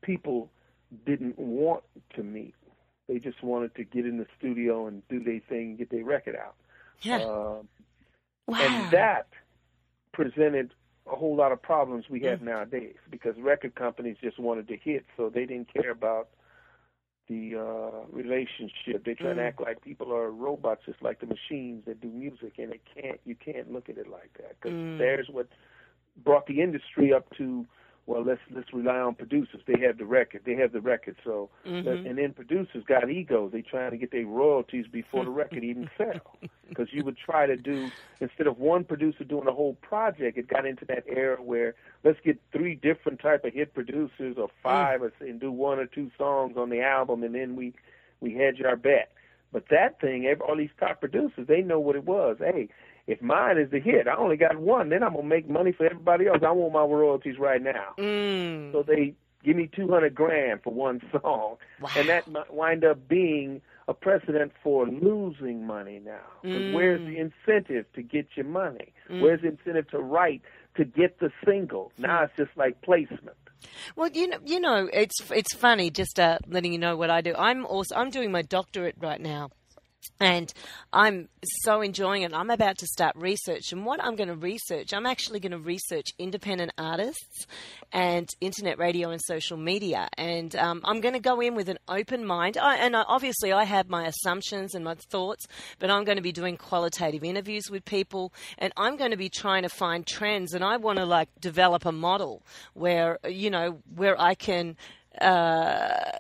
people 0.02 0.50
didn't 1.06 1.38
want 1.38 1.84
to 2.16 2.24
meet. 2.24 2.56
They 3.08 3.20
just 3.20 3.44
wanted 3.44 3.76
to 3.76 3.84
get 3.84 4.06
in 4.06 4.18
the 4.18 4.28
studio 4.38 4.88
and 4.88 5.02
do 5.10 5.22
their 5.22 5.42
thing, 5.50 5.76
get 5.76 5.90
their 5.90 6.06
record 6.06 6.36
out. 6.36 6.56
Yeah. 7.02 7.18
Uh, 7.18 7.62
wow. 8.48 8.58
And 8.60 8.92
that 8.92 9.28
presented 10.14 10.74
a 11.12 11.16
whole 11.16 11.36
lot 11.36 11.52
of 11.52 11.62
problems 11.62 12.06
we 12.10 12.22
have 12.22 12.40
mm. 12.40 12.44
nowadays 12.44 12.96
because 13.10 13.36
record 13.40 13.76
companies 13.76 14.18
just 14.22 14.40
wanted 14.40 14.68
to 14.68 14.78
hit, 14.78 15.06
so 15.18 15.30
they 15.30 15.46
didn't 15.46 15.74
care 15.74 15.92
about 15.92 16.30
the 17.32 17.58
uh, 17.58 18.06
relationship. 18.12 19.06
They 19.06 19.14
try 19.14 19.32
mm. 19.32 19.36
to 19.36 19.44
act 19.44 19.62
like 19.62 19.82
people 19.82 20.14
are 20.14 20.30
robots, 20.30 20.82
just 20.86 21.02
like 21.02 21.22
the 21.22 21.28
machines 21.28 21.84
that 21.86 22.02
do 22.02 22.10
music, 22.10 22.54
and 22.58 22.74
it 22.74 22.82
can't. 22.94 23.20
You 23.26 23.36
can't 23.36 23.72
look 23.72 23.90
at 23.90 23.98
it 23.98 24.10
like 24.10 24.34
that 24.38 24.58
because 24.60 24.76
mm. 24.76 24.98
there's 24.98 25.28
what 25.30 25.48
brought 26.24 26.46
the 26.48 26.62
industry 26.62 27.14
up 27.14 27.26
to. 27.38 27.66
Well, 28.12 28.26
let's 28.26 28.42
let's 28.54 28.74
rely 28.74 28.98
on 28.98 29.16
producers. 29.16 29.62
They 29.66 29.80
have 29.88 29.98
the 29.98 30.04
record. 30.04 30.42
They 30.46 30.56
have 30.56 30.74
the 30.74 30.82
record. 30.82 31.16
So, 31.24 31.50
mm-hmm. 31.66 32.06
and 32.06 32.18
then 32.18 32.34
producers 32.34 32.84
got 32.86 33.10
egos. 33.10 33.54
They 33.54 33.62
trying 33.62 33.92
to 33.92 33.98
get 33.98 34.12
their 34.12 34.26
royalties 34.26 34.86
before 34.92 35.24
the 35.24 35.30
record 35.30 35.64
even 35.64 35.90
sell. 35.98 36.38
Because 36.68 36.90
you 36.92 37.06
would 37.06 37.16
try 37.18 37.46
to 37.46 37.56
do 37.56 37.90
instead 38.20 38.48
of 38.48 38.60
one 38.60 38.84
producer 38.84 39.24
doing 39.24 39.48
a 39.48 39.54
whole 39.54 39.76
project, 39.76 40.38
it 40.38 40.50
got 40.50 40.66
into 40.66 40.84
that 40.88 41.06
era 41.08 41.42
where 41.42 41.74
let's 42.04 42.20
get 42.22 42.38
three 42.52 42.76
different 42.76 43.22
type 43.22 43.46
of 43.46 43.54
hit 43.54 43.74
producers 43.74 44.36
or 44.38 44.50
five 44.62 45.00
mm. 45.00 45.12
and 45.22 45.40
do 45.40 45.50
one 45.50 45.80
or 45.80 45.86
two 45.86 46.12
songs 46.18 46.58
on 46.58 46.70
the 46.70 46.82
album, 46.82 47.24
and 47.24 47.34
then 47.34 47.56
we 47.56 47.74
we 48.20 48.34
hedge 48.34 48.62
our 48.62 48.76
bet. 48.76 49.14
But 49.54 49.70
that 49.70 50.02
thing, 50.02 50.28
all 50.46 50.58
these 50.58 50.70
top 50.78 51.00
producers, 51.00 51.48
they 51.48 51.62
know 51.62 51.80
what 51.80 51.96
it 51.96 52.04
was. 52.04 52.36
Hey, 52.40 52.68
if 53.12 53.22
mine 53.22 53.58
is 53.58 53.70
the 53.72 53.80
hit, 53.80 54.08
I 54.08 54.16
only 54.16 54.38
got 54.38 54.58
one, 54.58 54.90
then 54.90 55.04
I'm 55.04 55.14
gonna 55.14 55.28
make 55.28 55.50
money 55.50 55.74
for 55.74 55.86
everybody 55.86 56.28
else. 56.28 56.40
I 56.46 56.52
want 56.52 56.74
my 56.74 56.82
royalties 56.82 57.38
right 57.38 57.62
now. 57.62 57.90
Mm. 58.00 58.72
So 58.72 58.84
they 58.84 59.16
give 59.44 59.58
me 59.58 59.70
two 59.76 59.90
hundred 59.90 60.16
grand 60.16 60.62
for 60.64 60.74
one 60.74 61.02
song, 61.12 61.58
wow. 61.82 61.90
and 61.98 62.08
that 62.08 62.30
might 62.30 62.54
wind 62.54 62.86
up 62.86 63.10
being 63.10 63.62
a 63.90 63.94
precedent 63.94 64.54
for 64.64 64.88
losing 64.88 65.68
money 65.68 66.00
now. 66.04 66.22
Mm. 66.46 66.74
Where's 66.74 67.02
the 67.02 67.18
incentive 67.18 67.86
to 67.96 68.02
get 68.02 68.28
your 68.36 68.46
money? 68.46 68.94
Mm. 69.10 69.22
Where's 69.22 69.42
the 69.42 69.50
incentive 69.50 69.90
to 69.90 70.00
write 70.00 70.42
to 70.78 70.86
get 70.86 71.20
the 71.20 71.32
single? 71.46 71.92
Now 71.98 72.24
it's 72.24 72.34
just 72.38 72.52
like 72.56 72.82
placement. 72.82 73.36
Well, 73.98 74.10
you 74.14 74.28
know, 74.30 74.38
you 74.46 74.62
know, 74.62 74.90
it's 74.94 75.30
it's 75.32 75.54
funny. 75.54 75.90
Just 75.92 76.18
uh, 76.18 76.40
letting 76.48 76.72
you 76.72 76.80
know 76.80 76.96
what 76.96 77.10
I 77.10 77.20
do. 77.20 77.36
I'm 77.38 77.66
also 77.66 77.94
I'm 77.96 78.10
doing 78.10 78.32
my 78.32 78.42
doctorate 78.42 78.96
right 79.00 79.20
now 79.20 79.50
and 80.20 80.54
I'm 80.94 81.30
so 81.64 81.82
enjoying 81.82 82.24
it. 82.24 82.34
I'm 82.34 82.50
about 82.50 82.78
to 82.80 82.88
start 82.88 83.16
research, 83.16 83.72
and 83.72 83.86
what 83.86 84.04
I'm 84.04 84.16
going 84.16 84.30
to 84.30 84.36
research, 84.36 84.94
I'm 84.94 85.06
actually 85.06 85.40
going 85.40 85.52
to 85.52 85.58
research 85.58 86.08
independent 86.20 86.72
artists 86.78 87.48
and 87.92 88.30
internet 88.40 88.78
radio 88.78 89.10
and 89.10 89.22
social 89.22 89.58
media. 89.58 90.08
And 90.18 90.56
um, 90.56 90.82
I'm 90.84 91.02
going 91.02 91.14
to 91.14 91.20
go 91.20 91.40
in 91.42 91.56
with 91.56 91.70
an 91.70 91.80
open 91.88 92.26
mind. 92.26 92.58
I, 92.58 92.78
and 92.78 92.96
I, 92.96 93.04
obviously, 93.08 93.52
I 93.52 93.64
have 93.64 93.90
my 93.90 94.06
assumptions 94.06 94.76
and 94.76 94.86
my 94.86 94.96
thoughts, 94.96 95.48
but 95.80 95.90
I'm 95.90 96.04
going 96.04 96.18
to 96.18 96.22
be 96.22 96.32
doing 96.32 96.58
qualitative 96.58 97.24
interviews 97.24 97.70
with 97.70 97.86
people, 97.86 98.34
and 98.58 98.72
I'm 98.78 98.98
going 98.98 99.12
to 99.12 99.18
be 99.18 99.30
trying 99.30 99.64
to 99.64 99.70
find 99.70 100.06
trends. 100.06 100.54
And 100.54 100.64
I 100.64 100.78
want 100.78 101.00
to 101.00 101.06
like 101.06 101.30
develop 101.40 101.86
a 101.86 101.92
model 101.92 102.44
where 102.74 103.20
you 103.28 103.50
know 103.50 103.80
where 103.96 104.20
I 104.20 104.36
can 104.36 104.76
uh, 105.22 106.12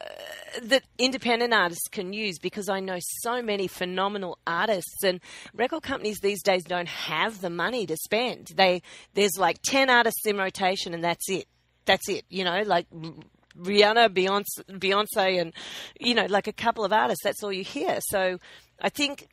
that 0.63 0.83
independent 0.97 1.53
artists 1.53 1.87
can 1.87 2.13
use 2.13 2.39
because 2.39 2.69
I 2.69 2.79
know 2.79 2.97
so 2.99 3.41
many 3.41 3.67
phenomenal 3.67 4.37
artists 4.45 5.03
and 5.03 5.19
record 5.53 5.83
companies 5.83 6.19
these 6.19 6.41
days 6.41 6.63
don't 6.63 6.87
have 6.87 7.41
the 7.41 7.49
money 7.49 7.85
to 7.87 7.97
spend. 7.97 8.51
They 8.55 8.81
there's 9.13 9.37
like 9.37 9.61
ten 9.63 9.89
artists 9.89 10.25
in 10.25 10.37
rotation 10.37 10.93
and 10.93 11.03
that's 11.03 11.29
it. 11.29 11.47
That's 11.85 12.07
it. 12.09 12.25
You 12.29 12.43
know, 12.43 12.61
like 12.65 12.87
Rihanna, 13.57 14.09
Beyonce, 14.09 14.63
Beyonce, 14.69 15.41
and 15.41 15.53
you 15.99 16.15
know, 16.15 16.25
like 16.25 16.47
a 16.47 16.53
couple 16.53 16.85
of 16.85 16.93
artists. 16.93 17.23
That's 17.23 17.43
all 17.43 17.51
you 17.53 17.63
hear. 17.63 17.99
So 18.09 18.39
I 18.79 18.89
think 18.89 19.29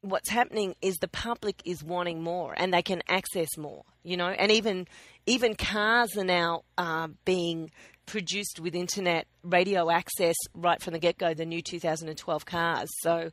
what's 0.00 0.30
happening 0.30 0.74
is 0.82 0.96
the 0.96 1.08
public 1.08 1.62
is 1.64 1.82
wanting 1.82 2.22
more 2.22 2.54
and 2.56 2.74
they 2.74 2.82
can 2.82 3.02
access 3.08 3.56
more. 3.56 3.84
You 4.02 4.16
know, 4.16 4.28
and 4.28 4.50
even 4.50 4.86
even 5.26 5.54
cars 5.54 6.16
are 6.16 6.24
now 6.24 6.64
uh, 6.76 7.08
being 7.24 7.70
produced 8.06 8.60
with 8.60 8.74
internet 8.74 9.26
radio 9.42 9.90
access 9.90 10.36
right 10.54 10.80
from 10.82 10.92
the 10.92 10.98
get 10.98 11.18
go, 11.18 11.34
the 11.34 11.46
new 11.46 11.62
2012 11.62 12.44
cars. 12.44 12.88
So 13.00 13.30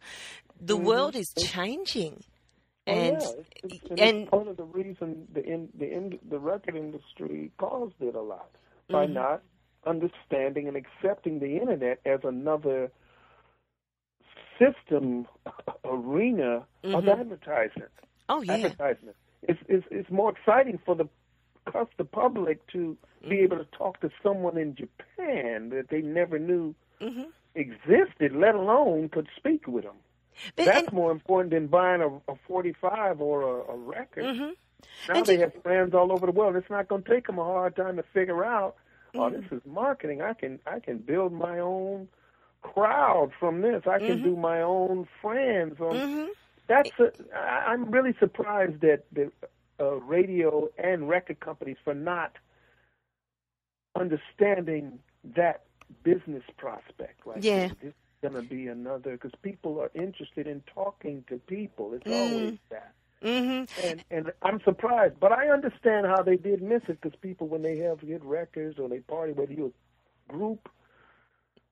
the 0.60 0.75
mm-hmm. 0.75 0.86
world 0.86 1.15
is 1.15 1.32
changing. 1.38 2.23
And 2.88 3.17
oh, 3.21 3.36
yeah. 3.36 3.43
it's, 3.63 3.75
it's, 3.91 4.01
and 4.01 4.29
part 4.29 4.47
of 4.47 4.58
the 4.58 4.63
reason 4.63 5.27
the 5.32 5.43
in, 5.43 5.69
the 5.77 5.91
in, 5.91 6.19
the 6.29 6.39
record 6.39 6.75
industry 6.75 7.51
caused 7.58 7.95
it 7.99 8.15
a 8.15 8.21
lot 8.21 8.49
by 8.89 9.05
Mhm. 9.05 9.13
not 9.13 9.41
understanding 9.86 10.67
and 10.67 10.75
accepting 10.75 11.39
the 11.39 11.58
internet 11.58 11.99
as 12.05 12.19
another 12.23 12.91
system 14.58 15.27
arena 15.86 16.65
of 16.84 17.03
Mhm. 17.03 17.19
advertisement. 17.19 17.91
oh 18.27 18.41
yeah, 18.41 18.53
Advertisement. 18.53 19.15
It's, 19.43 19.60
it's 19.67 19.86
it's 19.91 20.10
more 20.10 20.32
exciting 20.32 20.79
for 20.86 20.95
the 20.95 21.08
cus 21.71 21.88
the 21.97 22.05
public 22.05 22.65
to 22.73 22.97
Mm-hmm. 23.21 23.29
be 23.32 23.39
able 23.41 23.58
to 23.58 23.65
talk 23.77 23.99
to 23.99 24.10
someone 24.23 24.58
in 24.58 24.75
Japan 24.75 25.69
that 25.71 25.88
they 25.89 26.01
never 26.01 26.39
knew 26.39 26.73
hmm 27.01 27.23
existed, 27.55 28.34
let 28.34 28.55
alone 28.55 29.10
could 29.10 29.27
speak 29.36 29.67
with 29.67 29.84
them. 29.84 29.95
But, 30.55 30.65
That's 30.65 30.88
and, 30.88 30.93
more 30.93 31.12
important 31.12 31.51
than 31.51 31.67
buying 31.67 32.01
a, 32.01 32.08
a 32.32 32.36
45 32.47 33.19
or 33.19 33.41
a, 33.41 33.73
a 33.73 33.75
record. 33.77 34.23
mhm. 34.23 34.51
Now 35.10 35.15
And 35.15 35.25
they 35.25 35.34
you- 35.34 35.39
have 35.41 35.53
fans 35.63 35.93
all 35.93 36.13
over 36.13 36.25
the 36.27 36.32
world. 36.32 36.55
It's 36.55 36.69
not 36.69 36.88
going 36.88 37.03
to 37.03 37.10
take 37.13 37.27
them 37.27 37.39
a 37.39 37.43
hard 37.43 37.75
time 37.75 37.97
to 37.97 38.03
figure 38.13 38.45
out. 38.45 38.75
Oh, 39.15 39.19
Mm-hmm. 39.29 39.41
this 39.41 39.51
is 39.51 39.62
marketing. 39.65 40.21
I 40.21 40.34
can 40.34 40.60
I 40.65 40.79
can 40.79 40.99
build 40.99 41.34
my 41.34 41.60
own 41.60 42.08
crowd 42.62 43.32
from 43.39 43.62
this. 43.62 43.84
I 43.88 43.97
can 43.99 44.19
Mhm. 44.19 44.23
do 44.23 44.36
my 44.38 44.62
own 44.62 45.08
friends. 45.21 45.82
On 45.82 45.95
Mhm. 45.97 46.27
that's 46.67 46.91
a, 46.99 47.12
I, 47.36 47.71
I'm 47.73 47.89
really 47.91 48.13
surprised 48.19 48.79
that 48.82 49.03
the 49.12 49.32
uh, 49.79 49.95
radio 50.01 50.67
and 50.77 51.07
record 51.09 51.39
companies 51.39 51.77
for 51.83 51.93
not 51.93 52.33
understanding 53.95 54.99
that 55.35 55.63
business 56.03 56.43
prospect. 56.57 57.25
Right 57.25 57.43
Yeah. 57.43 57.67
This 57.81 57.89
is 57.89 57.93
going 58.21 58.33
to 58.35 58.41
be 58.47 58.67
another 58.67 59.13
because 59.13 59.31
people 59.41 59.79
are 59.81 59.91
interested 59.95 60.47
in 60.47 60.61
talking 60.73 61.23
to 61.29 61.37
people. 61.39 61.93
It's 61.93 62.03
Mm. 62.05 62.13
always 62.31 62.59
that 62.69 62.93
Mhm. 63.21 63.67
and 63.83 64.03
and 64.11 64.31
I'm 64.43 64.61
surprised, 64.61 65.19
but 65.19 65.31
I 65.31 65.49
understand 65.49 66.05
how 66.07 66.21
they 66.21 66.37
did 66.37 66.61
miss 66.61 66.83
it 66.87 67.01
because 67.01 67.17
people, 67.19 67.47
when 67.47 67.61
they 67.61 67.77
have 67.77 67.99
hit 67.99 68.23
records 68.23 68.79
or 68.79 68.87
they 68.87 68.99
party, 68.99 69.33
whether 69.33 69.51
you're 69.53 69.71
a 70.29 70.31
group 70.31 70.69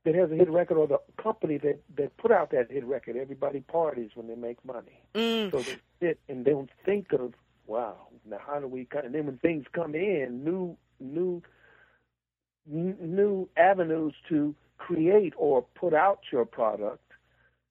that 0.04 0.16
has 0.16 0.32
a 0.32 0.36
hit 0.36 0.50
record 0.50 0.78
or 0.78 0.88
the 0.88 1.00
company 1.22 1.58
that 1.60 1.80
that 1.96 2.18
put 2.18 2.32
out 2.32 2.50
that 2.52 2.72
hit 2.72 2.84
record, 2.86 3.16
everybody 3.18 3.62
parties 3.62 4.12
when 4.16 4.28
they 4.28 4.36
make 4.36 4.64
money. 4.66 5.02
Mm. 5.14 5.52
So 5.52 5.60
they 5.62 5.78
sit 6.02 6.20
and 6.28 6.44
they 6.44 6.52
don't 6.52 6.72
think 6.86 7.14
of, 7.14 7.34
wow, 7.68 8.08
now 8.28 8.38
how 8.46 8.60
do 8.60 8.68
we? 8.68 8.86
cut? 8.86 9.06
And 9.06 9.14
then 9.14 9.26
when 9.28 9.38
things 9.38 9.66
come 9.74 9.94
in, 9.96 10.42
new 10.44 10.76
new 11.00 11.42
n- 12.72 12.98
new 13.00 13.48
avenues 13.58 14.14
to 14.30 14.56
create 14.78 15.34
or 15.38 15.64
put 15.76 15.94
out 15.94 16.20
your 16.32 16.46
product. 16.46 17.02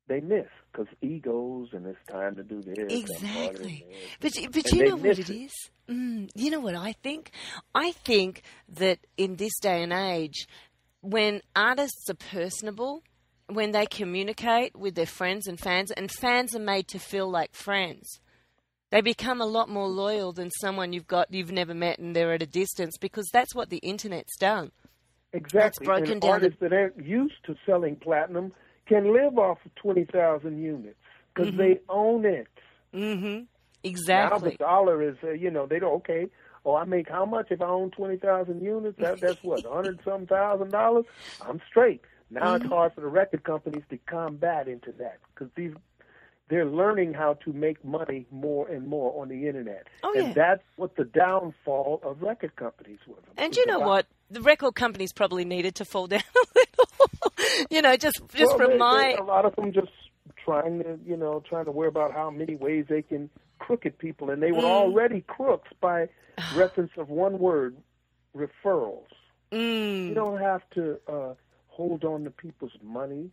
They 0.08 0.20
miss 0.20 0.46
because 0.70 0.86
egos 1.02 1.70
and 1.72 1.84
it's 1.86 1.98
time 2.08 2.36
to 2.36 2.44
do 2.44 2.62
this. 2.62 2.76
I'm 2.78 3.34
part 3.34 3.56
of 3.56 3.60
Exactly. 3.62 3.84
this. 3.88 4.10
But 4.20 4.36
you- 4.36 4.50
but 4.50 4.64
And 4.66 4.74
you 4.76 4.84
know 4.84 4.96
what 4.96 5.18
it 5.18 5.30
it. 5.30 5.30
is? 5.30 5.52
Mm, 5.88 6.30
you 6.36 6.50
know 6.50 6.60
what 6.60 6.76
I 6.76 6.92
think? 6.92 7.30
I 7.74 7.90
think 7.92 8.42
that 8.68 9.00
in 9.16 9.34
this 9.36 9.58
day 9.58 9.82
and 9.82 9.92
age, 9.92 10.46
when 11.00 11.42
artists 11.56 12.08
are 12.08 12.14
personable, 12.14 13.02
when 13.48 13.72
they 13.72 13.86
communicate 13.86 14.76
with 14.76 14.94
their 14.94 15.06
friends 15.06 15.48
and 15.48 15.58
fans, 15.58 15.90
and 15.90 16.10
fans 16.10 16.54
are 16.54 16.60
made 16.60 16.86
to 16.88 16.98
feel 17.00 17.28
like 17.28 17.54
friends, 17.54 18.20
they 18.90 19.00
become 19.00 19.40
a 19.40 19.46
lot 19.46 19.68
more 19.68 19.88
loyal 19.88 20.32
than 20.32 20.50
someone 20.50 20.92
you've 20.92 21.06
got 21.06 21.32
you've 21.32 21.52
never 21.52 21.74
met 21.74 21.98
and 21.98 22.14
they're 22.14 22.32
at 22.32 22.42
a 22.42 22.46
distance 22.46 22.96
because 22.98 23.28
that's 23.32 23.54
what 23.54 23.70
the 23.70 23.78
internet's 23.78 24.36
done. 24.38 24.70
Exactly. 25.32 25.86
and 25.86 26.24
artists 26.24 26.58
that 26.60 26.72
aren't 26.72 27.04
used 27.04 27.34
to 27.46 27.56
selling 27.66 27.96
platinum 27.96 28.52
can 28.86 29.12
live 29.12 29.36
off 29.38 29.58
of 29.64 29.74
20,000 29.76 30.62
units 30.62 30.96
because 31.34 31.48
Mm-hmm. 31.50 31.58
they 31.58 31.80
own 31.90 32.24
it. 32.24 32.46
Mm-hmm. 32.94 33.44
Exactly. 33.84 34.38
Now 34.38 34.50
the 34.50 34.56
dollar 34.56 35.02
is, 35.02 35.16
uh, 35.22 35.32
you 35.32 35.50
know, 35.50 35.66
they 35.66 35.78
don't, 35.78 35.94
okay, 35.96 36.28
oh, 36.64 36.76
I 36.76 36.84
make 36.84 37.08
how 37.08 37.26
much 37.26 37.48
if 37.50 37.60
I 37.60 37.66
own 37.66 37.90
20,000 37.90 38.62
units? 38.62 38.98
That, 38.98 39.20
that's 39.20 39.42
what, 39.42 39.64
100 39.64 40.00
some 40.04 40.26
thousand 40.26 40.70
dollars? 40.70 41.04
I'm 41.46 41.60
straight. 41.68 42.00
Now 42.30 42.54
Mm-hmm. 42.54 42.64
it's 42.64 42.66
hard 42.72 42.94
for 42.94 43.02
the 43.02 43.06
record 43.08 43.44
companies 43.44 43.84
to 43.90 43.98
combat 44.06 44.66
into 44.68 44.92
that 44.92 45.18
because 45.34 45.50
these 45.56 45.72
they're 46.48 46.66
learning 46.66 47.12
how 47.14 47.34
to 47.44 47.52
make 47.52 47.84
money 47.84 48.26
more 48.30 48.68
and 48.68 48.86
more 48.86 49.20
on 49.20 49.28
the 49.28 49.46
internet. 49.48 49.86
Oh, 50.02 50.12
and 50.16 50.28
yeah. 50.28 50.32
that's 50.34 50.62
what 50.76 50.94
the 50.96 51.04
downfall 51.04 52.00
of 52.04 52.22
record 52.22 52.54
companies 52.56 53.00
was. 53.06 53.18
And 53.36 53.56
you 53.56 53.66
know 53.66 53.76
about- 53.78 53.86
what? 53.88 54.06
The 54.30 54.40
record 54.42 54.74
companies 54.74 55.12
probably 55.12 55.44
needed 55.44 55.76
to 55.76 55.84
fall 55.84 56.08
down 56.08 56.22
a 56.36 56.58
little. 56.58 57.32
you 57.70 57.80
know, 57.82 57.96
just 57.96 58.20
just 58.34 58.48
Well, 58.50 58.58
from 58.58 58.70
they- 58.72 58.76
my 58.78 59.12
they- 59.16 59.22
a 59.22 59.24
lot 59.24 59.44
of 59.44 59.54
them 59.56 59.72
just 59.72 59.92
trying 60.44 60.82
to 60.82 60.98
you 61.04 61.16
know 61.16 61.42
trying 61.48 61.64
to 61.66 61.70
worry 61.70 61.88
about 61.88 62.12
how 62.12 62.30
many 62.30 62.56
ways 62.56 62.86
they 62.88 63.02
can 63.02 63.30
crooked 63.58 63.98
people, 63.98 64.30
and 64.30 64.42
they 64.42 64.52
were 64.52 64.62
Mm. 64.62 64.64
already 64.64 65.20
crooks 65.22 65.68
by 65.80 66.08
reference 66.56 66.90
of 66.98 67.08
one 67.08 67.38
word, 67.38 67.76
referrals. 68.36 69.06
mm, 69.52 70.08
You 70.08 70.14
don't 70.14 70.38
have 70.40 70.62
to 70.74 70.98
uh, 71.08 71.34
hold 71.68 72.04
on 72.04 72.24
to 72.24 72.30
people's 72.30 72.76
money 72.82 73.30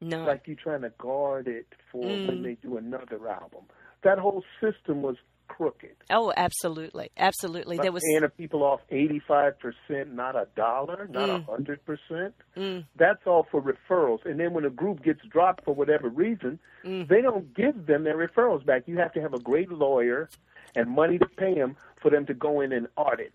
no. 0.00 0.24
like 0.24 0.42
you're 0.46 0.56
trying 0.56 0.82
to 0.82 0.90
guard 0.98 1.48
it 1.48 1.66
for 1.90 2.04
Mm. 2.04 2.26
when 2.28 2.42
they 2.42 2.54
do 2.54 2.76
another 2.76 3.28
album. 3.28 3.64
That 4.02 4.18
whole 4.18 4.44
system 4.60 5.02
was 5.02 5.16
crooked. 5.48 5.94
oh, 6.10 6.32
absolutely, 6.36 7.10
absolutely. 7.18 7.76
There 7.78 7.92
was 7.92 8.02
paying 8.02 8.28
people 8.30 8.62
off 8.62 8.80
eighty-five 8.90 9.54
percent, 9.58 10.14
not 10.14 10.36
a 10.36 10.46
dollar, 10.56 11.06
not 11.10 11.28
a 11.28 11.34
Mm. 11.40 11.44
hundred 11.46 11.84
percent. 11.84 12.34
mm, 12.56 12.84
That's 12.96 13.26
all 13.26 13.46
for 13.50 13.60
referrals. 13.62 14.24
And 14.24 14.40
then 14.40 14.52
when 14.54 14.64
a 14.64 14.70
group 14.70 15.02
gets 15.02 15.20
dropped 15.26 15.64
for 15.64 15.74
whatever 15.74 16.08
reason, 16.08 16.58
Mm. 16.84 17.08
they 17.08 17.20
don't 17.20 17.52
give 17.54 17.86
them 17.86 18.04
their 18.04 18.16
referrals 18.16 18.64
back. 18.64 18.88
You 18.88 18.96
have 18.98 19.12
to 19.12 19.20
have 19.20 19.34
a 19.34 19.38
great 19.40 19.70
lawyer 19.70 20.28
and 20.74 20.90
money 20.90 21.18
to 21.18 21.26
pay 21.26 21.54
them 21.54 21.76
for 22.00 22.10
them 22.10 22.24
to 22.26 22.34
go 22.34 22.60
in 22.60 22.72
and 22.72 22.88
audit. 22.96 23.32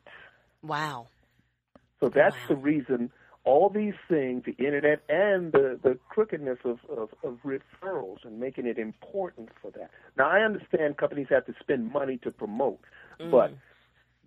wow. 0.63 1.07
So 1.99 2.09
that's 2.09 2.35
Wow. 2.35 2.47
the 2.49 2.55
reason 2.55 3.11
all 3.45 3.69
these 3.69 3.93
things, 4.07 4.43
the 4.45 4.55
internet 4.63 5.01
and 5.09 5.51
the, 5.53 5.79
the 5.81 5.97
crookedness 6.09 6.59
of, 6.65 6.79
of, 6.89 7.09
of 7.23 7.37
referrals 7.45 8.23
and 8.23 8.39
making 8.39 8.65
it 8.67 8.77
important 8.77 9.49
for 9.61 9.71
that. 9.71 9.89
Now 10.17 10.29
I 10.29 10.41
understand 10.41 10.97
companies 10.97 11.27
have 11.29 11.45
to 11.45 11.53
spend 11.59 11.91
money 11.91 12.17
to 12.23 12.31
promote, 12.31 12.79
Mm. 13.19 13.31
but 13.31 13.53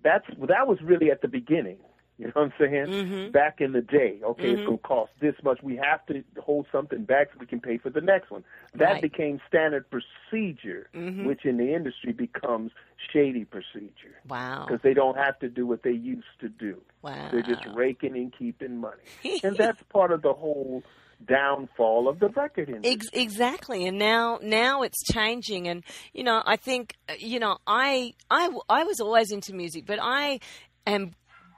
that's 0.05 0.27
that 0.49 0.67
was 0.67 0.79
really 0.83 1.11
at 1.11 1.23
the 1.23 1.29
beginning. 1.29 1.79
You 2.23 2.29
know 2.29 2.33
what 2.35 2.43
I'm 2.45 2.53
saying? 2.57 2.87
Mhm. 2.87 3.33
Back 3.33 3.61
in 3.61 3.73
the 3.73 3.81
day, 3.81 4.21
okay, 4.23 4.45
Mhm. 4.51 4.53
it's 4.59 4.65
going 4.65 4.79
to 4.79 4.83
cost 4.85 5.11
this 5.19 5.35
much. 5.43 5.61
We 5.61 5.75
have 5.75 6.07
to 6.07 6.23
hold 6.41 6.69
something 6.71 7.03
back 7.05 7.33
so 7.33 7.39
we 7.41 7.47
can 7.47 7.61
pay 7.61 7.79
for 7.79 7.91
the 7.91 8.01
next 8.01 8.31
one. 8.31 8.45
That 8.75 8.93
Right. 8.93 9.03
became 9.03 9.41
standard 9.49 9.87
procedure, 9.91 10.89
Mhm. 10.95 11.25
which 11.25 11.45
in 11.45 11.57
the 11.57 11.75
industry 11.75 12.13
becomes 12.13 12.71
shady 13.13 13.45
procedure 13.45 14.21
Wow. 14.29 14.67
because 14.67 14.83
they 14.83 14.95
don't 14.95 15.17
have 15.19 15.37
to 15.41 15.49
do 15.49 15.67
what 15.67 15.83
they 15.83 15.91
used 15.91 16.39
to 16.39 16.49
do. 16.49 16.81
Wow. 17.03 17.29
They're 17.33 17.43
just 17.43 17.67
raking 17.75 18.15
and 18.17 18.33
keeping 18.33 18.77
money. 18.77 19.03
and 19.43 19.57
that's 19.57 19.83
part 19.85 20.13
of 20.13 20.23
the 20.23 20.33
whole 20.33 20.85
downfall 21.27 22.07
of 22.09 22.21
the 22.21 22.29
record 22.29 22.69
industry. 22.69 22.93
Ex- 22.93 23.09
exactly, 23.13 23.85
and 23.87 23.99
now 23.99 24.39
now 24.43 24.83
it's 24.83 25.03
changing, 25.13 25.67
and 25.67 25.83
you 26.13 26.23
know 26.23 26.41
I 26.47 26.55
think 26.57 26.95
uh, 27.09 27.15
you 27.19 27.41
know 27.41 27.59
I 27.67 28.15
I 28.31 28.49
I 28.69 28.85
was 28.85 29.01
always 29.01 29.33
into 29.33 29.55
music, 29.55 29.87
but 29.87 29.99
I 30.01 30.39
am 30.87 31.13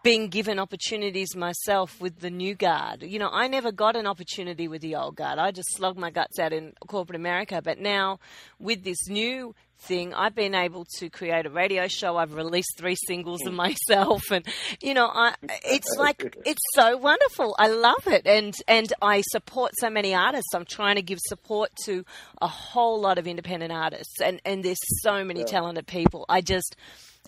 being 0.04 0.28
given 0.28 0.58
opportunities 0.58 1.34
myself 1.34 1.98
with 1.98 2.20
the 2.20 2.28
new 2.28 2.54
guard. 2.54 3.02
You 3.02 3.18
know, 3.18 3.30
I 3.32 3.48
never 3.48 3.72
got 3.72 3.96
an 3.96 4.06
opportunity 4.06 4.68
with 4.68 4.82
the 4.82 4.96
old 4.96 5.16
guard. 5.16 5.38
I 5.38 5.50
just 5.50 5.74
slugged 5.74 5.98
my 5.98 6.10
guts 6.10 6.38
out 6.38 6.52
in 6.52 6.74
corporate 6.86 7.16
America, 7.16 7.62
but 7.64 7.78
now 7.78 8.20
with 8.60 8.84
this 8.84 9.08
new 9.08 9.54
thing, 9.78 10.12
I've 10.12 10.34
been 10.34 10.54
able 10.54 10.86
to 10.98 11.08
create 11.08 11.46
a 11.46 11.50
radio 11.50 11.88
show. 11.88 12.18
I've 12.18 12.34
released 12.34 12.74
three 12.76 12.96
singles 13.06 13.40
of 13.46 13.52
hmm. 13.52 13.56
myself, 13.56 14.22
and 14.30 14.46
you 14.82 14.92
know, 14.92 15.06
I 15.06 15.36
it's 15.64 15.88
like 15.98 16.36
it's 16.44 16.62
so 16.74 16.98
wonderful. 16.98 17.56
I 17.58 17.68
love 17.68 18.06
it, 18.06 18.26
and 18.26 18.54
and 18.68 18.92
I 19.00 19.22
support 19.22 19.72
so 19.78 19.88
many 19.88 20.14
artists. 20.14 20.54
I'm 20.54 20.66
trying 20.66 20.96
to 20.96 21.02
give 21.02 21.18
support 21.22 21.70
to 21.86 22.04
a 22.42 22.46
whole 22.46 23.00
lot 23.00 23.18
of 23.18 23.26
independent 23.26 23.72
artists, 23.72 24.20
and 24.20 24.38
and 24.44 24.62
there's 24.62 24.78
so 25.00 25.24
many 25.24 25.44
talented 25.44 25.86
people. 25.86 26.26
I 26.28 26.42
just 26.42 26.76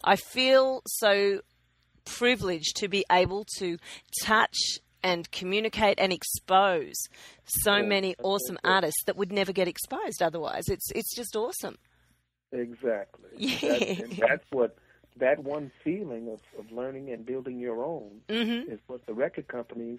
I 0.05 0.17
feel 0.17 0.83
so 0.87 1.41
privileged 2.07 2.77
to 2.77 2.89
be 2.89 3.05
able 3.13 3.45
to 3.59 3.77
touch 4.23 4.57
and 5.03 5.31
communicate 5.31 5.99
and 6.01 6.13
expose 6.13 6.95
so 7.45 7.83
many 7.83 8.17
awesome 8.23 8.59
artists 8.65 9.05
that 9.05 9.17
would 9.17 9.31
never 9.31 9.53
get 9.53 9.69
exposed 9.69 10.23
otherwise. 10.23 10.65
It's 10.69 10.91
it's 10.93 11.15
just 11.15 11.37
awesome. 11.37 11.77
Exactly. 12.53 13.31
Yeah. 13.37 13.59
That's, 13.79 14.01
and 14.01 14.13
that's 14.19 14.45
what 14.51 14.77
that 15.19 15.43
one 15.43 15.71
feeling 15.85 16.29
of, 16.29 16.41
of 16.59 16.71
learning 16.73 17.11
and 17.11 17.25
building 17.27 17.59
your 17.59 17.85
own 17.85 18.21
Mhm. 18.29 18.71
is 18.73 18.79
what 18.87 19.05
the 19.07 19.15
record 19.15 19.49
companies 19.49 19.99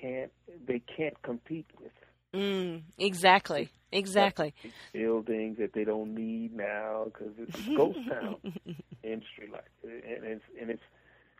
can't 0.00 0.32
they 0.66 0.80
can't 0.80 1.20
compete 1.22 1.66
with. 1.80 1.92
Mm, 2.34 2.82
exactly. 2.98 3.70
Exactly. 3.90 4.52
Buildings 4.92 5.56
that 5.58 5.72
they 5.72 5.84
don't 5.84 6.14
need 6.14 6.54
now 6.54 7.04
because 7.06 7.32
it's 7.38 7.66
a 7.66 7.74
ghost 7.74 7.98
town 8.06 8.36
industry 9.02 9.48
like 9.50 9.64
and 9.82 10.24
it's 10.24 10.44
and 10.60 10.68
it's 10.70 10.82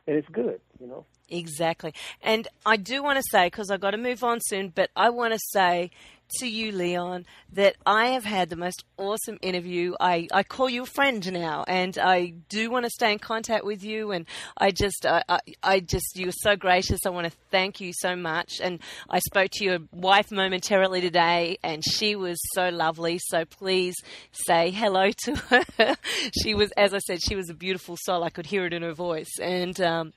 and 0.09 0.17
it's 0.17 0.29
good, 0.31 0.61
you 0.81 0.87
know. 0.87 1.05
Exactly. 1.29 1.93
And 2.23 2.49
I 2.65 2.79
do 2.79 3.03
want 3.03 3.19
to 3.19 3.25
say, 3.31 3.47
because 3.47 3.71
I've 3.71 3.81
got 3.81 3.91
to 3.91 3.99
move 3.99 4.25
on 4.25 4.39
soon, 4.41 4.71
but 4.75 4.91
I 4.97 5.11
want 5.11 5.35
to 5.35 5.39
say 5.53 5.91
to 6.39 6.47
you, 6.47 6.73
Leon, 6.73 7.27
that 7.53 7.77
I 7.87 8.09
have 8.09 8.25
had 8.25 8.49
the 8.49 8.57
most 8.57 8.85
awesome 8.97 9.39
interview. 9.43 9.95
I, 10.01 10.29
I 10.33 10.43
call 10.43 10.69
you 10.69 10.83
a 10.83 10.87
friend 10.87 11.33
now, 11.33 11.65
and 11.67 11.97
I 11.99 12.35
do 12.49 12.71
want 12.71 12.85
to 12.85 12.91
stay 12.91 13.13
in 13.13 13.19
contact 13.19 13.65
with 13.65 13.83
you. 13.83 14.13
And 14.13 14.27
I 14.57 14.71
just, 14.71 15.07
I, 15.07 15.23
I, 15.29 15.41
I 15.63 15.81
just, 15.81 16.17
you 16.17 16.27
were 16.27 16.33
so 16.33 16.57
gracious. 16.57 17.01
I 17.07 17.11
want 17.11 17.27
to 17.31 17.37
thank 17.51 17.81
you 17.81 17.93
so 17.93 18.17
much. 18.17 18.61
And 18.63 18.81
I 19.09 19.19
spoke 19.21 19.51
to 19.55 19.65
your 19.65 19.79
wife 19.93 20.31
momentarily 20.31 21.01
today, 21.01 21.59
and 21.63 21.83
she 21.85 22.17
was 22.17 22.39
so 22.55 22.69
lovely. 22.69 23.19
So 23.19 23.45
please 23.45 23.95
say 24.33 24.71
hello 24.71 25.11
to 25.25 25.35
her. 25.35 25.97
she 26.43 26.55
was, 26.55 26.71
as 26.77 26.95
I 26.95 26.99
said, 26.99 27.21
she 27.23 27.37
was 27.37 27.51
a 27.51 27.55
beautiful 27.55 27.97
soul. 27.97 28.25
I 28.25 28.31
could 28.31 28.47
hear 28.47 28.67
it 28.67 28.73
in 28.73 28.83
her 28.83 28.95
voice, 28.95 29.39
and. 29.41 29.81
Um, 29.81 30.13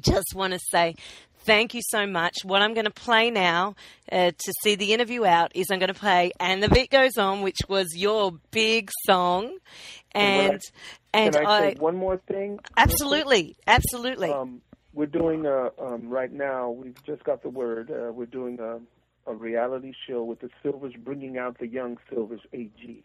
just 0.00 0.34
want 0.34 0.52
to 0.52 0.58
say 0.70 0.96
thank 1.44 1.74
you 1.74 1.80
so 1.82 2.06
much. 2.06 2.36
What 2.44 2.62
I'm 2.62 2.74
going 2.74 2.86
to 2.86 2.90
play 2.90 3.30
now 3.30 3.74
uh, 4.10 4.32
to 4.32 4.52
see 4.62 4.74
the 4.74 4.92
interview 4.92 5.24
out 5.24 5.52
is 5.54 5.70
I'm 5.70 5.78
going 5.78 5.92
to 5.92 5.98
play 5.98 6.32
"And 6.40 6.62
the 6.62 6.68
Beat 6.68 6.90
Goes 6.90 7.16
On," 7.18 7.42
which 7.42 7.58
was 7.68 7.88
your 7.96 8.32
big 8.50 8.90
song, 9.06 9.56
and 10.12 10.60
and 11.12 11.34
Can 11.34 11.46
I, 11.46 11.50
I 11.50 11.60
say 11.60 11.76
one 11.78 11.96
more 11.96 12.20
thing? 12.28 12.58
absolutely, 12.76 13.56
absolutely. 13.66 14.30
Um, 14.30 14.62
we're 14.92 15.06
doing 15.06 15.46
a 15.46 15.70
um, 15.82 16.08
right 16.08 16.32
now. 16.32 16.70
We've 16.70 17.02
just 17.04 17.24
got 17.24 17.42
the 17.42 17.50
word. 17.50 17.90
Uh, 17.90 18.12
we're 18.12 18.26
doing 18.26 18.58
a, 18.60 18.78
a 19.30 19.34
reality 19.34 19.92
show 20.08 20.22
with 20.22 20.40
the 20.40 20.50
Sylvers, 20.62 20.94
bringing 20.96 21.38
out 21.38 21.58
the 21.58 21.66
young 21.66 21.98
Sylvers 22.10 22.40
AG, 22.52 23.04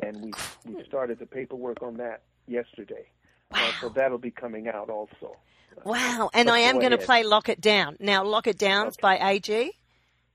and 0.00 0.22
we 0.22 0.32
we 0.64 0.84
started 0.84 1.18
the 1.18 1.26
paperwork 1.26 1.82
on 1.82 1.96
that 1.96 2.22
yesterday. 2.46 3.06
Uh, 3.52 3.70
so 3.80 3.88
that'll 3.90 4.18
be 4.18 4.30
coming 4.30 4.68
out 4.68 4.90
also. 4.90 5.36
wow, 5.84 6.30
and 6.34 6.50
I 6.50 6.58
am 6.60 6.78
going 6.78 6.90
to 6.90 6.98
play 6.98 7.22
"Lock 7.22 7.48
It 7.48 7.60
Down." 7.60 7.96
Now, 8.00 8.24
"Lock 8.24 8.46
It 8.46 8.58
Down's 8.58 8.96
by 8.96 9.16
AG. 9.18 9.72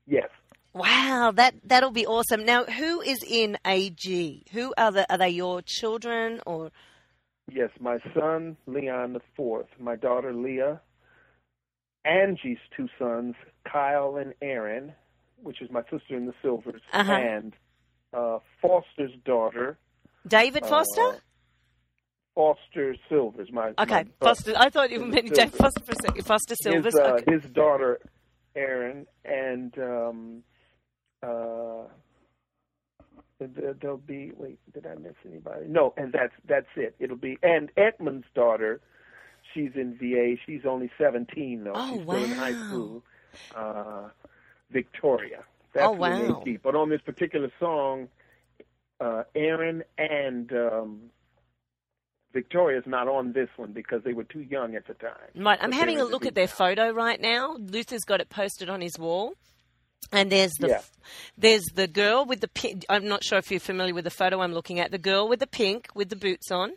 Yes. 0.06 0.28
Wow, 0.74 1.32
that 1.36 1.54
that'll 1.64 1.90
be 1.90 2.06
awesome. 2.06 2.44
Now, 2.44 2.64
who 2.64 3.00
is 3.02 3.22
in 3.28 3.58
AG? 3.66 4.44
Who 4.52 4.72
are 4.78 4.90
the 4.90 5.12
are 5.12 5.18
they 5.18 5.30
your 5.30 5.60
children 5.62 6.40
or? 6.46 6.70
Yes, 7.50 7.70
my 7.80 7.98
son 8.14 8.56
Leon 8.66 9.12
the 9.12 9.20
fourth, 9.36 9.66
my 9.78 9.96
daughter 9.96 10.32
Leah, 10.32 10.80
Angie's 12.04 12.58
two 12.76 12.88
sons, 12.98 13.34
Kyle 13.70 14.16
and 14.16 14.32
Aaron, 14.40 14.92
which 15.42 15.60
is 15.60 15.70
my 15.70 15.82
sister 15.82 16.16
in 16.16 16.26
the 16.26 16.34
Sylvers, 16.40 16.80
Uh-huh. 16.92 17.12
and 17.12 17.52
uh, 18.14 18.38
Foster's 18.62 19.12
daughter, 19.24 19.76
David 20.26 20.64
Foster? 20.66 21.00
Uh, 21.02 21.12
Foster 22.34 22.96
Sylvers. 23.08 23.48
My 23.52 23.72
okay, 23.78 24.04
my, 24.04 24.06
Foster. 24.20 24.54
I 24.56 24.70
thought 24.70 24.90
you 24.90 25.04
meant. 25.04 25.34
Dave 25.34 25.52
Foster 25.52 25.84
for 25.84 25.92
a 25.92 26.06
second. 26.06 26.24
Foster 26.24 26.54
Sylvers. 26.62 26.84
His, 26.86 26.94
uh, 26.94 27.18
okay. 27.20 27.32
his 27.32 27.42
daughter 27.52 28.00
Aaron, 28.56 29.06
and 29.24 29.76
um, 29.78 30.42
uh, 31.22 31.84
there- 33.38 33.74
there'll 33.74 33.96
be. 33.96 34.32
Wait, 34.36 34.58
did 34.72 34.86
I 34.86 34.94
miss 34.94 35.14
anybody? 35.26 35.66
No, 35.68 35.94
and 35.96 36.12
that's 36.12 36.34
that's 36.46 36.68
it. 36.76 36.94
It'll 36.98 37.16
be 37.16 37.38
and 37.42 37.70
Edmund's 37.76 38.26
daughter. 38.34 38.80
She's 39.52 39.72
in 39.74 39.96
VA. 39.98 40.36
She's 40.46 40.64
only 40.64 40.90
seventeen 40.96 41.64
though. 41.64 41.72
Oh, 41.74 41.94
She's 41.94 42.02
still 42.02 42.24
in 42.24 42.30
high 42.30 42.66
school. 42.68 43.02
Uh, 43.54 44.08
Victoria. 44.70 45.44
That's 45.74 45.86
Oh, 45.86 45.92
wow. 45.92 46.44
But 46.62 46.74
on 46.74 46.90
this 46.90 47.00
particular 47.00 47.50
song, 47.58 48.08
uh, 49.00 49.24
Aaron 49.34 49.82
and 49.98 50.52
um, 50.52 51.00
Victoria's 52.32 52.84
not 52.86 53.08
on 53.08 53.32
this 53.32 53.48
one 53.56 53.72
because 53.72 54.02
they 54.04 54.12
were 54.12 54.24
too 54.24 54.40
young 54.40 54.74
at 54.74 54.86
the 54.86 54.94
time. 54.94 55.12
Right, 55.36 55.58
I'm 55.60 55.70
But 55.70 55.78
having 55.78 56.00
a 56.00 56.04
look 56.04 56.26
at 56.26 56.34
their 56.34 56.48
photo 56.48 56.90
right 56.92 57.20
now. 57.20 57.56
Luther's 57.58 58.04
got 58.04 58.20
it 58.20 58.30
posted 58.30 58.70
on 58.70 58.80
his 58.80 58.98
wall. 58.98 59.34
And 60.10 60.30
there's 60.32 60.52
the 60.54 60.68
Yeah. 60.68 60.82
there's 61.38 61.64
the 61.74 61.86
girl 61.86 62.24
with 62.24 62.40
the 62.40 62.48
pink. 62.48 62.84
I'm 62.88 63.06
not 63.06 63.22
sure 63.24 63.38
if 63.38 63.50
you're 63.50 63.60
familiar 63.60 63.94
with 63.94 64.04
the 64.04 64.10
photo 64.10 64.40
I'm 64.40 64.52
looking 64.52 64.78
at. 64.80 64.90
The 64.90 64.98
girl 64.98 65.28
with 65.28 65.40
the 65.40 65.46
pink 65.46 65.88
with 65.94 66.08
the 66.08 66.16
boots 66.16 66.50
on. 66.50 66.72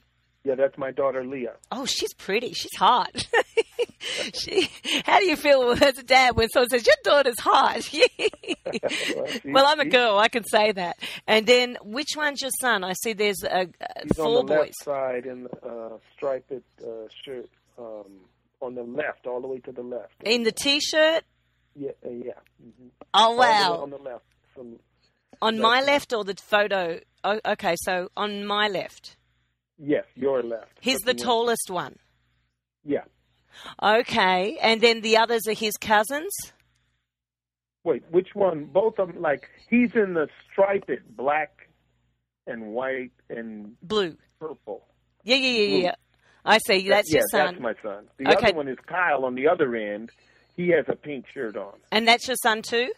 Yeah, 0.45 0.55
that's 0.55 0.77
my 0.77 0.91
daughter 0.91 1.25
Leah. 1.25 1.55
Oh, 1.71 1.85
she's 1.85 2.13
pretty. 2.13 2.53
She's 2.53 2.75
hot. 2.77 3.27
she, 4.39 4.69
how 5.03 5.19
do 5.19 5.25
you 5.25 5.35
feel 5.35 5.71
as 5.71 5.97
a 5.97 6.03
dad 6.03 6.35
when 6.37 6.49
someone 6.49 6.69
says 6.69 6.85
your 6.85 6.95
daughter's 7.03 7.39
hot? 7.39 7.89
well, 9.45 9.65
I'm 9.65 9.79
a 9.79 9.85
girl. 9.85 10.17
I 10.19 10.27
can 10.27 10.43
say 10.43 10.71
that. 10.71 10.97
And 11.27 11.45
then 11.47 11.77
which 11.83 12.09
one's 12.15 12.41
your 12.41 12.51
son? 12.61 12.83
I 12.83 12.93
see 12.93 13.13
there's 13.13 13.43
a, 13.43 13.67
a 13.81 14.03
He's 14.03 14.15
four 14.15 14.39
on 14.39 14.45
the 14.45 14.53
boys. 14.53 14.59
left 14.59 14.83
side 14.83 15.25
in 15.25 15.43
the 15.43 15.67
uh, 15.67 15.97
striped 16.15 16.51
uh, 16.51 16.85
shirt. 17.23 17.49
Um, 17.77 18.05
on 18.61 18.73
the 18.75 18.83
left, 18.83 19.27
all 19.27 19.41
the 19.41 19.47
way 19.47 19.59
to 19.59 19.71
the 19.71 19.81
left. 19.81 20.13
In 20.23 20.43
the 20.43 20.51
t-shirt. 20.51 21.23
yeah, 21.75 21.89
uh, 22.05 22.09
yeah. 22.09 22.31
hmm 22.61 22.87
Oh 23.13 23.19
All 23.19 23.33
the 23.35 23.41
way 23.41 23.47
wow! 23.47 23.79
on 23.81 23.89
the 23.89 23.97
left. 23.97 24.23
From 24.53 24.75
On 25.41 25.59
my 25.59 25.81
left 25.81 26.13
or 26.13 26.23
the 26.23 26.35
photo? 26.35 26.99
Oh, 27.23 27.39
okay, 27.45 27.75
so 27.83 28.09
on 28.15 28.45
my 28.45 28.67
left. 28.69 29.17
Yes, 29.77 30.05
your 30.15 30.43
left. 30.43 30.71
He's 30.81 30.99
the 31.01 31.13
tallest 31.13 31.69
one. 31.69 31.95
Yeah. 32.83 33.03
Okay, 33.81 34.57
and 34.61 34.81
then 34.81 35.01
the 35.01 35.17
others 35.17 35.47
are 35.47 35.53
his 35.53 35.77
cousins. 35.77 36.33
Wait, 37.83 38.03
which 38.11 38.29
one? 38.33 38.65
Both 38.65 38.99
of 38.99 39.07
them. 39.13 39.21
Like 39.21 39.47
he's 39.69 39.91
in 39.95 40.13
the 40.13 40.27
striped 40.51 40.89
black 41.15 41.69
and 42.47 42.73
white 42.73 43.11
and 43.29 43.75
Blue. 43.81 44.17
purple. 44.39 44.85
Yeah, 45.23 45.35
yeah, 45.37 45.49
yeah, 45.61 45.67
Blue. 45.67 45.77
yeah. 45.83 45.95
I 46.43 46.57
see. 46.59 46.89
That's 46.89 47.11
yeah, 47.11 47.19
your 47.19 47.27
son, 47.31 47.45
that's 47.55 47.59
my 47.61 47.73
son. 47.81 48.05
The 48.17 48.27
Okay. 48.35 48.47
other 48.49 48.55
one 48.57 48.67
is 48.67 48.77
Kyle 48.87 49.25
on 49.25 49.35
the 49.35 49.47
other 49.47 49.75
end. 49.75 50.11
He 50.55 50.69
has 50.69 50.85
a 50.87 50.95
pink 50.95 51.25
shirt 51.33 51.57
on. 51.57 51.73
and 51.91 52.07
that's 52.07 52.27
your 52.27 52.37
son 52.43 52.61
too. 52.61 52.91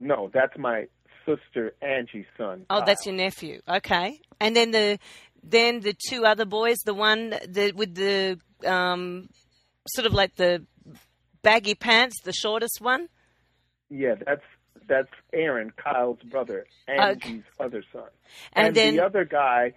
No, 0.00 0.30
that's 0.32 0.56
my 0.58 0.86
sister 1.24 1.74
Angie's 1.80 2.26
son. 2.36 2.66
Oh, 2.68 2.78
Kyle. 2.78 2.86
that's 2.86 3.06
your 3.06 3.14
nephew. 3.14 3.60
Okay, 3.68 4.20
and 4.40 4.54
then 4.56 4.70
the 4.72 4.98
then 5.46 5.80
the 5.80 5.94
two 6.08 6.24
other 6.24 6.44
boys, 6.44 6.78
the 6.84 6.94
one 6.94 7.30
the 7.48 7.72
with 7.74 7.94
the 7.94 8.38
um, 8.66 9.28
sort 9.88 10.06
of 10.06 10.12
like 10.12 10.34
the 10.36 10.64
baggy 11.42 11.74
pants, 11.74 12.16
the 12.24 12.32
shortest 12.32 12.80
one. 12.80 13.08
Yeah, 13.90 14.14
that's 14.26 14.42
that's 14.88 15.10
Aaron, 15.32 15.72
Kyle's 15.76 16.18
brother, 16.30 16.66
Angie's 16.88 17.42
other 17.60 17.82
son. 17.92 18.04
And 18.52 18.68
And, 18.68 18.76
then- 18.76 18.96
the 18.96 19.04
other 19.04 19.24
guy, 19.24 19.72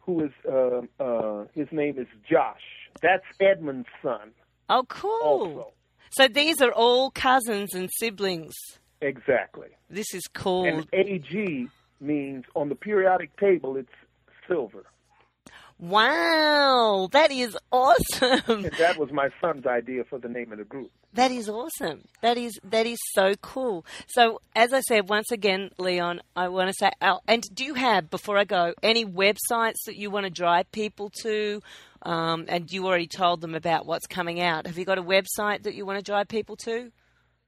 who 0.00 0.24
is 0.24 0.32
uh, 0.50 0.80
uh, 1.02 1.44
his 1.54 1.68
name 1.72 1.98
is 1.98 2.06
Josh. 2.30 2.62
That's 3.02 3.24
Edmund's 3.40 3.88
son. 4.02 4.32
Oh, 4.68 4.84
cool. 4.88 5.20
Also, 5.22 5.72
So 6.10 6.26
these 6.28 6.60
are 6.60 6.72
all 6.72 7.10
cousins 7.10 7.74
and 7.74 7.88
siblings. 7.98 8.54
exactly. 9.00 9.68
This 9.88 10.12
is 10.14 10.22
cool. 10.34 10.64
And 10.64 10.86
AG 10.92 11.68
means 12.00 12.44
on 12.56 12.68
the 12.68 12.74
periodic 12.74 13.36
table 13.38 13.76
it's 13.76 13.88
silver. 14.48 14.84
Wow, 15.80 17.08
that 17.12 17.30
is 17.30 17.56
awesome. 17.70 18.64
And 18.64 18.72
that 18.78 18.98
was 18.98 19.12
my 19.12 19.28
son's 19.40 19.64
idea 19.64 20.02
for 20.04 20.18
the 20.18 20.28
name 20.28 20.50
of 20.50 20.58
the 20.58 20.64
group. 20.64 20.90
That 21.14 21.30
is 21.30 21.48
awesome. 21.48 22.02
That 22.20 22.36
is 22.36 22.58
that 22.64 22.86
is 22.86 22.98
so 23.12 23.34
cool. 23.36 23.86
So, 24.08 24.40
as 24.56 24.72
I 24.72 24.80
said, 24.80 25.08
once 25.08 25.30
again, 25.30 25.70
Leon, 25.78 26.20
I 26.34 26.48
want 26.48 26.68
to 26.68 26.74
say, 26.74 26.90
oh, 27.00 27.20
and 27.28 27.44
do 27.54 27.64
you 27.64 27.74
have 27.74 28.10
before 28.10 28.36
I 28.36 28.44
go 28.44 28.74
any 28.82 29.06
websites 29.06 29.76
that 29.86 29.96
you 29.96 30.10
want 30.10 30.24
to 30.24 30.30
drive 30.30 30.70
people 30.72 31.10
to? 31.22 31.60
Um, 32.02 32.46
and 32.48 32.70
you 32.72 32.86
already 32.86 33.08
told 33.08 33.40
them 33.40 33.54
about 33.54 33.86
what's 33.86 34.06
coming 34.06 34.40
out. 34.40 34.66
Have 34.66 34.78
you 34.78 34.84
got 34.84 34.98
a 34.98 35.02
website 35.02 35.62
that 35.62 35.74
you 35.74 35.86
want 35.86 35.98
to 35.98 36.04
drive 36.04 36.28
people 36.28 36.56
to? 36.64 36.92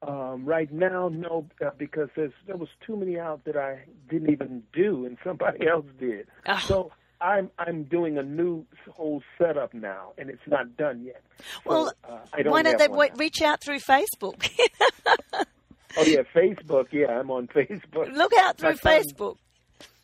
Um, 0.06 0.44
right 0.46 0.72
now, 0.72 1.08
no, 1.08 1.46
uh, 1.64 1.70
because 1.76 2.08
there's, 2.16 2.32
there 2.46 2.56
was 2.56 2.70
too 2.86 2.96
many 2.96 3.18
out 3.18 3.44
that 3.44 3.56
I 3.56 3.84
didn't 4.08 4.30
even 4.30 4.62
do, 4.72 5.04
and 5.04 5.18
somebody 5.22 5.66
else 5.68 5.86
did. 5.98 6.26
Ah. 6.46 6.64
So 6.66 6.90
I'm 7.20 7.50
I'm 7.58 7.84
doing 7.84 8.18
a 8.18 8.22
new 8.22 8.64
whole 8.90 9.22
setup 9.38 9.74
now, 9.74 10.12
and 10.18 10.30
it's 10.30 10.46
not 10.46 10.76
done 10.76 11.02
yet. 11.04 11.22
So, 11.38 11.44
Well, 11.64 11.92
uh, 12.04 12.18
I 12.32 12.42
don't 12.42 12.52
Why 12.52 12.62
don't 12.62 12.78
they 12.78 13.10
reach 13.16 13.42
out 13.42 13.62
through 13.62 13.80
Facebook? 13.80 14.48
Oh 15.96 16.02
yeah, 16.04 16.22
Facebook. 16.34 16.86
Yeah, 16.92 17.18
I'm 17.18 17.30
on 17.32 17.48
Facebook. 17.48 18.14
Look 18.14 18.32
out 18.40 18.58
through 18.58 18.70
My 18.70 18.76
Facebook. 18.76 19.36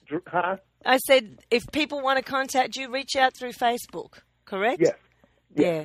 Dr- 0.08 0.22
Huh? 0.26 0.56
I 0.84 0.98
said, 0.98 1.38
if 1.50 1.64
people 1.72 2.00
want 2.00 2.18
to 2.18 2.24
contact 2.24 2.76
you, 2.76 2.90
reach 2.90 3.16
out 3.16 3.34
through 3.34 3.52
Facebook. 3.52 4.18
Correct? 4.44 4.80
Yes. 4.80 4.94
Yeah. 5.54 5.84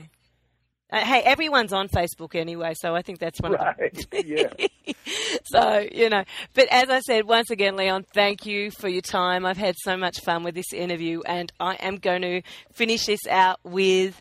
Uh, 0.92 1.06
hey, 1.06 1.22
everyone's 1.22 1.72
on 1.72 1.88
Facebook 1.88 2.36
anyway, 2.36 2.74
so 2.76 2.94
I 2.94 3.02
think 3.02 3.20
that's 3.20 3.40
one 3.40 3.54
of 3.56 3.60
the 3.60 3.66
Right. 3.66 4.26
yeah. 4.26 4.94
so, 5.46 5.88
you 5.90 6.10
know, 6.10 6.26
but 6.54 6.68
as 6.70 6.90
I 6.90 7.00
said, 7.00 7.26
once 7.26 7.50
again, 7.50 7.78
Leon, 7.78 8.06
thank 8.14 8.46
you 8.46 8.72
for 8.72 8.90
your 8.90 9.02
time. 9.02 9.46
I've 9.46 9.58
had 9.58 9.76
so 9.84 9.96
much 9.96 10.20
fun 10.20 10.44
with 10.44 10.54
this 10.54 10.74
interview, 10.74 11.22
and 11.26 11.52
I 11.62 11.76
am 11.76 11.96
going 11.96 12.24
to 12.24 12.42
finish 12.74 13.06
this 13.06 13.26
out 13.30 13.60
with 13.64 14.20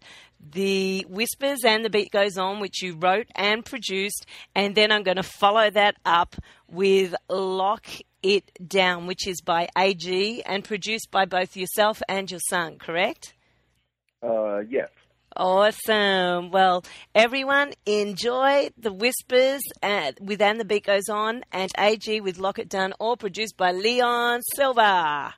the 0.52 1.04
Whispers 1.08 1.64
and 1.64 1.84
the 1.84 1.90
Beat 1.90 2.12
Goes 2.12 2.38
On, 2.38 2.60
which 2.60 2.82
you 2.82 2.94
wrote 2.94 3.26
and 3.34 3.64
produced, 3.64 4.26
and 4.54 4.74
then 4.74 4.92
I'm 4.92 5.02
going 5.02 5.16
to 5.16 5.22
follow 5.24 5.70
that 5.70 5.96
up 6.04 6.36
with 6.68 7.16
Lock 7.28 7.86
It 8.22 8.50
Down, 8.66 9.06
which 9.06 9.26
is 9.26 9.40
by 9.40 9.68
AG 9.76 10.42
and 10.46 10.62
produced 10.62 11.10
by 11.10 11.24
both 11.24 11.56
yourself 11.56 12.00
and 12.08 12.30
your 12.30 12.40
son, 12.48 12.78
correct? 12.78 13.34
Uh, 14.22 14.58
yes. 14.58 14.88
Awesome. 15.36 16.50
Well, 16.50 16.84
everyone, 17.14 17.72
enjoy 17.86 18.70
the 18.76 18.92
whispers 18.92 19.62
at, 19.82 20.20
with 20.20 20.42
And 20.42 20.58
the 20.58 20.64
Beat 20.64 20.86
Goes 20.86 21.08
On 21.08 21.42
and 21.52 21.70
AG 21.78 22.20
with 22.20 22.38
Lock 22.38 22.58
It 22.58 22.68
Done, 22.68 22.92
all 22.98 23.16
produced 23.16 23.56
by 23.56 23.72
Leon 23.72 24.40
Sylvers. 24.56 25.32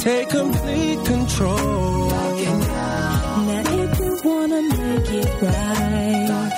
Take 0.00 0.28
complete 0.30 1.04
control. 1.04 2.08
Now 2.08 3.62
if 3.84 3.98
you 4.00 4.20
wanna 4.24 4.62
make 4.62 5.10
it 5.20 5.42
right, 5.42 6.50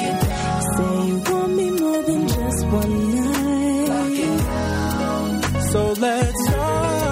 say 0.77 1.07
you 1.09 1.17
want 1.29 1.53
me 1.57 1.71
more 1.71 2.03
than 2.05 2.29
just 2.29 2.67
one 2.67 2.95
night. 3.87 4.33
So 5.73 5.93
let's 5.95 6.45
start. 6.47 7.03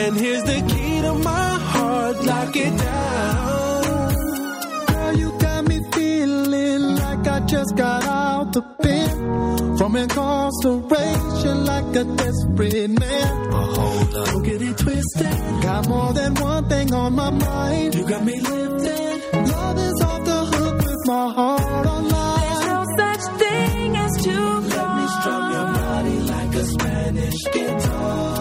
And 0.00 0.16
here's 0.16 0.42
the 0.42 0.60
key 0.70 1.00
to 1.00 1.14
my 1.14 1.48
heart. 1.72 2.16
Lock 2.24 2.54
it 2.54 2.76
down. 2.76 4.14
Girl, 4.88 5.16
you 5.16 5.32
got 5.38 5.64
me 5.66 5.80
feeling 5.92 6.96
like 6.96 7.26
I 7.26 7.40
just 7.46 7.74
got 7.76 8.04
out 8.04 8.52
the 8.52 8.60
bed 8.82 9.10
from 9.78 9.96
incarceration 9.96 11.57
a 11.98 12.04
desperate 12.04 12.90
man. 12.90 13.50
But 13.50 13.66
hold 13.76 14.16
up. 14.16 14.26
Don't 14.26 14.42
get 14.44 14.62
it 14.62 14.78
twisted. 14.78 15.36
Got 15.62 15.88
more 15.88 16.12
than 16.12 16.34
one 16.34 16.68
thing 16.68 16.94
on 16.94 17.12
my 17.14 17.30
mind. 17.30 17.94
You 17.94 18.08
got 18.08 18.24
me 18.24 18.40
lifted. 18.40 19.34
Love 19.34 19.78
is 19.78 20.00
off 20.02 20.24
the 20.24 20.40
hook 20.52 20.76
with 20.78 21.02
my 21.06 21.32
heart 21.38 21.86
online. 21.86 22.66
No 22.70 22.84
such 23.00 23.24
thing 23.40 23.96
as 23.96 24.12
too 24.24 24.48
Let 24.74 24.88
me 24.98 25.04
strum 25.16 25.42
your 25.56 25.66
body 25.80 26.18
like 26.34 26.54
a 26.54 26.64
Spanish 26.64 27.40
guitar. 27.52 28.38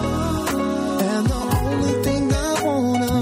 And 1.11 1.25
the 1.33 1.43
only 1.63 1.95
thing 2.05 2.23
I 2.33 2.63
wanna 2.67 3.15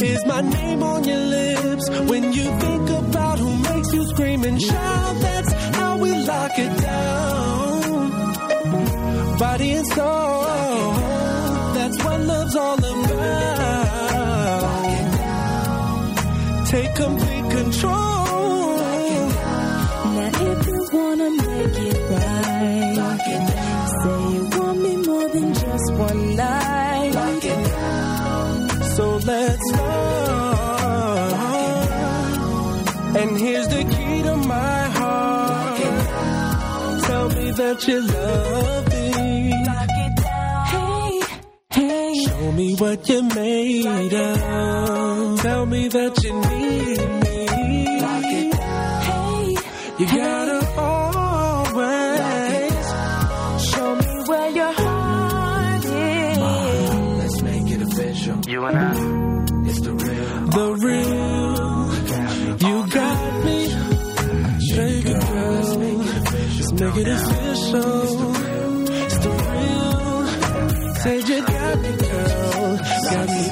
hear 0.00 0.12
Is 0.12 0.26
my 0.26 0.40
name 0.40 0.82
on 0.82 1.04
your 1.04 1.24
lips 1.36 1.90
when 2.10 2.32
you 2.32 2.44
think 2.64 2.90
about 2.90 3.38
who 3.38 3.58
makes 3.58 3.92
you 3.92 4.08
scream 4.08 4.44
and 4.44 4.60
shout? 4.62 4.99
And 33.20 33.36
here's 33.38 33.68
the 33.68 33.84
key 33.84 34.22
to 34.22 34.36
my 34.36 34.82
heart. 34.98 35.78
Tell 37.06 37.28
me 37.28 37.50
that 37.50 37.86
you 37.88 38.00
love 38.00 38.88
me. 38.88 39.10
Hey, 40.72 41.20
hey, 41.70 42.14
Show 42.24 42.52
me 42.52 42.74
what 42.76 43.06
you're 43.08 43.22
made 43.22 44.12
of. 44.14 45.40
Tell 45.42 45.66
me 45.66 45.88
that 45.88 46.22
you 46.24 46.32
need 46.32 46.98
me. 47.22 47.46
hey, 49.08 49.56
You 49.98 50.06
gotta 50.06 50.66
always 50.80 52.72
show 53.70 53.94
me 53.96 54.06
where 54.28 54.50
your 54.50 54.72
heart 54.72 55.84
is. 55.84 56.38
Let's 57.18 57.42
make 57.42 57.70
it 57.70 57.82
official. 57.82 58.40
You 58.48 58.64
and 58.64 58.78
I. 58.78 59.09
official. 66.82 68.34
It's 69.04 69.18
the 69.18 69.30
real. 69.30 70.26
Said 71.02 71.28
you 71.28 71.40
got 71.46 71.78
me, 71.80 71.92
girl. 71.96 72.78
Got 73.10 73.28
me. 73.28 73.44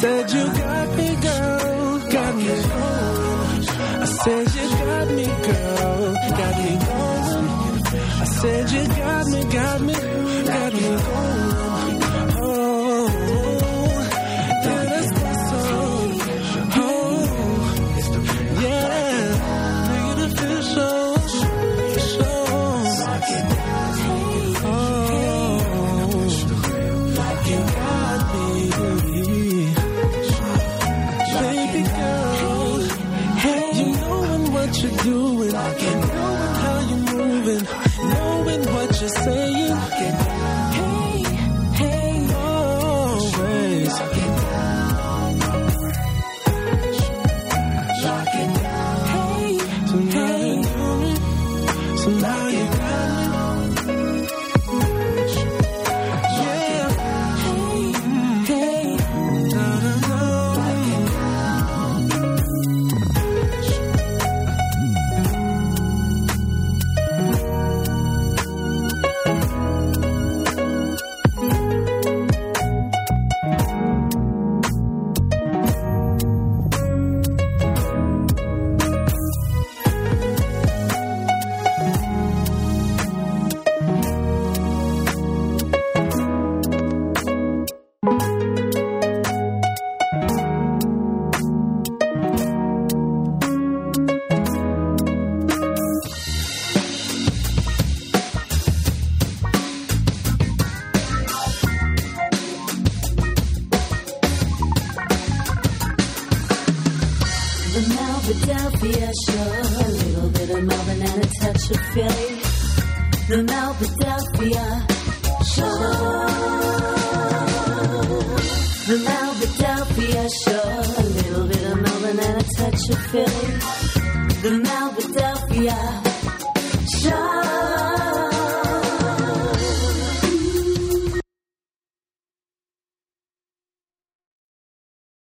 Said 0.00 0.30
you 0.32 0.44
got 0.60 0.88
me, 0.96 1.08
girl. 1.26 1.98
Got 2.10 2.34
me. 2.36 2.50
I 4.00 4.04
said 4.04 4.46
you 4.56 4.66
got 4.84 5.08
me, 5.16 5.24
girl. 5.24 6.14
Got 6.40 6.54
me. 6.64 6.72
I 8.20 8.24
said 8.24 8.70
you 8.70 8.84
got 8.88 9.26
me, 9.26 9.40
got 9.44 9.80
me, 9.80 9.94
got 10.44 10.72
me 10.72 10.80
going. 10.80 11.00
Oh, 11.02 11.69